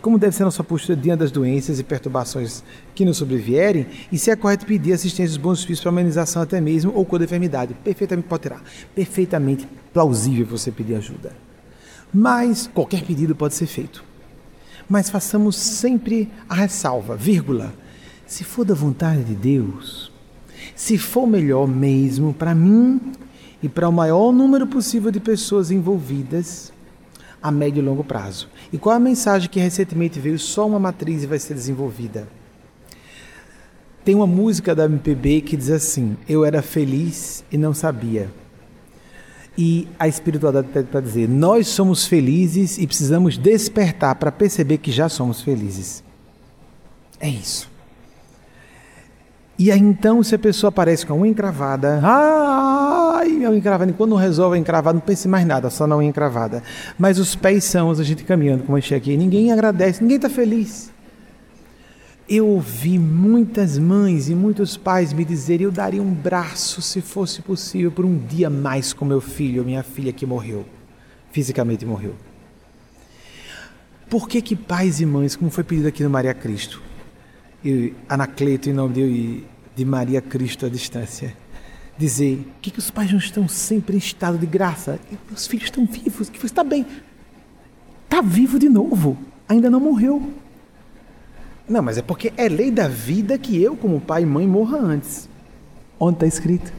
como 0.00 0.16
deve 0.16 0.36
ser 0.36 0.44
a 0.44 0.46
nossa 0.46 0.62
postura 0.62 0.96
diante 0.96 1.18
das 1.18 1.32
doenças 1.32 1.80
e 1.80 1.82
perturbações 1.82 2.62
que 2.94 3.04
nos 3.04 3.16
sobrevierem 3.16 3.88
e 4.12 4.16
se 4.16 4.30
é 4.30 4.36
correto 4.36 4.64
pedir 4.64 4.92
assistência 4.92 5.30
dos 5.30 5.38
bons 5.38 5.58
espíritos 5.58 5.82
para 5.82 5.90
amenização 5.90 6.40
até 6.40 6.60
mesmo 6.60 6.92
ou 6.94 7.04
com 7.04 7.16
enfermidade. 7.16 7.74
Perfeitamente 7.82 8.28
pode 8.28 8.42
ter. 8.44 8.54
Perfeitamente 8.94 9.68
plausível 9.92 10.46
você 10.46 10.70
pedir 10.70 10.94
ajuda. 10.94 11.32
Mas 12.14 12.70
qualquer 12.72 13.02
pedido 13.02 13.34
pode 13.34 13.56
ser 13.56 13.66
feito. 13.66 14.04
Mas 14.88 15.10
façamos 15.10 15.56
sempre 15.56 16.30
a 16.48 16.54
ressalva, 16.54 17.16
vírgula. 17.16 17.74
Se 18.24 18.44
for 18.44 18.64
da 18.64 18.72
vontade 18.72 19.24
de 19.24 19.34
Deus, 19.34 20.12
se 20.76 20.96
for 20.96 21.26
melhor 21.26 21.66
mesmo 21.66 22.32
para 22.32 22.54
mim 22.54 23.00
e 23.62 23.68
para 23.68 23.88
o 23.88 23.92
maior 23.92 24.32
número 24.32 24.66
possível 24.66 25.10
de 25.10 25.20
pessoas 25.20 25.70
envolvidas, 25.70 26.72
a 27.42 27.50
médio 27.50 27.80
e 27.80 27.84
longo 27.84 28.04
prazo. 28.04 28.48
E 28.72 28.78
qual 28.78 28.96
a 28.96 29.00
mensagem 29.00 29.48
que 29.48 29.60
recentemente 29.60 30.18
veio 30.18 30.38
só 30.38 30.66
uma 30.66 30.78
matriz 30.78 31.24
vai 31.24 31.38
ser 31.38 31.54
desenvolvida? 31.54 32.26
Tem 34.04 34.14
uma 34.14 34.26
música 34.26 34.74
da 34.74 34.84
MPB 34.84 35.42
que 35.42 35.56
diz 35.56 35.70
assim: 35.70 36.16
Eu 36.28 36.44
era 36.44 36.60
feliz 36.60 37.44
e 37.52 37.56
não 37.56 37.72
sabia. 37.72 38.30
E 39.56 39.86
a 39.98 40.08
espiritualidade 40.08 40.68
pede 40.72 40.88
para 40.88 41.00
dizer: 41.00 41.28
Nós 41.28 41.68
somos 41.68 42.06
felizes 42.06 42.78
e 42.78 42.86
precisamos 42.86 43.38
despertar 43.38 44.16
para 44.16 44.32
perceber 44.32 44.78
que 44.78 44.90
já 44.90 45.08
somos 45.08 45.40
felizes. 45.40 46.02
É 47.20 47.28
isso. 47.28 47.70
E 49.58 49.70
aí 49.70 49.78
então, 49.78 50.22
se 50.24 50.34
a 50.34 50.38
pessoa 50.38 50.70
aparece 50.70 51.06
com 51.06 51.14
uma 51.14 51.28
encravada, 51.28 52.00
ah, 52.02 53.11
Ai, 53.22 53.44
a 53.44 53.54
encravada. 53.54 53.92
Quando 53.92 54.10
não 54.10 54.16
resolve 54.16 54.56
a 54.56 54.58
encravada, 54.58 54.94
não 54.94 55.00
pense 55.00 55.28
mais 55.28 55.46
nada, 55.46 55.70
só 55.70 55.86
não 55.86 56.02
encravada. 56.02 56.60
Mas 56.98 57.20
os 57.20 57.36
pés 57.36 57.62
são 57.64 57.88
a 57.90 58.02
gente 58.02 58.24
caminhando, 58.24 58.64
como 58.64 58.76
a 58.76 58.80
gente 58.80 58.94
aqui. 58.94 59.16
Ninguém 59.16 59.52
agradece, 59.52 60.02
ninguém 60.02 60.16
está 60.16 60.28
feliz. 60.28 60.90
Eu 62.28 62.48
ouvi 62.48 62.98
muitas 62.98 63.78
mães 63.78 64.28
e 64.28 64.34
muitos 64.34 64.76
pais 64.76 65.12
me 65.12 65.24
dizerem: 65.24 65.66
eu 65.66 65.70
daria 65.70 66.02
um 66.02 66.12
braço, 66.12 66.82
se 66.82 67.00
fosse 67.00 67.42
possível, 67.42 67.92
por 67.92 68.04
um 68.04 68.18
dia 68.18 68.50
mais 68.50 68.92
com 68.92 69.04
meu 69.04 69.20
filho 69.20 69.60
ou 69.60 69.66
minha 69.66 69.84
filha 69.84 70.12
que 70.12 70.26
morreu, 70.26 70.64
fisicamente 71.30 71.86
morreu. 71.86 72.14
Por 74.10 74.28
que, 74.28 74.42
que 74.42 74.56
pais 74.56 75.00
e 75.00 75.06
mães, 75.06 75.36
como 75.36 75.50
foi 75.50 75.62
pedido 75.62 75.88
aqui 75.88 76.02
no 76.02 76.10
Maria 76.10 76.34
Cristo, 76.34 76.82
e 77.64 77.94
Anacleto 78.08 78.68
em 78.68 78.72
nome 78.72 78.94
de, 78.94 79.44
de 79.76 79.84
Maria 79.84 80.20
Cristo 80.20 80.66
à 80.66 80.68
distância, 80.68 81.34
dizer 81.96 82.46
que, 82.60 82.70
que 82.70 82.78
os 82.78 82.90
pais 82.90 83.10
não 83.10 83.18
estão 83.18 83.48
sempre 83.48 83.96
em 83.96 83.98
estado 83.98 84.38
de 84.38 84.46
graça? 84.46 84.98
E 85.10 85.18
os 85.32 85.46
filhos 85.46 85.66
estão 85.66 85.86
vivos, 85.86 86.28
que 86.28 86.44
está 86.44 86.64
bem, 86.64 86.86
está 88.04 88.20
vivo 88.20 88.58
de 88.58 88.68
novo, 88.68 89.18
ainda 89.48 89.70
não 89.70 89.80
morreu. 89.80 90.32
Não, 91.68 91.82
mas 91.82 91.98
é 91.98 92.02
porque 92.02 92.32
é 92.36 92.48
lei 92.48 92.70
da 92.70 92.88
vida 92.88 93.38
que 93.38 93.60
eu, 93.60 93.76
como 93.76 94.00
pai 94.00 94.22
e 94.22 94.26
mãe, 94.26 94.46
morra 94.46 94.78
antes. 94.78 95.28
Onde 95.98 96.16
está 96.16 96.26
escrito? 96.26 96.72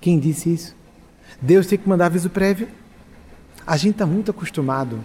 Quem 0.00 0.18
disse 0.18 0.52
isso? 0.52 0.76
Deus 1.40 1.66
tem 1.66 1.78
que 1.78 1.88
mandar 1.88 2.06
aviso 2.06 2.30
prévio. 2.30 2.68
A 3.66 3.76
gente 3.76 3.92
está 3.92 4.06
muito 4.06 4.30
acostumado 4.30 5.04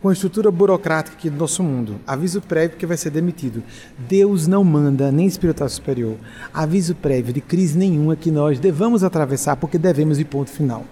com 0.00 0.08
a 0.08 0.12
estrutura 0.12 0.50
burocrática 0.50 1.16
aqui 1.16 1.30
do 1.30 1.36
nosso 1.36 1.62
mundo. 1.62 1.96
Aviso 2.06 2.40
prévio 2.40 2.76
que 2.76 2.86
vai 2.86 2.96
ser 2.96 3.10
demitido. 3.10 3.62
Deus 3.98 4.46
não 4.46 4.62
manda 4.62 5.10
nem 5.10 5.26
espiritual 5.26 5.68
superior. 5.68 6.16
Aviso 6.52 6.94
prévio 6.94 7.32
de 7.32 7.40
crise 7.40 7.76
nenhuma 7.76 8.16
que 8.16 8.30
nós 8.30 8.58
devamos 8.58 9.02
atravessar 9.02 9.56
porque 9.56 9.78
devemos 9.78 10.18
ir 10.18 10.24
ponto 10.24 10.50
final. 10.50 10.84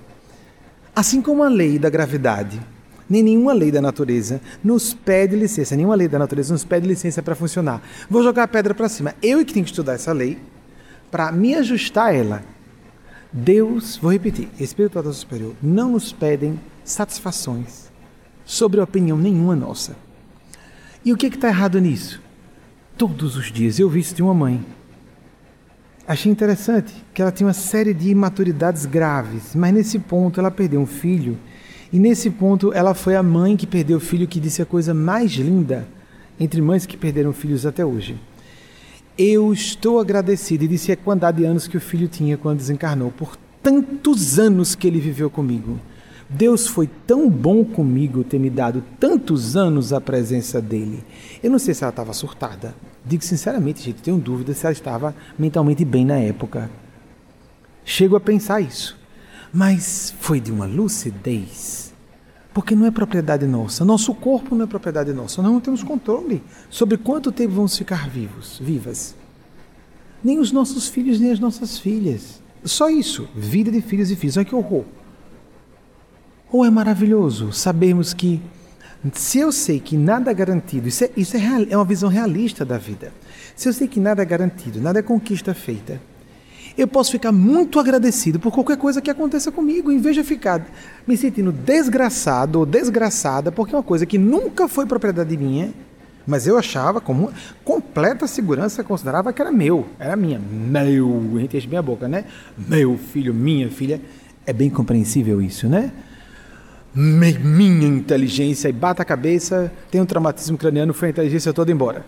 Assim 0.97 1.21
como 1.21 1.43
a 1.43 1.49
lei 1.49 1.79
da 1.79 1.91
gravidade 1.91 2.61
nem 3.09 3.23
nenhuma 3.23 3.53
lei 3.53 3.71
da 3.71 3.83
natureza 3.83 4.41
nos 4.63 4.95
pede 4.95 5.37
licença, 5.37 5.77
nenhuma 5.77 5.95
lei 5.95 6.09
da 6.09 6.19
natureza 6.19 6.55
nos 6.55 6.65
pede 6.65 6.87
licença 6.87 7.23
para 7.23 7.35
funcionar. 7.35 7.83
Vou 8.09 8.23
jogar 8.23 8.45
a 8.45 8.49
pedra 8.49 8.75
para 8.75 8.89
cima. 8.89 9.15
Eu 9.23 9.41
é 9.41 9.45
que 9.45 9.53
tenho 9.53 9.65
que 9.65 9.71
estudar 9.71 9.95
essa 9.95 10.13
lei 10.13 10.39
para 11.11 11.31
me 11.31 11.55
ajustar 11.55 12.07
a 12.07 12.15
ela. 12.15 12.43
Deus, 13.31 13.97
vou 13.97 14.13
repetir, 14.13 14.49
espiritual 14.59 15.05
superior, 15.13 15.55
não 15.63 15.91
nos 15.91 16.13
pedem 16.13 16.59
satisfações 16.85 17.84
sobre 18.45 18.80
opinião 18.80 19.16
nenhuma 19.16 19.57
nossa. 19.57 19.97
E 21.05 21.12
o 21.12 21.16
que 21.16 21.26
está 21.26 21.49
errado 21.49 21.80
nisso? 21.80 22.20
Todos 22.97 23.36
os 23.36 23.51
dias 23.51 23.78
eu 23.78 23.88
vi 23.88 24.01
isso 24.01 24.14
de 24.14 24.22
uma 24.22 24.34
mãe. 24.34 24.64
Achei 26.07 26.30
interessante 26.30 26.92
que 27.12 27.22
ela 27.22 27.32
tinha 27.32 27.47
uma 27.47 27.55
série 27.55 27.95
de 27.95 28.11
imaturidades 28.11 28.84
graves, 28.86 29.55
mas 29.55 29.72
nesse 29.72 29.99
ponto 29.99 30.38
ela 30.38 30.51
perdeu 30.51 30.80
um 30.80 30.86
filho 30.86 31.38
e 31.95 31.99
nesse 32.01 32.28
ponto, 32.28 32.72
ela 32.72 32.92
foi 32.92 33.14
a 33.14 33.22
mãe 33.22 33.57
que 33.57 33.68
perdeu 33.68 33.99
o 33.99 34.01
filho 34.01 34.26
que 34.26 34.40
disse 34.40 34.61
a 34.61 34.66
coisa 34.66 34.92
mais 34.92 35.30
linda 35.30 35.86
entre 36.40 36.61
mães 36.61 36.84
que 36.84 36.97
perderam 36.97 37.32
filhos 37.32 37.64
até 37.64 37.86
hoje. 37.86 38.18
Eu 39.16 39.53
estou 39.53 40.01
agradecida, 40.01 40.64
e 40.64 40.66
disse 40.66 40.90
a 40.90 40.97
quantidade 40.97 41.36
de 41.36 41.45
anos 41.45 41.68
que 41.68 41.76
o 41.76 41.80
filho 41.80 42.09
tinha 42.09 42.36
quando 42.36 42.59
desencarnou, 42.59 43.12
por 43.12 43.36
tantos 43.62 44.40
anos 44.40 44.74
que 44.74 44.88
ele 44.88 44.99
viveu 44.99 45.30
comigo. 45.30 45.78
Deus 46.35 46.66
foi 46.66 46.89
tão 47.07 47.30
bom 47.30 47.64
comigo 47.64 48.24
ter 48.24 48.41
me 48.41 48.51
dado 48.51 48.82
tantos 48.99 49.57
anos 49.57 49.93
a 49.93 50.01
presença 50.01 50.61
dele. 50.61 51.05
Eu 51.41 51.49
não 51.49 51.61
sei 51.61 51.74
se 51.74 51.85
ela 51.85 51.91
estava 51.91 52.12
surtada. 52.12 52.74
Digo 53.07 53.22
sinceramente, 53.22 53.80
gente, 53.80 54.03
tenho 54.03 54.18
dúvida 54.18 54.53
se 54.53 54.66
ela 54.66 54.72
estava 54.72 55.14
mentalmente 55.39 55.85
bem 55.85 56.05
na 56.05 56.16
época. 56.16 56.68
Chego 57.85 58.16
a 58.16 58.20
pensar 58.20 58.61
isso. 58.61 58.99
Mas 59.53 60.12
foi 60.18 60.41
de 60.41 60.51
uma 60.51 60.66
lucidez 60.66 61.95
porque 62.53 62.74
não 62.74 62.87
é 62.87 62.91
propriedade 62.91 63.47
nossa. 63.47 63.85
Nosso 63.85 64.12
corpo 64.12 64.57
não 64.57 64.64
é 64.64 64.66
propriedade 64.66 65.12
nossa. 65.12 65.41
Nós 65.41 65.53
não 65.53 65.61
temos 65.61 65.85
controle 65.85 66.43
sobre 66.68 66.97
quanto 66.97 67.30
tempo 67.30 67.55
vamos 67.55 67.78
ficar 67.78 68.09
vivos, 68.09 68.59
vivas. 68.61 69.14
Nem 70.22 70.41
os 70.41 70.51
nossos 70.51 70.89
filhos, 70.89 71.20
nem 71.20 71.30
as 71.30 71.39
nossas 71.39 71.78
filhas. 71.78 72.43
Só 72.64 72.91
isso. 72.91 73.28
Vida 73.37 73.70
de 73.70 73.80
filhos 73.80 74.11
e 74.11 74.16
filhos. 74.16 74.37
Olha 74.37 74.45
que 74.45 74.55
horror. 74.55 74.85
Ou 76.55 76.65
é 76.65 76.71
maravilhoso 76.71 77.53
sabermos 77.53 78.15
que, 78.15 78.41
se 79.13 79.41
eu 79.41 79.51
sei 79.51 79.81
que 79.81 79.97
nada 79.97 80.31
é 80.31 80.35
garantido, 80.35 80.87
isso 80.87 81.03
é, 81.03 81.11
isso 81.17 81.37
é, 81.37 81.41
real, 81.41 81.67
é 81.69 81.77
uma 81.77 81.85
visão 81.85 82.09
realista 82.09 82.65
da 82.65 82.79
vida. 82.79 83.13
Se 83.57 83.69
eu 83.69 83.73
sei 83.73 83.89
que 83.89 83.99
nada 83.99 84.23
é 84.23 84.25
garantido, 84.25 84.81
nada 84.81 85.01
é 85.01 85.03
conquista 85.03 85.53
feita, 85.53 86.01
eu 86.79 86.87
posso 86.87 87.11
ficar 87.11 87.33
muito 87.33 87.81
agradecido 87.81 88.39
por 88.39 88.53
qualquer 88.53 88.77
coisa 88.77 89.03
que 89.03 89.11
aconteça 89.11 89.51
comigo, 89.51 89.91
em 89.91 89.99
vez 89.99 90.15
de 90.15 90.23
ficar 90.23 90.65
me 91.05 91.17
sentindo 91.17 91.51
desgraçado 91.51 92.61
ou 92.61 92.65
desgraçada, 92.65 93.51
porque 93.51 93.75
é 93.75 93.77
uma 93.77 93.83
coisa 93.83 94.07
que 94.07 94.17
nunca 94.17 94.69
foi 94.69 94.87
propriedade 94.87 95.37
minha, 95.37 95.75
mas 96.25 96.47
eu 96.47 96.57
achava 96.57 97.01
com 97.01 97.33
completa 97.65 98.29
segurança, 98.29 98.85
considerava 98.85 99.33
que 99.33 99.43
era 99.43 99.51
meu, 99.51 99.89
era 99.99 100.15
minha. 100.15 100.39
Meu, 100.39 101.33
a 101.35 101.41
gente 101.41 101.57
enche 101.57 101.67
bem 101.67 101.81
a 101.81 101.83
boca, 101.83 102.07
né? 102.07 102.27
Meu 102.57 102.97
filho, 102.97 103.35
minha 103.35 103.69
filha. 103.69 104.01
É 104.47 104.53
bem 104.53 104.71
compreensível 104.71 105.43
isso, 105.43 105.69
né? 105.69 105.91
Minha 106.95 107.88
inteligência, 107.88 108.68
e 108.68 108.72
bata 108.72 109.03
a 109.03 109.05
cabeça, 109.05 109.72
tem 109.90 110.01
um 110.01 110.07
traumatismo 110.07 110.57
craniano, 110.57 110.95
foi 110.95 111.09
a 111.09 111.11
inteligência 111.11 111.53
toda 111.53 111.72
embora. 111.72 112.05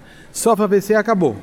Ver 0.69 0.81
se 0.81 0.95
acabou 0.95 1.37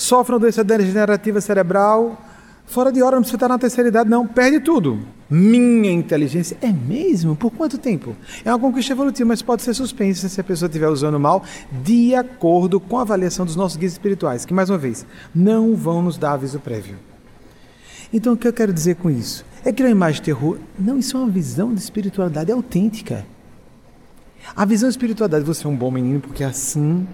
sofre 0.00 0.32
uma 0.32 0.40
doença 0.40 0.64
degenerativa 0.64 1.42
cerebral, 1.42 2.18
fora 2.64 2.90
de 2.90 3.02
hora, 3.02 3.16
não 3.16 3.22
precisa 3.22 3.36
estar 3.36 3.48
na 3.48 3.58
terceira 3.58 3.88
idade, 3.90 4.08
não, 4.08 4.26
perde 4.26 4.58
tudo. 4.60 4.98
Minha 5.28 5.92
inteligência. 5.92 6.56
É 6.62 6.72
mesmo? 6.72 7.36
Por 7.36 7.50
quanto 7.50 7.76
tempo? 7.76 8.16
É 8.42 8.50
uma 8.50 8.58
conquista 8.58 8.94
evolutiva, 8.94 9.28
mas 9.28 9.42
pode 9.42 9.62
ser 9.62 9.74
suspensa 9.74 10.28
se 10.28 10.40
a 10.40 10.44
pessoa 10.44 10.68
estiver 10.68 10.88
usando 10.88 11.20
mal, 11.20 11.44
de 11.82 12.14
acordo 12.14 12.80
com 12.80 12.98
a 12.98 13.02
avaliação 13.02 13.44
dos 13.44 13.56
nossos 13.56 13.76
guias 13.76 13.92
espirituais, 13.92 14.46
que, 14.46 14.54
mais 14.54 14.70
uma 14.70 14.78
vez, 14.78 15.06
não 15.34 15.76
vão 15.76 16.00
nos 16.00 16.16
dar 16.16 16.32
aviso 16.32 16.58
prévio. 16.58 16.96
Então, 18.10 18.32
o 18.32 18.36
que 18.36 18.48
eu 18.48 18.52
quero 18.52 18.72
dizer 18.72 18.96
com 18.96 19.10
isso? 19.10 19.44
É 19.64 19.72
que 19.72 19.82
a 19.82 19.90
imagem 19.90 20.20
de 20.20 20.26
terror. 20.26 20.58
Não, 20.78 20.98
isso 20.98 21.16
é 21.16 21.20
uma 21.20 21.28
visão 21.28 21.74
de 21.74 21.80
espiritualidade 21.80 22.50
autêntica. 22.50 23.26
A 24.56 24.64
visão 24.64 24.88
de 24.88 24.94
espiritualidade, 24.94 25.44
você 25.44 25.66
é 25.66 25.70
um 25.70 25.76
bom 25.76 25.90
menino, 25.90 26.20
porque 26.20 26.42
assim 26.42 27.06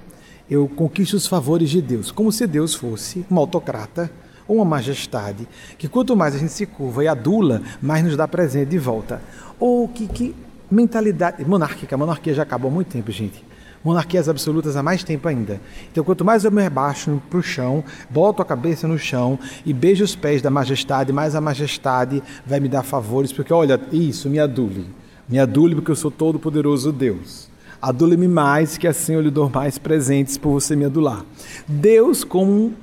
eu 0.48 0.68
conquisto 0.68 1.14
os 1.14 1.26
favores 1.26 1.68
de 1.68 1.82
Deus, 1.82 2.12
como 2.12 2.30
se 2.30 2.46
Deus 2.46 2.74
fosse 2.74 3.26
um 3.28 3.36
autocrata 3.36 4.10
ou 4.46 4.56
uma 4.56 4.64
majestade, 4.64 5.46
que 5.76 5.88
quanto 5.88 6.14
mais 6.14 6.36
a 6.36 6.38
gente 6.38 6.52
se 6.52 6.64
curva 6.66 7.02
e 7.02 7.08
adula, 7.08 7.62
mais 7.82 8.04
nos 8.04 8.16
dá 8.16 8.28
presente 8.28 8.68
de 8.68 8.78
volta. 8.78 9.20
Ou 9.58 9.88
que, 9.88 10.06
que 10.06 10.36
mentalidade 10.70 11.44
monárquica, 11.44 11.96
a 11.96 11.98
monarquia 11.98 12.32
já 12.32 12.44
acabou 12.44 12.70
há 12.70 12.74
muito 12.74 12.88
tempo, 12.88 13.10
gente. 13.10 13.44
Monarquias 13.86 14.28
absolutas 14.28 14.74
há 14.74 14.82
mais 14.82 15.04
tempo 15.04 15.28
ainda. 15.28 15.60
Então, 15.92 16.02
quanto 16.02 16.24
mais 16.24 16.44
eu 16.44 16.50
me 16.50 16.60
rebaixo 16.60 17.22
para 17.30 17.38
o 17.38 17.42
chão, 17.42 17.84
boto 18.10 18.42
a 18.42 18.44
cabeça 18.44 18.88
no 18.88 18.98
chão 18.98 19.38
e 19.64 19.72
beijo 19.72 20.02
os 20.02 20.16
pés 20.16 20.42
da 20.42 20.50
majestade, 20.50 21.12
mais 21.12 21.36
a 21.36 21.40
majestade 21.40 22.20
vai 22.44 22.58
me 22.58 22.68
dar 22.68 22.82
favores, 22.82 23.32
porque 23.32 23.52
olha, 23.52 23.80
isso, 23.92 24.28
me 24.28 24.40
adule. 24.40 24.86
Me 25.28 25.38
adule 25.38 25.76
porque 25.76 25.92
eu 25.92 25.94
sou 25.94 26.10
todo 26.10 26.36
poderoso 26.36 26.90
Deus. 26.90 27.48
Adule-me 27.80 28.26
mais, 28.26 28.76
que 28.76 28.88
assim 28.88 29.14
eu 29.14 29.20
lhe 29.20 29.30
dou 29.30 29.48
mais 29.48 29.78
presentes 29.78 30.36
por 30.36 30.50
você 30.50 30.74
me 30.74 30.84
adular. 30.84 31.24
Deus 31.68 32.24
como 32.24 32.74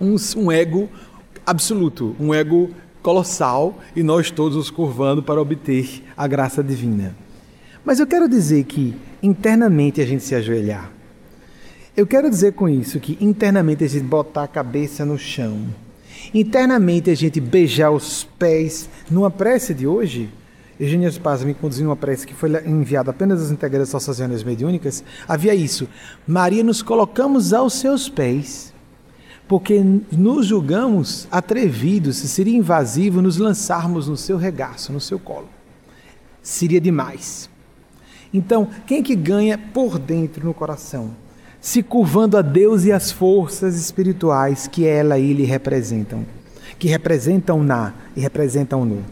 um, 0.00 0.16
um, 0.38 0.50
ego 0.50 0.88
absoluto, 1.46 2.16
um 2.18 2.34
ego 2.34 2.68
colossal, 3.00 3.78
e 3.94 4.02
nós 4.02 4.28
todos 4.32 4.56
os 4.56 4.70
curvando 4.70 5.22
para 5.22 5.40
obter 5.40 6.02
a 6.16 6.26
graça 6.26 6.64
divina. 6.64 7.14
Mas 7.84 8.00
eu 8.00 8.06
quero 8.06 8.28
dizer 8.28 8.64
que 8.64 8.94
internamente 9.22 10.00
a 10.00 10.06
gente 10.06 10.22
se 10.22 10.34
ajoelhar. 10.34 10.90
Eu 11.96 12.06
quero 12.06 12.30
dizer 12.30 12.52
com 12.52 12.68
isso 12.68 13.00
que 13.00 13.18
internamente 13.20 13.84
a 13.84 13.88
gente 13.88 14.04
botar 14.04 14.44
a 14.44 14.48
cabeça 14.48 15.04
no 15.04 15.18
chão. 15.18 15.58
Internamente 16.32 17.10
a 17.10 17.14
gente 17.14 17.40
beijar 17.40 17.90
os 17.90 18.24
pés 18.38 18.88
numa 19.10 19.30
prece 19.30 19.74
de 19.74 19.86
hoje 19.86 20.30
Eugênia 20.82 21.08
Spaz 21.12 21.44
me 21.44 21.54
conduziu 21.54 21.86
uma 21.86 21.94
prece 21.94 22.26
que 22.26 22.34
foi 22.34 22.50
enviada 22.66 23.12
apenas 23.12 23.40
às 23.40 23.52
integrantes 23.52 23.92
das 23.92 24.18
reuniões 24.18 24.42
mediúnicas, 24.42 25.04
havia 25.28 25.54
isso. 25.54 25.88
Maria, 26.26 26.64
nos 26.64 26.82
colocamos 26.82 27.52
aos 27.52 27.74
seus 27.74 28.08
pés, 28.08 28.74
porque 29.46 29.80
nos 30.10 30.46
julgamos 30.46 31.28
atrevidos, 31.30 32.16
seria 32.16 32.56
invasivo 32.56 33.22
nos 33.22 33.36
lançarmos 33.36 34.08
no 34.08 34.16
seu 34.16 34.36
regaço, 34.36 34.92
no 34.92 35.00
seu 35.00 35.20
colo. 35.20 35.48
Seria 36.42 36.80
demais. 36.80 37.48
Então, 38.32 38.68
quem 38.86 39.02
que 39.02 39.14
ganha 39.14 39.58
por 39.58 39.98
dentro 39.98 40.44
no 40.44 40.54
coração? 40.54 41.10
Se 41.60 41.82
curvando 41.82 42.36
a 42.36 42.42
Deus 42.42 42.84
e 42.84 42.92
as 42.92 43.12
forças 43.12 43.76
espirituais 43.76 44.66
que 44.66 44.86
ela 44.86 45.18
e 45.18 45.30
ele 45.30 45.44
representam, 45.44 46.24
que 46.78 46.88
representam 46.88 47.62
na 47.62 47.92
e 48.16 48.20
representam 48.20 48.84
no. 48.84 49.04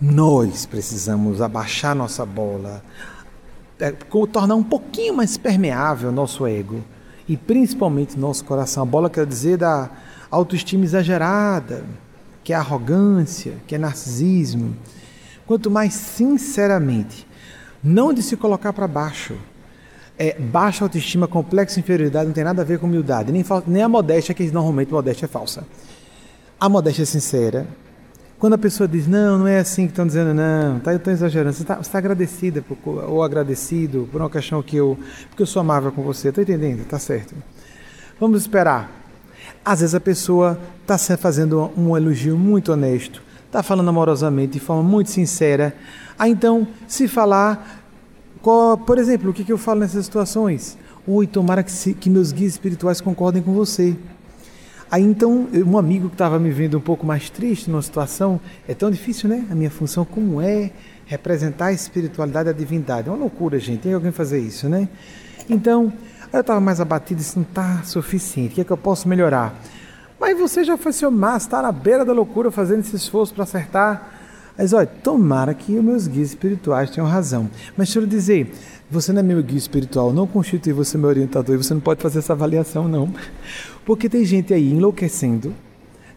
Nós 0.00 0.66
precisamos 0.66 1.40
abaixar 1.40 1.94
nossa 1.94 2.26
bola, 2.26 2.84
é, 3.80 3.90
tornar 4.30 4.54
um 4.54 4.62
pouquinho 4.62 5.14
mais 5.14 5.36
permeável 5.36 6.12
nosso 6.12 6.46
ego 6.46 6.80
e 7.28 7.36
principalmente 7.36 8.18
nosso 8.18 8.44
coração. 8.44 8.82
A 8.82 8.86
bola 8.86 9.08
quer 9.08 9.26
dizer 9.26 9.56
da 9.56 9.90
autoestima 10.30 10.84
exagerada, 10.84 11.84
que 12.44 12.52
é 12.52 12.56
arrogância, 12.56 13.54
que 13.66 13.74
é 13.74 13.78
narcisismo. 13.78 14.76
Quanto 15.46 15.70
mais 15.70 15.94
sinceramente, 15.94 17.26
não 17.82 18.12
de 18.12 18.22
se 18.22 18.36
colocar 18.36 18.72
para 18.72 18.86
baixo. 18.86 19.36
É, 20.18 20.38
baixa 20.38 20.84
autoestima, 20.84 21.26
complexa 21.26 21.80
inferioridade 21.80 22.26
não 22.26 22.32
tem 22.32 22.44
nada 22.44 22.62
a 22.62 22.64
ver 22.64 22.78
com 22.78 22.86
humildade, 22.86 23.32
nem, 23.32 23.44
nem 23.66 23.82
a 23.82 23.88
modéstia, 23.88 24.34
que 24.34 24.44
normalmente 24.50 24.92
modéstia 24.92 25.24
é 25.24 25.28
falsa. 25.28 25.64
A 26.60 26.68
modéstia 26.68 27.02
é 27.02 27.06
sincera. 27.06 27.66
Quando 28.38 28.54
a 28.54 28.58
pessoa 28.58 28.88
diz, 28.88 29.06
não, 29.06 29.38
não 29.38 29.46
é 29.46 29.60
assim 29.60 29.86
que 29.86 29.92
estão 29.92 30.06
dizendo, 30.06 30.34
não, 30.34 30.80
tá, 30.80 30.92
eu 30.92 30.96
estou 30.96 31.12
exagerando, 31.12 31.54
você 31.54 31.62
está 31.62 31.76
tá 31.76 31.98
agradecida 31.98 32.60
por, 32.60 32.76
ou 32.86 33.22
agradecido 33.22 34.08
por 34.10 34.20
uma 34.20 34.28
questão 34.28 34.62
que 34.62 34.76
eu. 34.76 34.98
porque 35.28 35.42
eu 35.42 35.46
sou 35.46 35.60
amável 35.60 35.92
com 35.92 36.02
você, 36.02 36.28
estou 36.28 36.42
entendendo, 36.42 36.84
tá 36.86 36.98
certo. 36.98 37.34
Vamos 38.20 38.40
esperar. 38.42 38.90
Às 39.64 39.80
vezes 39.80 39.94
a 39.94 40.00
pessoa 40.00 40.58
está 40.80 40.98
fazendo 41.16 41.70
um 41.76 41.96
elogio 41.96 42.36
muito 42.36 42.72
honesto, 42.72 43.22
está 43.46 43.62
falando 43.62 43.88
amorosamente, 43.88 44.54
de 44.54 44.60
forma 44.60 44.82
muito 44.82 45.10
sincera. 45.10 45.74
Aí 46.22 46.30
então, 46.30 46.68
se 46.86 47.08
falar, 47.08 47.82
qual, 48.40 48.78
por 48.78 48.96
exemplo, 48.96 49.30
o 49.30 49.32
que, 49.32 49.42
que 49.42 49.52
eu 49.52 49.58
falo 49.58 49.80
nessas 49.80 50.04
situações? 50.04 50.78
Oi, 51.04 51.26
tomara 51.26 51.64
que, 51.64 51.72
se, 51.72 51.94
que 51.94 52.08
meus 52.08 52.30
guias 52.30 52.52
espirituais 52.52 53.00
concordem 53.00 53.42
com 53.42 53.52
você. 53.52 53.96
Aí 54.88 55.02
então, 55.02 55.48
um 55.66 55.76
amigo 55.76 56.06
que 56.06 56.14
estava 56.14 56.38
me 56.38 56.52
vendo 56.52 56.78
um 56.78 56.80
pouco 56.80 57.04
mais 57.04 57.28
triste 57.28 57.68
numa 57.68 57.82
situação, 57.82 58.40
é 58.68 58.72
tão 58.72 58.88
difícil, 58.88 59.28
né? 59.28 59.44
A 59.50 59.54
minha 59.56 59.68
função 59.68 60.04
como 60.04 60.40
é 60.40 60.70
representar 61.06 61.66
a 61.66 61.72
espiritualidade 61.72 62.48
a 62.48 62.52
divindade. 62.52 63.08
É 63.08 63.10
uma 63.10 63.18
loucura, 63.18 63.58
gente. 63.58 63.80
Tem 63.80 63.92
alguém 63.92 64.12
fazer 64.12 64.38
isso, 64.38 64.68
né? 64.68 64.88
Então, 65.50 65.92
eu 66.32 66.40
estava 66.40 66.60
mais 66.60 66.80
abatido, 66.80 67.20
isso 67.20 67.36
não 67.36 67.46
está 67.48 67.82
suficiente. 67.82 68.52
O 68.52 68.54
que 68.54 68.60
é 68.60 68.64
que 68.64 68.70
eu 68.70 68.76
posso 68.76 69.08
melhorar? 69.08 69.60
Mas 70.20 70.38
você 70.38 70.62
já 70.62 70.76
foi 70.76 70.92
seu 70.92 71.10
máximo, 71.10 71.48
está 71.48 71.62
na 71.62 71.72
beira 71.72 72.04
da 72.04 72.12
loucura 72.12 72.52
fazendo 72.52 72.78
esse 72.78 72.94
esforço 72.94 73.34
para 73.34 73.42
acertar. 73.42 74.21
Mas 74.56 74.72
olha, 74.72 74.86
tomara 74.86 75.54
que 75.54 75.76
os 75.76 75.84
meus 75.84 76.06
guias 76.06 76.28
espirituais 76.28 76.90
tenham 76.90 77.08
razão. 77.08 77.48
Mas 77.76 77.88
deixa 77.88 78.00
eu 78.00 78.06
dizer, 78.06 78.52
você 78.90 79.12
não 79.12 79.20
é 79.20 79.22
meu 79.22 79.42
guia 79.42 79.56
espiritual, 79.56 80.12
não 80.12 80.26
constitui 80.26 80.72
você 80.72 80.98
meu 80.98 81.08
orientador 81.08 81.54
e 81.54 81.58
você 81.58 81.72
não 81.72 81.80
pode 81.80 82.02
fazer 82.02 82.18
essa 82.18 82.34
avaliação, 82.34 82.86
não. 82.86 83.12
Porque 83.84 84.08
tem 84.08 84.24
gente 84.24 84.52
aí 84.52 84.70
enlouquecendo 84.70 85.54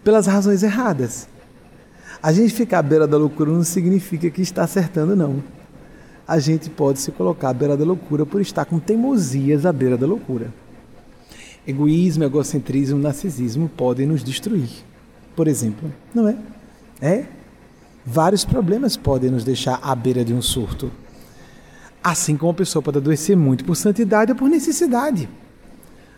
pelas 0.03 0.27
razões 0.27 0.61
erradas. 0.61 1.27
A 2.21 2.31
gente 2.33 2.53
ficar 2.53 2.79
à 2.79 2.83
beira 2.83 3.07
da 3.07 3.17
loucura 3.17 3.51
não 3.51 3.63
significa 3.63 4.29
que 4.29 4.41
está 4.41 4.63
acertando, 4.63 5.15
não. 5.15 5.41
A 6.27 6.39
gente 6.39 6.69
pode 6.69 6.99
se 6.99 7.11
colocar 7.11 7.49
à 7.49 7.53
beira 7.53 7.77
da 7.77 7.86
loucura 7.86 8.25
por 8.25 8.41
estar 8.41 8.65
com 8.65 8.79
teimosias 8.79 9.65
à 9.65 9.71
beira 9.71 9.95
da 9.95 10.07
loucura. 10.07 10.51
Egoísmo, 11.67 12.23
egocentrismo, 12.23 12.99
narcisismo 12.99 13.69
podem 13.69 14.05
nos 14.05 14.23
destruir. 14.23 14.69
Por 15.36 15.47
exemplo, 15.47 15.91
não 16.13 16.27
é? 16.27 16.36
É? 17.01 17.25
Vários 18.05 18.45
problemas 18.45 18.95
podem 18.95 19.31
nos 19.31 19.43
deixar 19.43 19.79
à 19.81 19.95
beira 19.95 20.23
de 20.23 20.33
um 20.33 20.41
surto. 20.41 20.91
Assim 22.03 22.37
como 22.37 22.51
a 22.51 22.55
pessoa 22.55 22.81
pode 22.83 22.99
adoecer 22.99 23.35
muito 23.35 23.65
por 23.65 23.75
santidade 23.75 24.31
ou 24.31 24.37
por 24.37 24.47
necessidade 24.47 25.27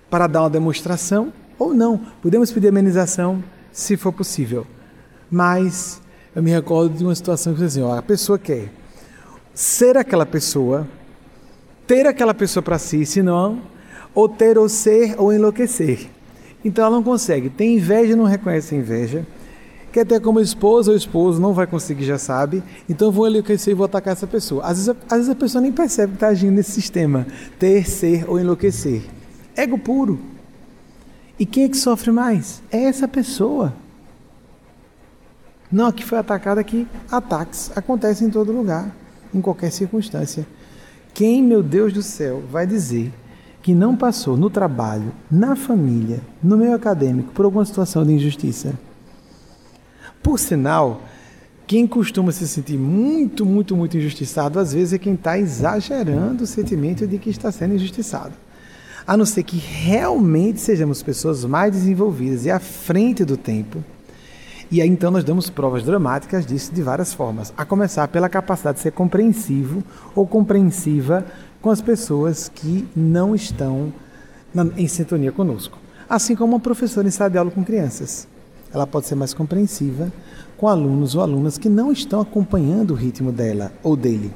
para 0.09 0.27
dar 0.27 0.41
uma 0.41 0.49
demonstração 0.49 1.31
ou 1.57 1.73
não. 1.73 1.97
Podemos 2.21 2.51
pedir 2.51 2.67
amenização 2.67 3.41
se 3.71 3.95
for 3.95 4.11
possível. 4.11 4.67
Mas 5.31 6.01
eu 6.35 6.43
me 6.43 6.51
recordo 6.51 6.93
de 6.93 7.03
uma 7.03 7.15
situação 7.15 7.53
que 7.53 7.63
assim, 7.63 7.81
ó, 7.81 7.97
a 7.97 8.01
pessoa 8.01 8.37
quer 8.37 8.69
ser 9.53 9.97
aquela 9.97 10.25
pessoa, 10.25 10.85
ter 11.87 12.05
aquela 12.05 12.33
pessoa 12.33 12.61
para 12.61 12.77
si, 12.77 13.05
senão 13.05 13.61
ou 14.13 14.27
ter 14.27 14.57
ou 14.57 14.67
ser 14.67 15.15
ou 15.17 15.31
enlouquecer. 15.31 16.09
Então 16.65 16.85
ela 16.85 16.95
não 16.95 17.03
consegue. 17.03 17.49
Tem 17.49 17.75
inveja, 17.75 18.15
não 18.15 18.25
reconhece 18.25 18.75
a 18.75 18.77
inveja. 18.77 19.25
Quer 19.97 20.05
ter 20.05 20.21
como 20.21 20.39
esposa 20.39 20.91
ou 20.91 20.95
esposo, 20.95 21.41
não 21.41 21.55
vai 21.55 21.65
conseguir, 21.65 22.03
já 22.03 22.19
sabe. 22.19 22.61
Então 22.87 23.11
vou 23.11 23.27
enlouquecer 23.27 23.71
e 23.71 23.75
vou 23.75 23.85
atacar 23.85 24.13
essa 24.13 24.27
pessoa. 24.27 24.63
Às 24.63 24.77
vezes, 24.77 24.89
às 25.09 25.17
vezes 25.17 25.29
a 25.31 25.33
pessoa 25.33 25.59
nem 25.59 25.71
percebe 25.71 26.11
que 26.11 26.17
está 26.17 26.27
agindo 26.27 26.53
nesse 26.53 26.69
sistema. 26.69 27.25
Ter, 27.57 27.89
ser 27.89 28.29
ou 28.29 28.39
enlouquecer. 28.39 29.01
Ego 29.55 29.75
puro. 29.75 30.19
E 31.39 31.47
quem 31.47 31.63
é 31.63 31.69
que 31.69 31.77
sofre 31.77 32.11
mais? 32.11 32.61
É 32.71 32.83
essa 32.83 33.07
pessoa. 33.07 33.73
Não, 35.71 35.91
que 35.91 36.05
foi 36.05 36.19
atacada 36.19 36.63
que 36.63 36.87
ataques 37.09 37.71
acontecem 37.75 38.27
em 38.27 38.29
todo 38.29 38.51
lugar, 38.51 38.95
em 39.33 39.41
qualquer 39.41 39.71
circunstância. 39.71 40.45
Quem, 41.11 41.41
meu 41.41 41.63
Deus 41.63 41.91
do 41.91 42.03
céu, 42.03 42.43
vai 42.51 42.67
dizer 42.67 43.11
que 43.63 43.73
não 43.73 43.95
passou 43.95 44.37
no 44.37 44.51
trabalho, 44.51 45.11
na 45.31 45.55
família, 45.55 46.21
no 46.43 46.55
meio 46.55 46.75
acadêmico, 46.75 47.31
por 47.31 47.45
alguma 47.45 47.65
situação 47.65 48.05
de 48.05 48.13
injustiça? 48.13 48.75
Por 50.27 50.37
sinal, 50.37 51.03
quem 51.65 51.87
costuma 51.87 52.33
se 52.33 52.45
sentir 52.49 52.77
muito, 52.77 53.45
muito, 53.45 53.77
muito 53.77 53.97
injustiçado, 53.97 54.59
às 54.59 54.73
vezes 54.73 54.91
é 54.91 54.97
quem 54.97 55.13
está 55.13 55.39
exagerando 55.39 56.43
o 56.43 56.45
sentimento 56.45 57.07
de 57.07 57.17
que 57.17 57.29
está 57.29 57.49
sendo 57.49 57.75
injustiçado 57.75 58.33
a 59.07 59.15
não 59.15 59.25
ser 59.25 59.43
que 59.43 59.55
realmente 59.55 60.59
sejamos 60.59 61.01
pessoas 61.01 61.45
mais 61.45 61.71
desenvolvidas 61.71 62.43
e 62.43 62.51
à 62.51 62.59
frente 62.59 63.23
do 63.23 63.37
tempo. 63.37 63.81
E 64.69 64.81
aí 64.81 64.89
então 64.89 65.09
nós 65.09 65.23
damos 65.23 65.49
provas 65.49 65.81
dramáticas 65.81 66.45
disso 66.45 66.73
de 66.73 66.81
várias 66.81 67.13
formas, 67.13 67.53
a 67.55 67.63
começar 67.63 68.05
pela 68.09 68.27
capacidade 68.27 68.79
de 68.79 68.83
ser 68.83 68.91
compreensivo 68.91 69.81
ou 70.13 70.27
compreensiva 70.27 71.25
com 71.61 71.69
as 71.69 71.79
pessoas 71.79 72.51
que 72.53 72.85
não 72.93 73.33
estão 73.33 73.93
na, 74.53 74.67
em 74.75 74.89
sintonia 74.89 75.31
conosco. 75.31 75.79
Assim 76.09 76.35
como 76.35 76.51
uma 76.51 76.59
professora 76.59 77.07
em 77.07 77.11
sala 77.11 77.29
de 77.29 77.37
aula 77.37 77.49
com 77.49 77.63
crianças. 77.63 78.27
Ela 78.73 78.87
pode 78.87 79.07
ser 79.07 79.15
mais 79.15 79.33
compreensiva 79.33 80.11
com 80.57 80.67
alunos 80.67 81.15
ou 81.15 81.21
alunas 81.21 81.57
que 81.57 81.69
não 81.69 81.91
estão 81.91 82.21
acompanhando 82.21 82.91
o 82.91 82.95
ritmo 82.95 83.31
dela 83.31 83.71
ou 83.83 83.95
dele. 83.95 84.33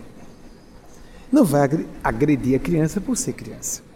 Não 1.32 1.44
vai 1.44 1.70
agredir 2.04 2.56
a 2.56 2.60
criança 2.60 3.00
por 3.00 3.18
ser 3.18 3.34
criança 3.34 3.92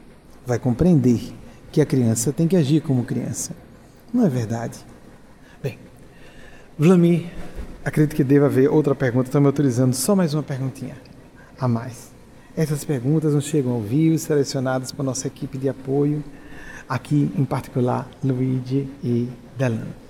vai 0.45 0.59
compreender 0.59 1.33
que 1.71 1.81
a 1.81 1.85
criança 1.85 2.31
tem 2.31 2.47
que 2.47 2.55
agir 2.55 2.81
como 2.81 3.03
criança. 3.03 3.53
Não 4.13 4.25
é 4.25 4.29
verdade? 4.29 4.77
Bem, 5.61 5.79
Vlamir, 6.77 7.25
acredito 7.83 8.15
que 8.15 8.23
deva 8.23 8.45
haver 8.45 8.69
outra 8.69 8.93
pergunta, 8.93 9.27
estou 9.27 9.41
me 9.41 9.47
autorizando 9.47 9.93
só 9.93 10.15
mais 10.15 10.33
uma 10.33 10.43
perguntinha 10.43 10.95
a 11.59 11.67
mais. 11.67 12.13
Essas 12.55 12.85
perguntas 12.85 13.33
nos 13.33 13.45
chegam 13.45 13.73
ao 13.73 13.81
vivo, 13.81 14.17
selecionadas 14.17 14.91
por 14.91 15.03
nossa 15.03 15.27
equipe 15.27 15.57
de 15.57 15.67
apoio, 15.67 16.23
aqui 16.87 17.29
em 17.35 17.43
particular, 17.43 18.07
Luigi 18.23 18.87
e 19.03 19.27
Delano. 19.57 20.04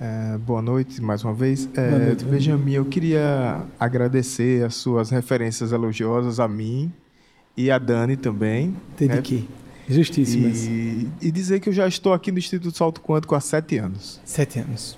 É, 0.00 0.38
boa 0.38 0.62
noite 0.62 1.02
mais 1.02 1.22
uma 1.22 1.34
vez. 1.34 1.68
É, 1.74 2.14
Benjamin, 2.24 2.72
eu 2.72 2.86
queria 2.86 3.62
agradecer 3.78 4.64
as 4.64 4.74
suas 4.76 5.10
referências 5.10 5.72
elogiosas 5.72 6.40
a 6.40 6.48
mim 6.48 6.90
e 7.54 7.70
a 7.70 7.78
Dani 7.78 8.16
também. 8.16 8.74
Tem 8.96 9.08
né? 9.08 9.16
de 9.16 9.22
quê? 9.22 9.44
Justíssimas. 9.86 10.64
E, 10.64 11.06
e 11.20 11.30
dizer 11.30 11.60
que 11.60 11.68
eu 11.68 11.72
já 11.74 11.86
estou 11.86 12.14
aqui 12.14 12.32
no 12.32 12.38
Instituto 12.38 12.74
Salto 12.74 13.02
Quântico 13.02 13.34
há 13.34 13.40
sete 13.40 13.76
anos. 13.76 14.18
Sete 14.24 14.58
anos. 14.58 14.96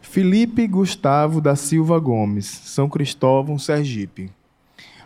Felipe 0.00 0.64
Gustavo 0.68 1.40
da 1.40 1.56
Silva 1.56 1.98
Gomes, 1.98 2.46
São 2.46 2.88
Cristóvão, 2.88 3.58
Sergipe. 3.58 4.30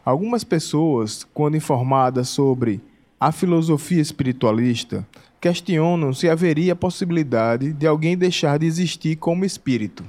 Algumas 0.04 0.44
pessoas, 0.44 1.26
quando 1.32 1.56
informadas 1.56 2.28
sobre 2.28 2.82
a 3.18 3.32
filosofia 3.32 4.00
espiritualista, 4.00 5.06
questionam 5.40 6.12
se 6.12 6.28
haveria 6.28 6.76
possibilidade 6.76 7.72
de 7.72 7.86
alguém 7.86 8.16
deixar 8.16 8.58
de 8.58 8.66
existir 8.66 9.16
como 9.16 9.44
espírito. 9.44 10.04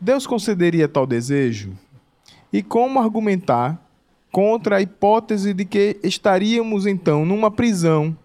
Deus 0.00 0.26
concederia 0.26 0.88
tal 0.88 1.06
desejo? 1.06 1.72
E 2.52 2.62
como 2.62 3.00
argumentar 3.00 3.80
contra 4.32 4.76
a 4.76 4.82
hipótese 4.82 5.54
de 5.54 5.64
que 5.64 5.96
estaríamos 6.02 6.86
então 6.86 7.24
numa 7.24 7.50
prisão, 7.50 8.16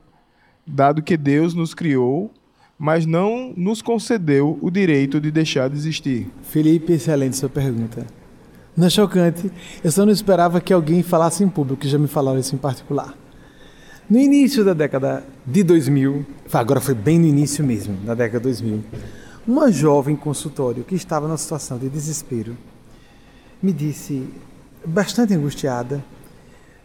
dado 0.66 1.04
que 1.04 1.16
Deus 1.16 1.54
nos 1.54 1.74
criou, 1.74 2.32
mas 2.78 3.06
não 3.06 3.54
nos 3.56 3.82
concedeu 3.82 4.58
o 4.62 4.72
direito 4.72 5.20
de 5.20 5.30
deixar 5.30 5.70
de 5.70 5.76
existir. 5.76 6.28
Felipe, 6.44 6.94
excelente 6.94 7.38
sua 7.38 7.50
pergunta. 7.50 8.08
Não 8.76 8.88
é 8.88 8.90
chocante. 8.90 9.52
Eu 9.84 9.92
só 9.92 10.06
não 10.06 10.14
esperava 10.14 10.62
que 10.62 10.72
alguém 10.72 11.04
falasse 11.04 11.44
em 11.44 11.50
público, 11.50 11.86
já 11.86 11.98
me 11.98 12.08
falaram 12.08 12.40
isso 12.40 12.56
em 12.56 12.58
particular. 12.58 13.14
No 14.10 14.18
início 14.18 14.66
da 14.66 14.74
década 14.74 15.24
de 15.46 15.62
2000, 15.62 16.26
agora 16.52 16.82
foi 16.82 16.96
bem 16.96 17.20
no 17.20 17.28
início 17.28 17.64
mesmo, 17.64 17.96
da 17.98 18.16
década 18.16 18.40
de 18.40 18.44
2000, 18.44 18.84
uma 19.48 19.72
jovem 19.72 20.16
consultório 20.16 20.84
que 20.84 20.96
estava 20.96 21.28
numa 21.28 21.38
situação 21.38 21.78
de 21.78 21.88
desespero 21.90 22.58
me 23.62 23.72
disse: 23.72 24.28
bastante 24.84 25.36
angustiada, 25.36 26.04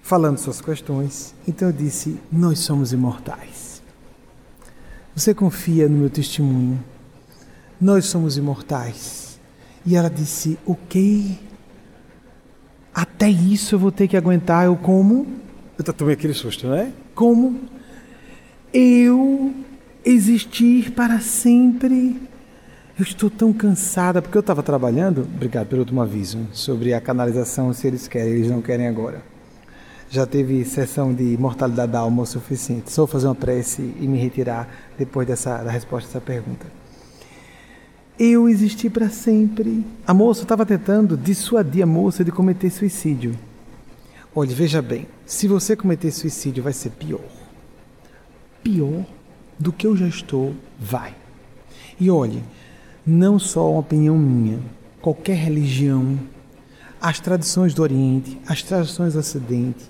falando 0.03 0.37
suas 0.37 0.61
questões. 0.61 1.35
Então 1.49 1.69
eu 1.69 1.73
disse: 1.73 2.21
Nós 2.31 2.59
somos 2.59 2.93
imortais. 2.93 3.83
Você 5.17 5.33
confia 5.33 5.89
no 5.89 5.97
meu 5.97 6.11
testemunho? 6.11 6.79
Nós 7.81 8.05
somos 8.05 8.37
imortais. 8.37 9.41
E 9.87 9.97
ela 9.97 10.11
disse: 10.11 10.59
Ok. 10.67 11.39
Até 12.95 13.31
isso 13.31 13.77
eu 13.77 13.79
vou 13.79 13.91
ter 13.91 14.09
que 14.09 14.17
aguentar. 14.17 14.67
Eu 14.67 14.77
como? 14.77 15.27
Eu 15.79 15.85
tomei 15.95 16.13
aquele 16.13 16.35
susto, 16.35 16.67
não 16.67 16.75
é? 16.75 16.93
Como? 17.15 17.61
Eu 18.73 19.55
existir 20.05 20.91
para 20.91 21.21
sempre 21.21 22.21
Eu 22.99 23.03
estou 23.03 23.29
tão 23.29 23.53
cansada, 23.53 24.23
porque 24.23 24.39
eu 24.39 24.41
estava 24.41 24.63
trabalhando, 24.63 25.23
obrigado 25.23 25.67
pelo 25.67 25.81
último 25.81 26.01
aviso, 26.01 26.47
sobre 26.53 26.95
a 26.95 27.01
canalização, 27.01 27.73
se 27.73 27.89
eles 27.89 28.07
querem, 28.07 28.35
eles 28.35 28.49
não 28.49 28.63
querem 28.63 28.87
agora. 28.87 29.21
Já 30.09 30.25
teve 30.25 30.65
sessão 30.65 31.13
de 31.13 31.37
mortalidade 31.37 31.91
da 31.91 31.99
alma 31.99 32.23
o 32.23 32.27
suficiente. 32.27 32.93
Só 32.93 33.03
vou 33.03 33.09
fazer 33.09 33.27
uma 33.27 33.35
prece 33.35 33.83
e 33.99 34.07
me 34.07 34.17
retirar 34.17 34.69
depois 34.97 35.27
dessa, 35.27 35.61
da 35.65 35.73
resposta 35.73 36.09
a 36.09 36.11
essa 36.11 36.21
pergunta. 36.21 36.67
Eu 38.17 38.49
existi 38.49 38.89
para 38.89 39.09
sempre. 39.09 39.85
A 40.07 40.15
moça 40.15 40.43
estava 40.43 40.65
tentando 40.65 41.17
dissuadir 41.17 41.83
a 41.83 41.87
moça 41.87 42.23
de 42.23 42.31
cometer 42.31 42.71
suicídio. 42.71 43.37
Olhe, 44.37 44.53
veja 44.53 44.83
bem, 44.83 45.07
se 45.25 45.47
você 45.47 45.77
cometer 45.77 46.11
suicídio 46.11 46.61
vai 46.61 46.73
ser 46.73 46.91
pior. 46.91 47.21
Pior 48.65 49.05
do 49.57 49.73
que 49.73 49.87
eu 49.87 49.97
já 49.97 50.09
estou, 50.09 50.53
vai. 50.77 51.15
E 52.01 52.11
olhe, 52.11 52.43
não 53.07 53.39
só 53.39 53.71
uma 53.71 53.79
opinião 53.79 54.19
minha, 54.19 54.59
qualquer 55.01 55.37
religião, 55.37 56.19
as 57.01 57.21
tradições 57.21 57.75
do 57.75 57.83
Oriente, 57.83 58.37
as 58.45 58.61
tradições 58.61 59.13
do 59.13 59.21
Ocidente, 59.21 59.85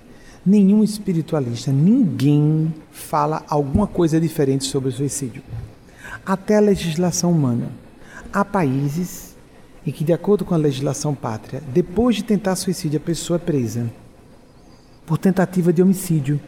nenhum 0.45 0.83
espiritualista, 0.83 1.71
ninguém 1.71 2.71
fala 2.91 3.43
alguma 3.47 3.87
coisa 3.87 4.21
diferente 4.21 4.65
sobre 4.65 4.89
o 4.89 4.91
suicídio. 4.91 5.41
Até 6.23 6.57
a 6.57 6.61
legislação 6.61 7.31
humana. 7.31 7.71
Há 8.31 8.45
países 8.45 9.35
em 9.87 9.91
que, 9.91 10.03
de 10.03 10.13
acordo 10.13 10.45
com 10.45 10.53
a 10.53 10.57
legislação 10.57 11.15
pátria, 11.15 11.63
depois 11.73 12.17
de 12.17 12.23
tentar 12.23 12.55
suicídio, 12.55 12.97
a 12.97 13.03
pessoa 13.03 13.37
é 13.37 13.39
presa 13.39 13.89
por 15.05 15.17
tentativa 15.17 15.71
de 15.71 15.81
homicídio. 15.81 16.39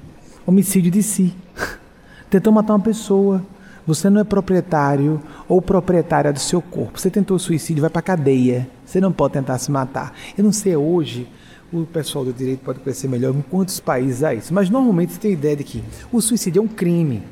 Homicídio 0.45 0.91
de 0.91 1.03
si. 1.03 1.36
Tentou 2.30 2.51
matar 2.51 2.74
uma 2.74 2.84
pessoa 2.84 3.43
você 3.88 4.10
não 4.10 4.20
é 4.20 4.26
proprietário 4.26 5.22
ou 5.47 5.62
proprietária 5.62 6.34
do 6.34 6.39
seu 6.39 6.62
corpo. 6.62 6.99
Você 6.99 7.10
tentou 7.10 7.39
suicídio, 7.39 7.80
vai 7.80 7.89
para 7.89 8.01
cadeia. 8.01 8.70
Você 8.86 8.99
não 8.99 9.14
pode 9.14 9.36
tentar 9.36 9.58
se 9.60 9.72
matar. 9.72 10.14
Eu 10.38 10.43
não 10.43 10.51
sei 10.51 10.76
hoje, 10.76 11.26
o 11.72 11.86
pessoal 11.86 12.26
do 12.26 12.34
direito 12.34 12.60
pode 12.66 12.80
conhecer 12.80 13.08
melhor 13.08 13.34
em 13.34 13.41
quantos 13.41 13.80
países 13.80 14.24
há 14.24 14.34
isso, 14.34 14.53
mas 14.53 14.70
normalmente 14.70 15.14
você 15.14 15.20
tem 15.20 15.32
a 15.32 15.34
ideia 15.34 15.55
de 15.55 15.64
que 15.64 15.82
o 16.12 16.20
suicídio 16.20 16.60
é 16.60 16.64
um 16.64 16.68
crime. 16.68 17.24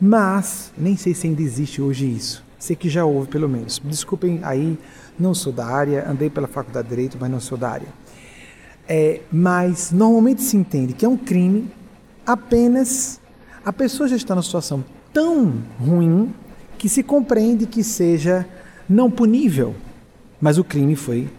Mas 0.00 0.72
nem 0.78 0.96
sei 0.96 1.12
se 1.12 1.26
ainda 1.26 1.42
existe 1.42 1.82
hoje 1.82 2.06
isso. 2.06 2.42
Sei 2.58 2.74
que 2.74 2.88
já 2.88 3.04
houve, 3.04 3.28
pelo 3.28 3.48
menos. 3.48 3.78
Desculpem 3.84 4.40
aí, 4.42 4.78
não 5.18 5.34
sou 5.34 5.52
da 5.52 5.66
área, 5.66 6.08
andei 6.08 6.30
pela 6.30 6.48
faculdade 6.48 6.88
de 6.88 6.94
direito, 6.94 7.18
mas 7.20 7.30
não 7.30 7.38
sou 7.38 7.58
da 7.58 7.68
área. 7.68 7.88
É, 8.88 9.20
mas 9.30 9.92
normalmente 9.92 10.42
se 10.42 10.56
entende 10.56 10.92
que 10.92 11.04
é 11.04 11.08
um 11.08 11.16
crime 11.16 11.70
apenas 12.26 13.20
a 13.64 13.72
pessoa 13.72 14.08
já 14.08 14.16
está 14.16 14.34
numa 14.34 14.42
situação 14.42 14.84
tão 15.12 15.62
ruim 15.78 16.34
que 16.78 16.88
se 16.88 17.02
compreende 17.02 17.66
que 17.66 17.84
seja 17.84 18.46
não 18.88 19.10
punível, 19.10 19.74
mas 20.40 20.58
o 20.58 20.64
crime 20.64 20.96
foi 20.96 21.30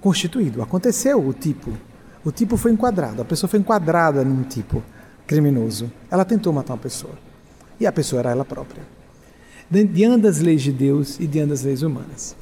constituído. 0.00 0.60
Aconteceu 0.60 1.24
o 1.24 1.32
tipo. 1.32 1.72
O 2.24 2.32
tipo 2.32 2.56
foi 2.56 2.72
enquadrado, 2.72 3.22
a 3.22 3.24
pessoa 3.24 3.48
foi 3.48 3.60
enquadrada 3.60 4.24
num 4.24 4.42
tipo 4.42 4.82
criminoso. 5.26 5.90
Ela 6.10 6.24
tentou 6.24 6.52
matar 6.52 6.74
uma 6.74 6.78
pessoa. 6.78 7.14
E 7.78 7.86
a 7.86 7.92
pessoa 7.92 8.20
era 8.20 8.30
ela 8.30 8.44
própria. 8.44 8.82
Diante 9.70 10.22
das 10.22 10.40
leis 10.40 10.62
de 10.62 10.72
Deus 10.72 11.18
e 11.18 11.26
diante 11.26 11.50
das 11.50 11.62
leis 11.62 11.82
humanas. 11.82 12.36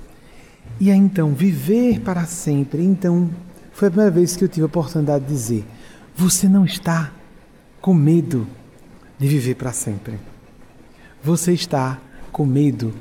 E 0.80 0.90
aí 0.90 0.98
então, 0.98 1.32
viver 1.32 2.00
para 2.00 2.24
sempre. 2.24 2.82
Então, 2.82 3.30
foi 3.80 3.88
a 3.88 3.90
primeira 3.90 4.10
vez 4.10 4.36
que 4.36 4.44
eu 4.44 4.48
tive 4.48 4.64
a 4.64 4.66
oportunidade 4.66 5.24
de 5.24 5.32
dizer: 5.32 5.64
você 6.14 6.46
não 6.46 6.66
está 6.66 7.10
com 7.80 7.94
medo 7.94 8.46
de 9.18 9.26
viver 9.26 9.54
para 9.54 9.72
sempre. 9.72 10.20
Você 11.24 11.54
está 11.54 11.98
com 12.30 12.44
medo 12.44 12.92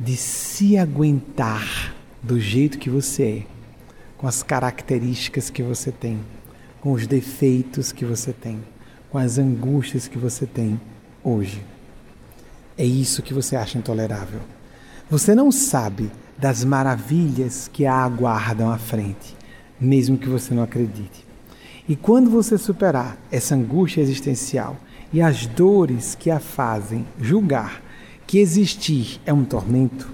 de 0.00 0.16
se 0.16 0.78
aguentar 0.78 1.94
do 2.22 2.40
jeito 2.40 2.78
que 2.78 2.88
você 2.88 3.22
é, 3.22 3.46
com 4.16 4.26
as 4.26 4.42
características 4.42 5.50
que 5.50 5.62
você 5.62 5.92
tem, 5.92 6.18
com 6.80 6.92
os 6.92 7.06
defeitos 7.06 7.92
que 7.92 8.06
você 8.06 8.32
tem, 8.32 8.64
com 9.10 9.18
as 9.18 9.36
angústias 9.36 10.08
que 10.08 10.16
você 10.16 10.46
tem 10.46 10.80
hoje. 11.22 11.62
É 12.78 12.84
isso 12.86 13.22
que 13.22 13.34
você 13.34 13.56
acha 13.56 13.76
intolerável. 13.76 14.40
Você 15.10 15.34
não 15.34 15.52
sabe 15.52 16.10
das 16.38 16.64
maravilhas 16.64 17.68
que 17.70 17.84
a 17.84 17.92
aguardam 17.94 18.72
à 18.72 18.78
frente, 18.78 19.43
mesmo 19.84 20.18
que 20.18 20.28
você 20.28 20.54
não 20.54 20.62
acredite. 20.62 21.24
E 21.88 21.94
quando 21.94 22.30
você 22.30 22.56
superar 22.56 23.18
essa 23.30 23.54
angústia 23.54 24.00
existencial 24.00 24.76
e 25.12 25.20
as 25.20 25.46
dores 25.46 26.14
que 26.14 26.30
a 26.30 26.40
fazem 26.40 27.06
julgar 27.20 27.82
que 28.26 28.38
existir 28.38 29.20
é 29.26 29.32
um 29.32 29.44
tormento, 29.44 30.10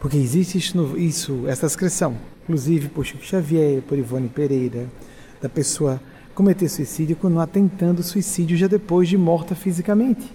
porque 0.00 0.16
existe 0.16 0.58
isso, 0.58 0.96
isso 0.96 1.44
essa 1.48 1.66
descrição, 1.66 2.16
inclusive 2.44 2.88
por 2.88 3.04
Chico 3.04 3.24
Xavier, 3.24 3.82
por 3.82 3.98
Ivone 3.98 4.28
Pereira, 4.28 4.86
da 5.42 5.48
pessoa 5.48 6.00
cometer 6.34 6.68
suicídio 6.68 7.16
continuar 7.16 7.48
tentando 7.48 8.02
suicídio 8.02 8.56
já 8.56 8.68
depois 8.68 9.08
de 9.08 9.18
morta 9.18 9.54
fisicamente. 9.54 10.32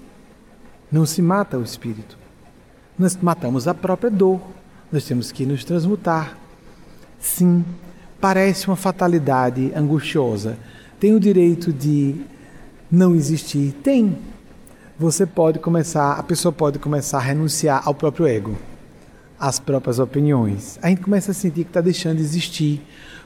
Não 0.92 1.06
se 1.06 1.22
mata 1.22 1.58
o 1.58 1.64
espírito. 1.64 2.18
Nós 3.00 3.16
matamos 3.22 3.68
a 3.68 3.74
própria 3.74 4.10
dor. 4.12 4.42
Nós 4.92 5.06
temos 5.06 5.32
que 5.32 5.46
nos 5.46 5.64
transmutar. 5.64 6.38
Sim, 7.20 7.64
parece 8.22 8.68
uma 8.68 8.76
fatalidade 8.76 9.74
angustiosa. 9.76 10.58
Tem 11.00 11.16
o 11.16 11.20
direito 11.20 11.74
de 11.74 12.22
não 12.90 13.16
existir? 13.16 13.74
Tem. 13.84 14.16
Você 15.00 15.26
pode 15.26 15.58
começar, 15.58 16.14
a 16.14 16.22
pessoa 16.22 16.52
pode 16.52 16.78
começar 16.78 17.18
a 17.18 17.22
renunciar 17.22 17.82
ao 17.84 17.96
próprio 17.96 18.28
ego, 18.28 18.56
às 19.40 19.60
próprias 19.60 19.98
opiniões. 19.98 20.78
A 20.84 20.90
gente 20.90 21.02
começa 21.02 21.32
a 21.32 21.34
sentir 21.34 21.64
que 21.64 21.72
está 21.72 21.82
deixando 21.82 22.18
de 22.18 22.24
existir, 22.24 22.86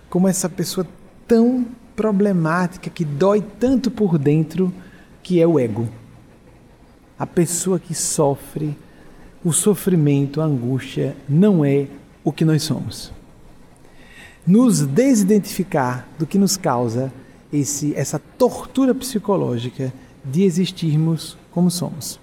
como 0.10 0.30
essa 0.30 0.48
pessoa 0.48 0.88
tão 1.28 1.68
problemática 1.96 2.89
que 2.89 3.04
dói 3.04 3.43
tanto 3.60 3.91
por 3.91 4.18
dentro, 4.18 4.74
que 5.22 5.41
é 5.41 5.46
o 5.46 5.60
ego. 5.60 5.89
A 7.20 7.28
pessoa 7.28 7.78
que 7.78 7.93
sofre 7.93 8.78
o 9.43 9.52
sofrimento, 9.52 10.39
a 10.39 10.46
angústia, 10.46 11.16
não 11.28 11.66
é 11.66 11.88
o 12.24 12.32
que 12.32 12.46
nós 12.46 12.64
somos. 12.64 13.14
Nos 14.46 14.82
desidentificar 14.82 16.08
do 16.20 16.28
que 16.28 16.38
nos 16.38 16.56
causa 16.56 17.12
esse, 17.52 17.93
essa 17.96 18.20
tortura 18.38 18.93
psicológica 18.93 19.91
de 20.24 20.43
existirmos 20.43 21.38
como 21.52 21.72
somos. 21.72 22.20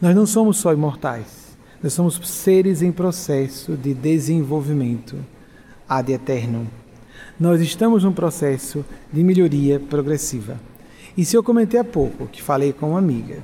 Nós 0.00 0.14
não 0.14 0.26
somos 0.26 0.56
só 0.56 0.72
imortais, 0.72 1.56
nós 1.82 1.92
somos 1.92 2.20
seres 2.28 2.82
em 2.82 2.90
processo 2.90 3.76
de 3.76 3.94
desenvolvimento 3.94 5.16
ad 5.88 6.12
eterno. 6.12 6.66
Nós 7.38 7.60
estamos 7.60 8.04
num 8.04 8.12
processo 8.12 8.84
de 9.12 9.22
melhoria 9.22 9.78
progressiva. 9.78 10.60
E 11.16 11.24
se 11.24 11.36
eu 11.36 11.42
comentei 11.42 11.78
há 11.78 11.84
pouco, 11.84 12.26
que 12.26 12.42
falei 12.42 12.72
com 12.72 12.90
uma 12.90 12.98
amiga, 12.98 13.38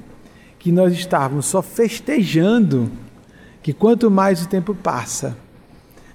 que 0.58 0.72
nós 0.72 0.92
estávamos 0.92 1.46
só 1.46 1.62
festejando 1.62 2.90
que 3.62 3.72
quanto 3.72 4.10
mais 4.10 4.42
o 4.42 4.48
tempo 4.48 4.74
passa, 4.74 5.36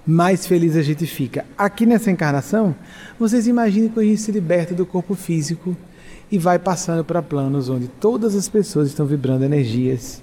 mais 0.06 0.46
feliz 0.46 0.76
a 0.76 0.82
gente 0.82 1.06
fica. 1.08 1.46
Aqui 1.58 1.86
nessa 1.86 2.12
encarnação, 2.12 2.76
vocês 3.18 3.48
imaginem 3.48 3.90
que 3.90 4.00
a 4.00 4.04
gente 4.04 4.18
se 4.18 4.32
liberta 4.32 4.76
do 4.76 4.86
corpo 4.86 5.16
físico 5.16 5.76
e 6.30 6.38
vai 6.38 6.60
passando 6.60 7.06
para 7.06 7.22
planos 7.22 7.70
onde 7.70 7.88
todas 7.88 8.36
as 8.36 8.50
pessoas 8.50 8.90
estão 8.90 9.06
vibrando 9.06 9.46
energias 9.46 10.22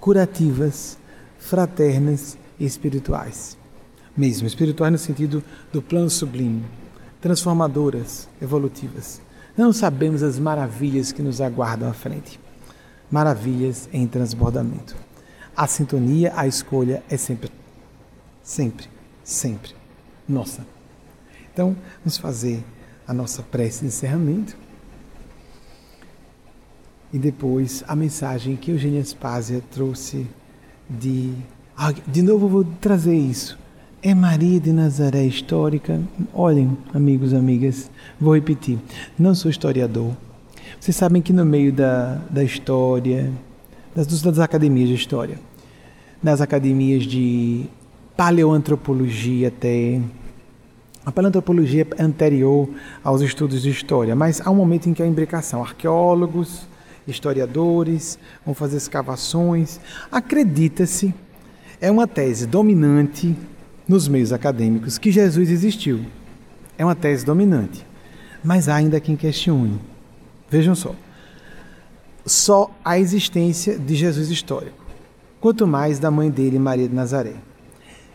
curativas, 0.00 0.98
fraternas 1.38 2.36
e 2.58 2.64
espirituais. 2.64 3.56
Mesmo 4.16 4.46
espirituais 4.46 4.92
no 4.92 4.98
sentido 4.98 5.44
do 5.72 5.80
plano 5.80 6.10
sublime, 6.10 6.64
transformadoras, 7.20 8.28
evolutivas. 8.42 9.20
Não 9.56 9.72
sabemos 9.72 10.22
as 10.22 10.38
maravilhas 10.38 11.12
que 11.12 11.22
nos 11.22 11.40
aguardam 11.40 11.88
à 11.88 11.92
frente. 11.92 12.40
Maravilhas 13.10 13.88
em 13.92 14.06
transbordamento. 14.06 14.96
A 15.56 15.66
sintonia, 15.66 16.32
a 16.34 16.46
escolha 16.46 17.02
é 17.08 17.16
sempre, 17.16 17.50
sempre 18.42 18.89
sempre 19.24 19.80
nossa. 20.30 20.64
Então, 21.52 21.76
vamos 21.98 22.16
fazer 22.16 22.64
a 23.06 23.12
nossa 23.12 23.42
prece 23.42 23.80
de 23.80 23.86
encerramento. 23.86 24.56
E 27.12 27.18
depois 27.18 27.82
a 27.88 27.96
mensagem 27.96 28.54
que 28.54 28.70
Eugênia 28.70 29.02
Spásia 29.02 29.60
trouxe 29.72 30.26
de. 30.88 31.34
Ah, 31.76 31.92
de 32.06 32.22
novo 32.22 32.48
vou 32.48 32.64
trazer 32.80 33.16
isso. 33.16 33.58
É 34.02 34.14
Maria 34.14 34.60
de 34.60 34.72
Nazaré 34.72 35.24
histórica? 35.24 36.00
Olhem, 36.32 36.78
amigos, 36.94 37.34
amigas, 37.34 37.90
vou 38.18 38.34
repetir. 38.34 38.78
Não 39.18 39.34
sou 39.34 39.50
historiador. 39.50 40.16
Vocês 40.78 40.96
sabem 40.96 41.20
que 41.20 41.32
no 41.32 41.44
meio 41.44 41.72
da, 41.72 42.14
da 42.30 42.44
história, 42.44 43.30
das, 43.94 44.06
das 44.22 44.38
academias 44.38 44.88
de 44.88 44.94
história, 44.94 45.38
nas 46.22 46.40
academias 46.40 47.02
de 47.02 47.66
paleoantropologia 48.20 49.48
até. 49.48 49.98
A 51.06 51.10
paleoantropologia 51.10 51.86
é 51.96 52.02
anterior 52.02 52.68
aos 53.02 53.22
estudos 53.22 53.62
de 53.62 53.70
história, 53.70 54.14
mas 54.14 54.42
há 54.46 54.50
um 54.50 54.54
momento 54.54 54.90
em 54.90 54.92
que 54.92 55.02
há 55.02 55.06
imbricação. 55.06 55.62
Arqueólogos, 55.62 56.68
historiadores 57.08 58.18
vão 58.44 58.54
fazer 58.54 58.76
escavações. 58.76 59.80
Acredita-se 60.12 61.14
É 61.80 61.90
uma 61.90 62.06
tese 62.06 62.46
dominante 62.46 63.34
nos 63.88 64.06
meios 64.06 64.34
acadêmicos 64.34 64.98
que 64.98 65.10
Jesus 65.10 65.50
existiu. 65.50 66.04
É 66.76 66.84
uma 66.84 66.94
tese 66.94 67.24
dominante. 67.24 67.86
Mas 68.44 68.68
há 68.68 68.74
ainda 68.74 69.00
quem 69.00 69.16
questione. 69.16 69.80
Vejam 70.50 70.74
só. 70.74 70.94
Só 72.26 72.70
a 72.84 72.98
existência 72.98 73.78
de 73.78 73.94
Jesus 73.94 74.28
histórico. 74.28 74.84
Quanto 75.40 75.66
mais 75.66 75.98
da 75.98 76.10
mãe 76.10 76.30
dele, 76.30 76.58
Maria 76.58 76.86
de 76.86 76.94
Nazaré. 76.94 77.48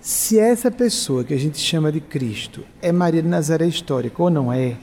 Se 0.05 0.37
essa 0.37 0.69
pessoa 0.69 1.23
que 1.23 1.33
a 1.33 1.37
gente 1.37 1.57
chama 1.57 1.91
de 1.91 1.99
Cristo 1.99 2.63
é 2.79 2.91
Maria 2.91 3.23
de 3.23 3.27
Nazaré 3.27 3.65
histórica 3.65 4.21
ou 4.21 4.29
não 4.29 4.53
é, 4.53 4.77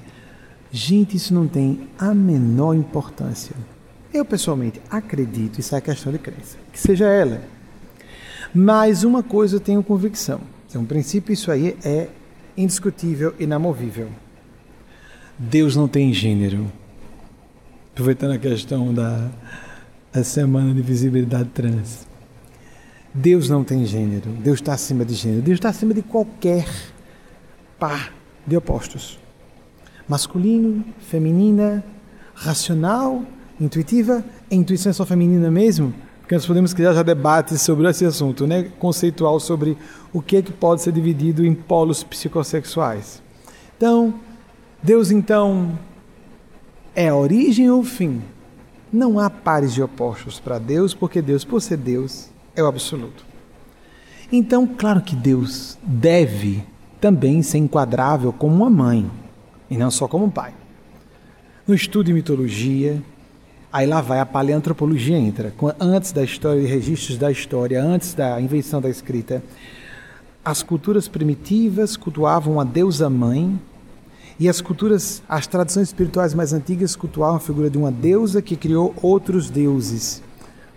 gente, 0.73 1.17
isso 1.17 1.33
não 1.33 1.47
tem 1.47 1.89
a 1.97 2.13
menor 2.13 2.75
importância. 2.75 3.55
Eu 4.13 4.25
pessoalmente 4.25 4.83
acredito, 4.91 5.61
isso 5.61 5.77
é 5.77 5.81
questão 5.81 6.11
de 6.11 6.19
crença, 6.19 6.59
que 6.73 6.81
seja 6.81 7.07
ela. 7.07 7.41
Mas 8.53 9.05
uma 9.05 9.23
coisa 9.23 9.55
eu 9.55 9.61
tenho 9.61 9.81
convicção: 9.81 10.41
é 10.75 10.77
um 10.77 10.85
princípio, 10.85 11.33
isso 11.33 11.53
aí 11.53 11.77
é 11.85 12.09
indiscutível, 12.57 13.33
inamovível. 13.39 14.09
Deus 15.39 15.77
não 15.77 15.87
tem 15.87 16.13
gênero. 16.13 16.67
Aproveitando 17.93 18.33
a 18.33 18.39
questão 18.39 18.93
da 18.93 19.31
a 20.13 20.25
semana 20.25 20.75
de 20.75 20.83
visibilidade 20.83 21.49
trans. 21.51 22.12
Deus 23.15 23.49
não 23.49 23.63
tem 23.63 23.85
gênero, 23.85 24.31
Deus 24.31 24.59
está 24.59 24.73
acima 24.73 25.05
de 25.05 25.15
gênero, 25.15 25.43
Deus 25.43 25.57
está 25.57 25.69
acima 25.69 25.93
de 25.93 26.01
qualquer 26.01 26.67
par 27.79 28.13
de 28.47 28.57
opostos. 28.57 29.19
Masculino, 30.09 30.85
feminina, 30.99 31.85
racional, 32.35 33.23
intuitiva, 33.61 34.25
a 34.51 34.55
intuição 34.55 34.91
é 34.91 34.93
só 34.93 35.05
feminina 35.05 35.51
mesmo? 35.51 35.93
Porque 36.21 36.35
nós 36.35 36.47
podemos 36.47 36.73
criar 36.73 36.95
já 36.95 37.03
debates 37.03 37.61
sobre 37.61 37.89
esse 37.89 38.05
assunto, 38.07 38.47
né? 38.47 38.71
conceitual 38.79 39.39
sobre 39.39 39.77
o 40.13 40.23
que, 40.23 40.37
é 40.37 40.43
que 40.43 40.53
pode 40.53 40.81
ser 40.81 40.93
dividido 40.93 41.45
em 41.45 41.55
polos 41.55 42.03
psicossexuais. 42.03 43.23
Então, 43.77 44.15
Deus 44.83 45.11
então 45.11 45.79
é 46.95 47.09
a 47.09 47.17
origem 47.17 47.71
ou 47.71 47.81
o 47.81 47.85
fim? 47.85 48.23
Não 48.91 49.19
há 49.19 49.29
pares 49.29 49.75
de 49.75 49.83
opostos 49.83 50.41
para 50.41 50.59
Deus, 50.59 50.95
porque 50.95 51.21
Deus, 51.21 51.45
por 51.45 51.61
ser 51.61 51.77
Deus, 51.77 52.32
é 52.55 52.63
o 52.63 52.67
absoluto. 52.67 53.25
Então, 54.31 54.67
claro 54.67 55.03
que 55.03 55.15
Deus 55.15 55.79
deve 55.83 56.65
também 57.01 57.43
ser 57.43 57.59
enquadrável 57.59 58.33
como 58.33 58.55
uma 58.55 58.71
mãe, 58.71 59.11
e 59.69 59.77
não 59.77 59.91
só 59.91 60.07
como 60.07 60.25
um 60.25 60.31
pai. 60.31 60.55
No 61.67 61.75
estudo 61.75 62.07
de 62.07 62.13
mitologia, 62.13 63.03
aí 63.73 63.87
lá 63.87 64.01
vai 64.01 64.21
a 64.21 64.27
paleantropologia 64.27 65.19
entra, 65.19 65.53
antes 65.81 66.13
da 66.13 66.23
história 66.23 66.61
e 66.61 66.67
registros 66.67 67.19
da 67.19 67.31
história, 67.31 67.83
antes 67.83 68.15
da 68.15 68.41
invenção 68.41 68.81
da 68.81 68.89
escrita. 68.89 69.43
As 70.45 70.63
culturas 70.63 71.09
primitivas 71.09 71.97
cultuavam 71.97 72.61
a 72.61 72.65
deusa 72.65 73.09
mãe, 73.11 73.61
e 74.41 74.49
as 74.49 74.61
culturas, 74.61 75.23
as 75.29 75.47
tradições 75.47 75.89
espirituais 75.89 76.35
mais 76.35 76.53
antigas 76.53 76.97
cultuavam 76.97 77.37
a 77.37 77.41
figura 77.41 77.71
de 77.71 77.79
uma 77.79 77.93
deusa 77.93 78.43
que 78.43 78.57
criou 78.57 78.95
outros 79.03 79.51
deuses, 79.51 80.23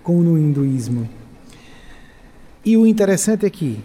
como 0.03 0.21
no 0.21 0.37
hinduísmo. 0.37 1.09
E 2.65 2.75
o 2.75 2.87
interessante 2.87 3.45
é 3.45 3.49
que 3.49 3.79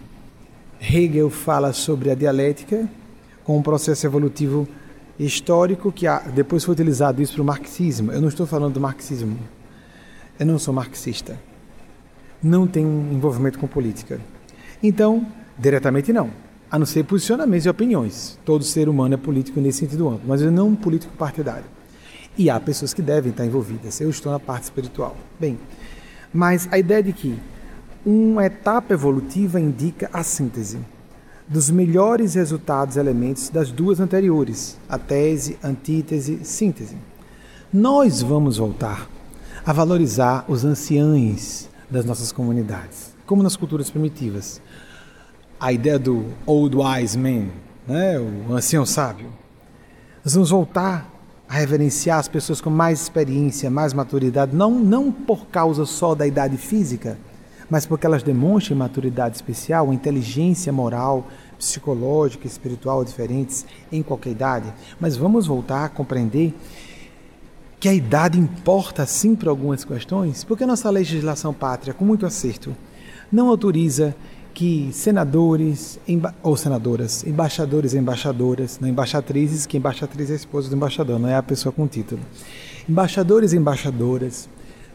Hegel 0.81 1.29
fala 1.29 1.71
sobre 1.71 2.09
a 2.09 2.15
dialética 2.15 2.89
como 3.43 3.59
um 3.59 3.61
processo 3.61 4.07
evolutivo 4.07 4.67
histórico 5.19 5.91
que 5.91 6.07
depois 6.33 6.63
foi 6.63 6.73
utilizado 6.73 7.21
isso 7.21 7.33
para 7.33 7.43
o 7.43 7.45
marxismo. 7.45 8.11
Eu 8.11 8.19
não 8.19 8.27
estou 8.27 8.47
falando 8.47 8.73
do 8.73 8.81
marxismo. 8.81 9.37
Eu 10.39 10.47
não 10.47 10.57
sou 10.57 10.73
marxista. 10.73 11.39
Não 12.41 12.65
tenho 12.65 12.87
envolvimento 13.11 13.59
com 13.59 13.67
política. 13.67 14.19
Então, 14.81 15.27
diretamente 15.59 16.11
não. 16.11 16.31
A 16.71 16.79
não 16.79 16.85
ser 16.87 17.03
posicionamentos 17.03 17.67
e 17.67 17.69
opiniões. 17.69 18.39
Todo 18.43 18.63
ser 18.63 18.89
humano 18.89 19.13
é 19.13 19.17
político 19.17 19.61
nesse 19.61 19.77
sentido 19.77 20.09
amplo, 20.09 20.23
mas 20.25 20.41
eu 20.41 20.51
não 20.51 20.69
um 20.69 20.75
político 20.75 21.15
partidário. 21.15 21.65
E 22.35 22.49
há 22.49 22.59
pessoas 22.59 22.95
que 22.95 23.01
devem 23.03 23.29
estar 23.29 23.45
envolvidas. 23.45 24.01
Eu 24.01 24.09
estou 24.09 24.31
na 24.31 24.39
parte 24.39 24.63
espiritual. 24.63 25.15
Bem, 25.39 25.59
mas 26.33 26.67
a 26.71 26.79
ideia 26.79 27.03
de 27.03 27.13
que 27.13 27.37
uma 28.05 28.45
etapa 28.45 28.93
evolutiva 28.93 29.59
indica 29.59 30.09
a 30.11 30.23
síntese 30.23 30.79
dos 31.47 31.69
melhores 31.69 32.35
resultados 32.35 32.95
elementos 32.95 33.49
das 33.49 33.71
duas 33.71 33.99
anteriores, 33.99 34.77
a 34.87 34.97
tese, 34.97 35.59
antítese, 35.61 36.39
síntese. 36.43 36.95
Nós 37.73 38.21
vamos 38.21 38.57
voltar 38.57 39.09
a 39.65 39.73
valorizar 39.73 40.45
os 40.47 40.63
anciães 40.63 41.69
das 41.89 42.05
nossas 42.05 42.31
comunidades, 42.31 43.13
como 43.25 43.43
nas 43.43 43.57
culturas 43.57 43.89
primitivas. 43.89 44.61
A 45.59 45.73
ideia 45.73 45.99
do 45.99 46.25
old 46.45 46.75
wise 46.77 47.17
man, 47.17 47.47
né, 47.85 48.17
o 48.17 48.53
ancião 48.53 48.85
sábio. 48.85 49.27
Nós 50.23 50.33
vamos 50.33 50.49
voltar 50.49 51.11
a 51.49 51.55
reverenciar 51.55 52.17
as 52.17 52.29
pessoas 52.29 52.61
com 52.61 52.69
mais 52.69 53.01
experiência, 53.01 53.69
mais 53.69 53.93
maturidade, 53.93 54.55
não, 54.55 54.71
não 54.71 55.11
por 55.11 55.47
causa 55.47 55.85
só 55.85 56.15
da 56.15 56.25
idade 56.25 56.55
física, 56.55 57.17
mas 57.71 57.85
porque 57.85 58.05
elas 58.05 58.21
demonstram 58.21 58.75
maturidade 58.75 59.37
especial, 59.37 59.93
inteligência 59.93 60.73
moral, 60.73 61.25
psicológica, 61.57 62.45
espiritual 62.45 63.05
diferentes 63.05 63.65
em 63.89 64.03
qualquer 64.03 64.31
idade. 64.31 64.73
Mas 64.99 65.15
vamos 65.15 65.47
voltar 65.47 65.85
a 65.85 65.89
compreender 65.89 66.53
que 67.79 67.87
a 67.87 67.93
idade 67.93 68.37
importa 68.37 69.05
sim 69.05 69.35
para 69.35 69.49
algumas 69.49 69.85
questões, 69.85 70.43
porque 70.43 70.65
a 70.65 70.67
nossa 70.67 70.89
legislação 70.89 71.53
pátria, 71.53 71.93
com 71.93 72.03
muito 72.03 72.25
acerto, 72.25 72.75
não 73.31 73.47
autoriza 73.47 74.13
que 74.53 74.89
senadores 74.91 75.97
ou 76.43 76.57
senadoras, 76.57 77.25
embaixadores 77.25 77.93
e 77.93 77.97
embaixadoras, 77.97 78.79
não 78.81 78.89
embaixatrizes, 78.89 79.65
que 79.65 79.77
embaixatriz 79.77 80.29
é 80.29 80.33
a 80.33 80.35
esposa 80.35 80.67
do 80.67 80.75
embaixador, 80.75 81.17
não 81.17 81.29
é 81.29 81.37
a 81.37 81.41
pessoa 81.41 81.71
com 81.71 81.87
título. 81.87 82.21
Embaixadores 82.87 83.53
e 83.53 83.57
embaixadoras, 83.57 84.49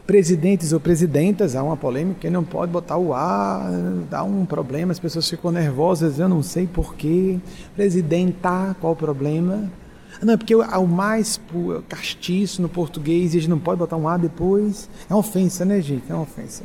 presidentes 0.07 0.71
ou 0.71 0.79
presidentas, 0.79 1.53
há 1.53 1.61
uma 1.61 1.75
polêmica 1.75 2.21
que 2.21 2.29
não 2.29 2.43
pode 2.43 2.71
botar 2.71 2.97
o 2.97 3.13
A, 3.13 3.69
dá 4.09 4.23
um 4.23 4.45
problema, 4.45 4.93
as 4.93 4.99
pessoas 4.99 5.29
ficam 5.29 5.51
nervosas, 5.51 6.17
eu 6.17 6.29
não 6.29 6.41
sei 6.41 6.65
porquê. 6.65 7.37
Presidenta, 7.75 8.73
qual 8.79 8.93
o 8.93 8.95
problema? 8.95 9.69
Não, 10.23 10.33
é 10.33 10.37
porque 10.37 10.55
o 10.55 10.87
mais 10.87 11.39
castiço 11.89 12.61
no 12.61 12.69
português 12.69 13.33
e 13.33 13.37
a 13.37 13.41
gente 13.41 13.49
não 13.49 13.59
pode 13.59 13.77
botar 13.77 13.97
um 13.97 14.07
A 14.07 14.17
depois. 14.17 14.89
É 15.09 15.13
uma 15.13 15.19
ofensa, 15.19 15.65
né, 15.65 15.81
gente? 15.81 16.09
É 16.09 16.13
uma 16.13 16.23
ofensa. 16.23 16.63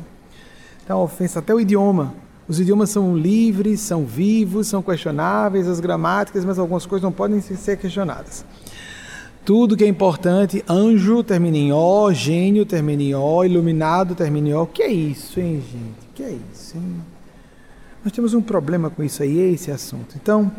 É 0.89 0.95
uma 0.95 1.03
ofensa 1.03 1.41
até 1.41 1.53
o 1.53 1.61
idioma. 1.61 2.15
Os 2.49 2.61
idiomas 2.61 2.91
são 2.91 3.17
livres, 3.17 3.81
são 3.81 4.05
vivos, 4.05 4.69
são 4.69 4.83
questionáveis, 4.83 5.67
as 5.67 5.81
gramáticas, 5.81 6.45
mas 6.45 6.59
algumas 6.59 6.87
coisas 6.87 7.03
não 7.03 7.13
podem 7.13 7.41
ser 7.41 7.77
questionadas. 7.77 8.45
Tudo 9.45 9.77
que 9.77 9.83
é 9.83 9.89
importante, 9.89 10.65
anjo 10.69 11.25
termina 11.25 11.57
em 11.57 11.73
O, 11.73 12.13
gênio 12.13 12.65
termina 12.65 13.03
em 13.03 13.15
O, 13.15 13.45
iluminado 13.45 14.15
termina 14.15 14.51
em 14.51 14.55
O. 14.55 14.67
Que 14.67 14.85
é 14.85 14.93
isso, 14.93 15.41
hein, 15.41 15.61
gente? 15.61 16.07
Que 16.15 16.23
é 16.23 16.39
isso, 16.53 16.77
hein? 16.77 17.03
Nós 18.05 18.13
temos 18.13 18.35
um 18.35 18.41
problema 18.41 18.89
com 18.89 19.03
isso 19.03 19.21
aí, 19.21 19.53
esse 19.53 19.73
assunto. 19.73 20.17
Então, 20.21 20.51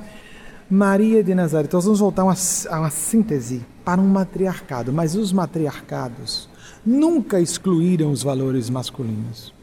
Maria 0.69 1.23
de 1.23 1.33
Nazaré. 1.33 1.65
Então, 1.65 1.77
nós 1.77 1.85
vamos 1.85 1.99
voltar 2.01 2.23
a 2.23 2.25
uma, 2.25 2.35
a 2.69 2.79
uma 2.79 2.89
síntese 2.89 3.65
para 3.85 4.01
um 4.01 4.07
matriarcado, 4.07 4.91
mas 4.91 5.15
os 5.15 5.31
matriarcados 5.31 6.49
nunca 6.85 7.39
excluíram 7.39 8.11
os 8.11 8.21
valores 8.21 8.69
masculinos. 8.69 9.53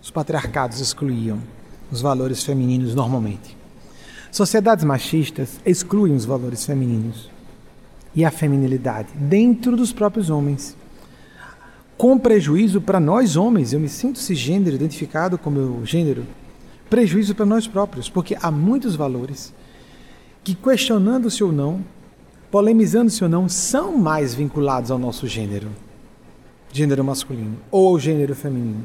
Os 0.00 0.10
patriarcados 0.10 0.78
excluíam 0.78 1.40
os 1.90 2.00
valores 2.00 2.44
femininos 2.44 2.94
normalmente. 2.94 3.56
Sociedades 4.30 4.84
machistas 4.84 5.58
excluem 5.66 6.14
os 6.14 6.24
valores 6.24 6.64
femininos 6.64 7.28
e 8.14 8.24
a 8.24 8.30
feminilidade 8.30 9.08
dentro 9.14 9.76
dos 9.76 9.92
próprios 9.92 10.30
homens. 10.30 10.76
Com 11.96 12.18
prejuízo 12.18 12.80
para 12.80 13.00
nós 13.00 13.36
homens, 13.36 13.72
eu 13.72 13.80
me 13.80 13.88
sinto 13.88 14.18
cisgênero, 14.18 14.76
identificado 14.76 15.36
com 15.36 15.50
meu 15.50 15.84
gênero, 15.84 16.24
prejuízo 16.88 17.34
para 17.34 17.44
nós 17.44 17.66
próprios, 17.66 18.08
porque 18.08 18.36
há 18.40 18.50
muitos 18.50 18.94
valores 18.94 19.52
que, 20.44 20.54
questionando-se 20.54 21.42
ou 21.42 21.50
não, 21.50 21.84
polemizando-se 22.52 23.22
ou 23.24 23.28
não, 23.28 23.48
são 23.48 23.98
mais 23.98 24.32
vinculados 24.32 24.90
ao 24.90 24.98
nosso 24.98 25.26
gênero, 25.26 25.68
gênero 26.72 27.02
masculino 27.02 27.56
ou 27.70 27.98
gênero 27.98 28.34
feminino. 28.34 28.84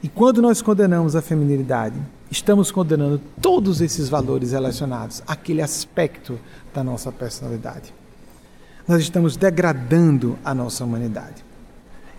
E 0.00 0.08
quando 0.08 0.40
nós 0.40 0.62
condenamos 0.62 1.16
a 1.16 1.20
feminilidade, 1.20 1.96
estamos 2.30 2.70
condenando 2.70 3.20
todos 3.42 3.80
esses 3.80 4.08
valores 4.08 4.52
relacionados 4.52 5.20
àquele 5.26 5.60
aspecto 5.60 6.38
da 6.72 6.82
nossa 6.82 7.10
personalidade 7.10 7.92
nós 8.90 9.02
estamos 9.02 9.36
degradando 9.36 10.38
a 10.44 10.52
nossa 10.52 10.84
humanidade. 10.84 11.44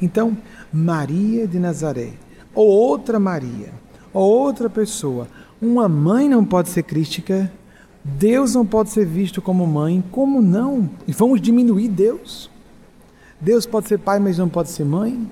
Então, 0.01 0.37
Maria 0.71 1.47
de 1.47 1.59
Nazaré, 1.59 2.13
ou 2.55 2.67
outra 2.67 3.19
Maria, 3.19 3.73
ou 4.13 4.23
outra 4.23 4.69
pessoa, 4.69 5.27
uma 5.61 5.89
mãe 5.89 6.29
não 6.29 6.45
pode 6.45 6.69
ser 6.69 6.83
crística, 6.83 7.51
Deus 8.03 8.55
não 8.55 8.65
pode 8.65 8.89
ser 8.89 9.05
visto 9.05 9.41
como 9.41 9.67
mãe, 9.67 10.03
como 10.11 10.41
não? 10.41 10.89
E 11.07 11.11
vamos 11.11 11.41
diminuir 11.41 11.89
Deus? 11.89 12.49
Deus 13.39 13.65
pode 13.65 13.87
ser 13.87 13.99
pai, 13.99 14.19
mas 14.19 14.37
não 14.37 14.47
pode 14.47 14.69
ser 14.69 14.85
mãe? 14.85 15.29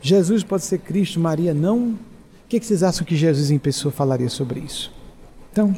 Jesus 0.00 0.44
pode 0.44 0.64
ser 0.64 0.78
Cristo, 0.78 1.18
Maria 1.18 1.52
não? 1.52 1.98
que, 2.50 2.58
que 2.58 2.66
vocês 2.66 2.82
acham 2.82 3.06
que 3.06 3.14
Jesus 3.14 3.52
em 3.52 3.60
pessoa 3.60 3.92
falaria 3.92 4.28
sobre 4.28 4.58
isso? 4.58 4.92
Então, 5.52 5.72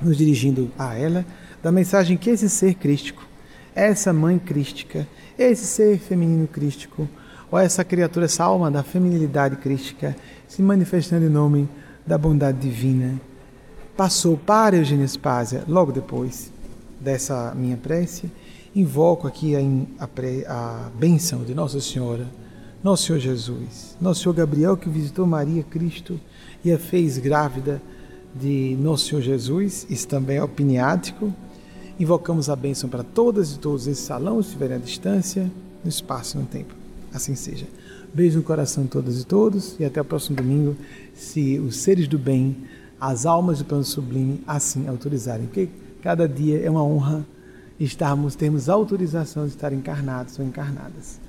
nos 0.00 0.16
dirigindo 0.16 0.70
a 0.78 0.94
ela, 0.94 1.26
da 1.62 1.70
mensagem 1.70 2.16
que 2.16 2.30
esse 2.30 2.48
ser 2.48 2.74
crístico, 2.74 3.27
essa 3.78 4.12
mãe 4.12 4.38
crística, 4.38 5.06
esse 5.38 5.64
ser 5.64 5.98
feminino 5.98 6.48
crístico, 6.48 7.08
ou 7.50 7.58
essa 7.58 7.84
criatura, 7.84 8.26
essa 8.26 8.44
alma 8.44 8.70
da 8.70 8.82
feminilidade 8.82 9.56
crística, 9.56 10.16
se 10.48 10.60
manifestando 10.60 11.24
em 11.24 11.28
nome 11.28 11.68
da 12.04 12.18
bondade 12.18 12.58
divina, 12.58 13.20
passou 13.96 14.36
para 14.36 14.76
Eugênia 14.76 15.06
Spásia 15.06 15.62
logo 15.68 15.92
depois 15.92 16.52
dessa 17.00 17.54
minha 17.54 17.76
prece. 17.76 18.30
Invoco 18.74 19.28
aqui 19.28 19.54
a, 19.54 19.60
a, 20.04 20.86
a 20.86 20.90
bênção 20.90 21.44
de 21.44 21.54
Nossa 21.54 21.80
Senhora, 21.80 22.26
Nosso 22.82 23.04
Senhor 23.04 23.20
Jesus, 23.20 23.96
Nosso 24.00 24.22
Senhor 24.22 24.34
Gabriel 24.34 24.76
que 24.76 24.88
visitou 24.88 25.24
Maria 25.24 25.62
Cristo 25.62 26.20
e 26.64 26.72
a 26.72 26.78
fez 26.78 27.16
grávida 27.16 27.80
de 28.34 28.76
Nosso 28.80 29.06
Senhor 29.06 29.22
Jesus, 29.22 29.86
isso 29.88 30.08
também 30.08 30.36
é 30.36 30.42
opiniático. 30.42 31.32
Invocamos 31.98 32.48
a 32.48 32.54
bênção 32.54 32.88
para 32.88 33.02
todas 33.02 33.52
e 33.52 33.58
todos 33.58 33.86
esse 33.86 34.02
salão, 34.02 34.40
se 34.40 34.48
estiverem 34.48 34.76
à 34.76 34.78
distância, 34.78 35.50
no 35.82 35.88
espaço 35.88 36.36
e 36.36 36.40
no 36.40 36.46
tempo. 36.46 36.74
Assim 37.12 37.34
seja. 37.34 37.66
Beijo 38.14 38.38
no 38.38 38.44
coração 38.44 38.84
de 38.84 38.90
todas 38.90 39.20
e 39.20 39.26
todos 39.26 39.76
e 39.80 39.84
até 39.84 40.00
o 40.00 40.04
próximo 40.04 40.36
domingo, 40.36 40.76
se 41.14 41.58
os 41.58 41.76
seres 41.76 42.06
do 42.06 42.18
bem, 42.18 42.56
as 43.00 43.26
almas 43.26 43.58
do 43.58 43.64
plano 43.64 43.84
sublime 43.84 44.40
assim 44.46 44.86
autorizarem. 44.86 45.46
Porque 45.46 45.68
cada 46.02 46.28
dia 46.28 46.60
é 46.60 46.70
uma 46.70 46.84
honra 46.84 47.26
estarmos, 47.80 48.34
termos 48.34 48.68
autorização 48.68 49.44
de 49.44 49.50
estar 49.50 49.72
encarnados 49.72 50.38
ou 50.38 50.44
encarnadas. 50.44 51.20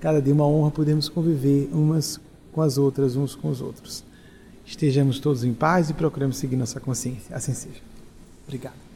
Cada 0.00 0.20
dia 0.20 0.32
é 0.32 0.34
uma 0.34 0.46
honra 0.46 0.70
podermos 0.70 1.08
conviver 1.08 1.68
umas 1.72 2.20
com 2.52 2.62
as 2.62 2.78
outras, 2.78 3.16
uns 3.16 3.34
com 3.34 3.50
os 3.50 3.60
outros. 3.60 4.04
Estejamos 4.64 5.18
todos 5.18 5.44
em 5.44 5.54
paz 5.54 5.90
e 5.90 5.94
procuremos 5.94 6.36
seguir 6.36 6.56
nossa 6.56 6.78
consciência. 6.78 7.34
Assim 7.34 7.54
seja. 7.54 7.80
Obrigado. 8.46 8.87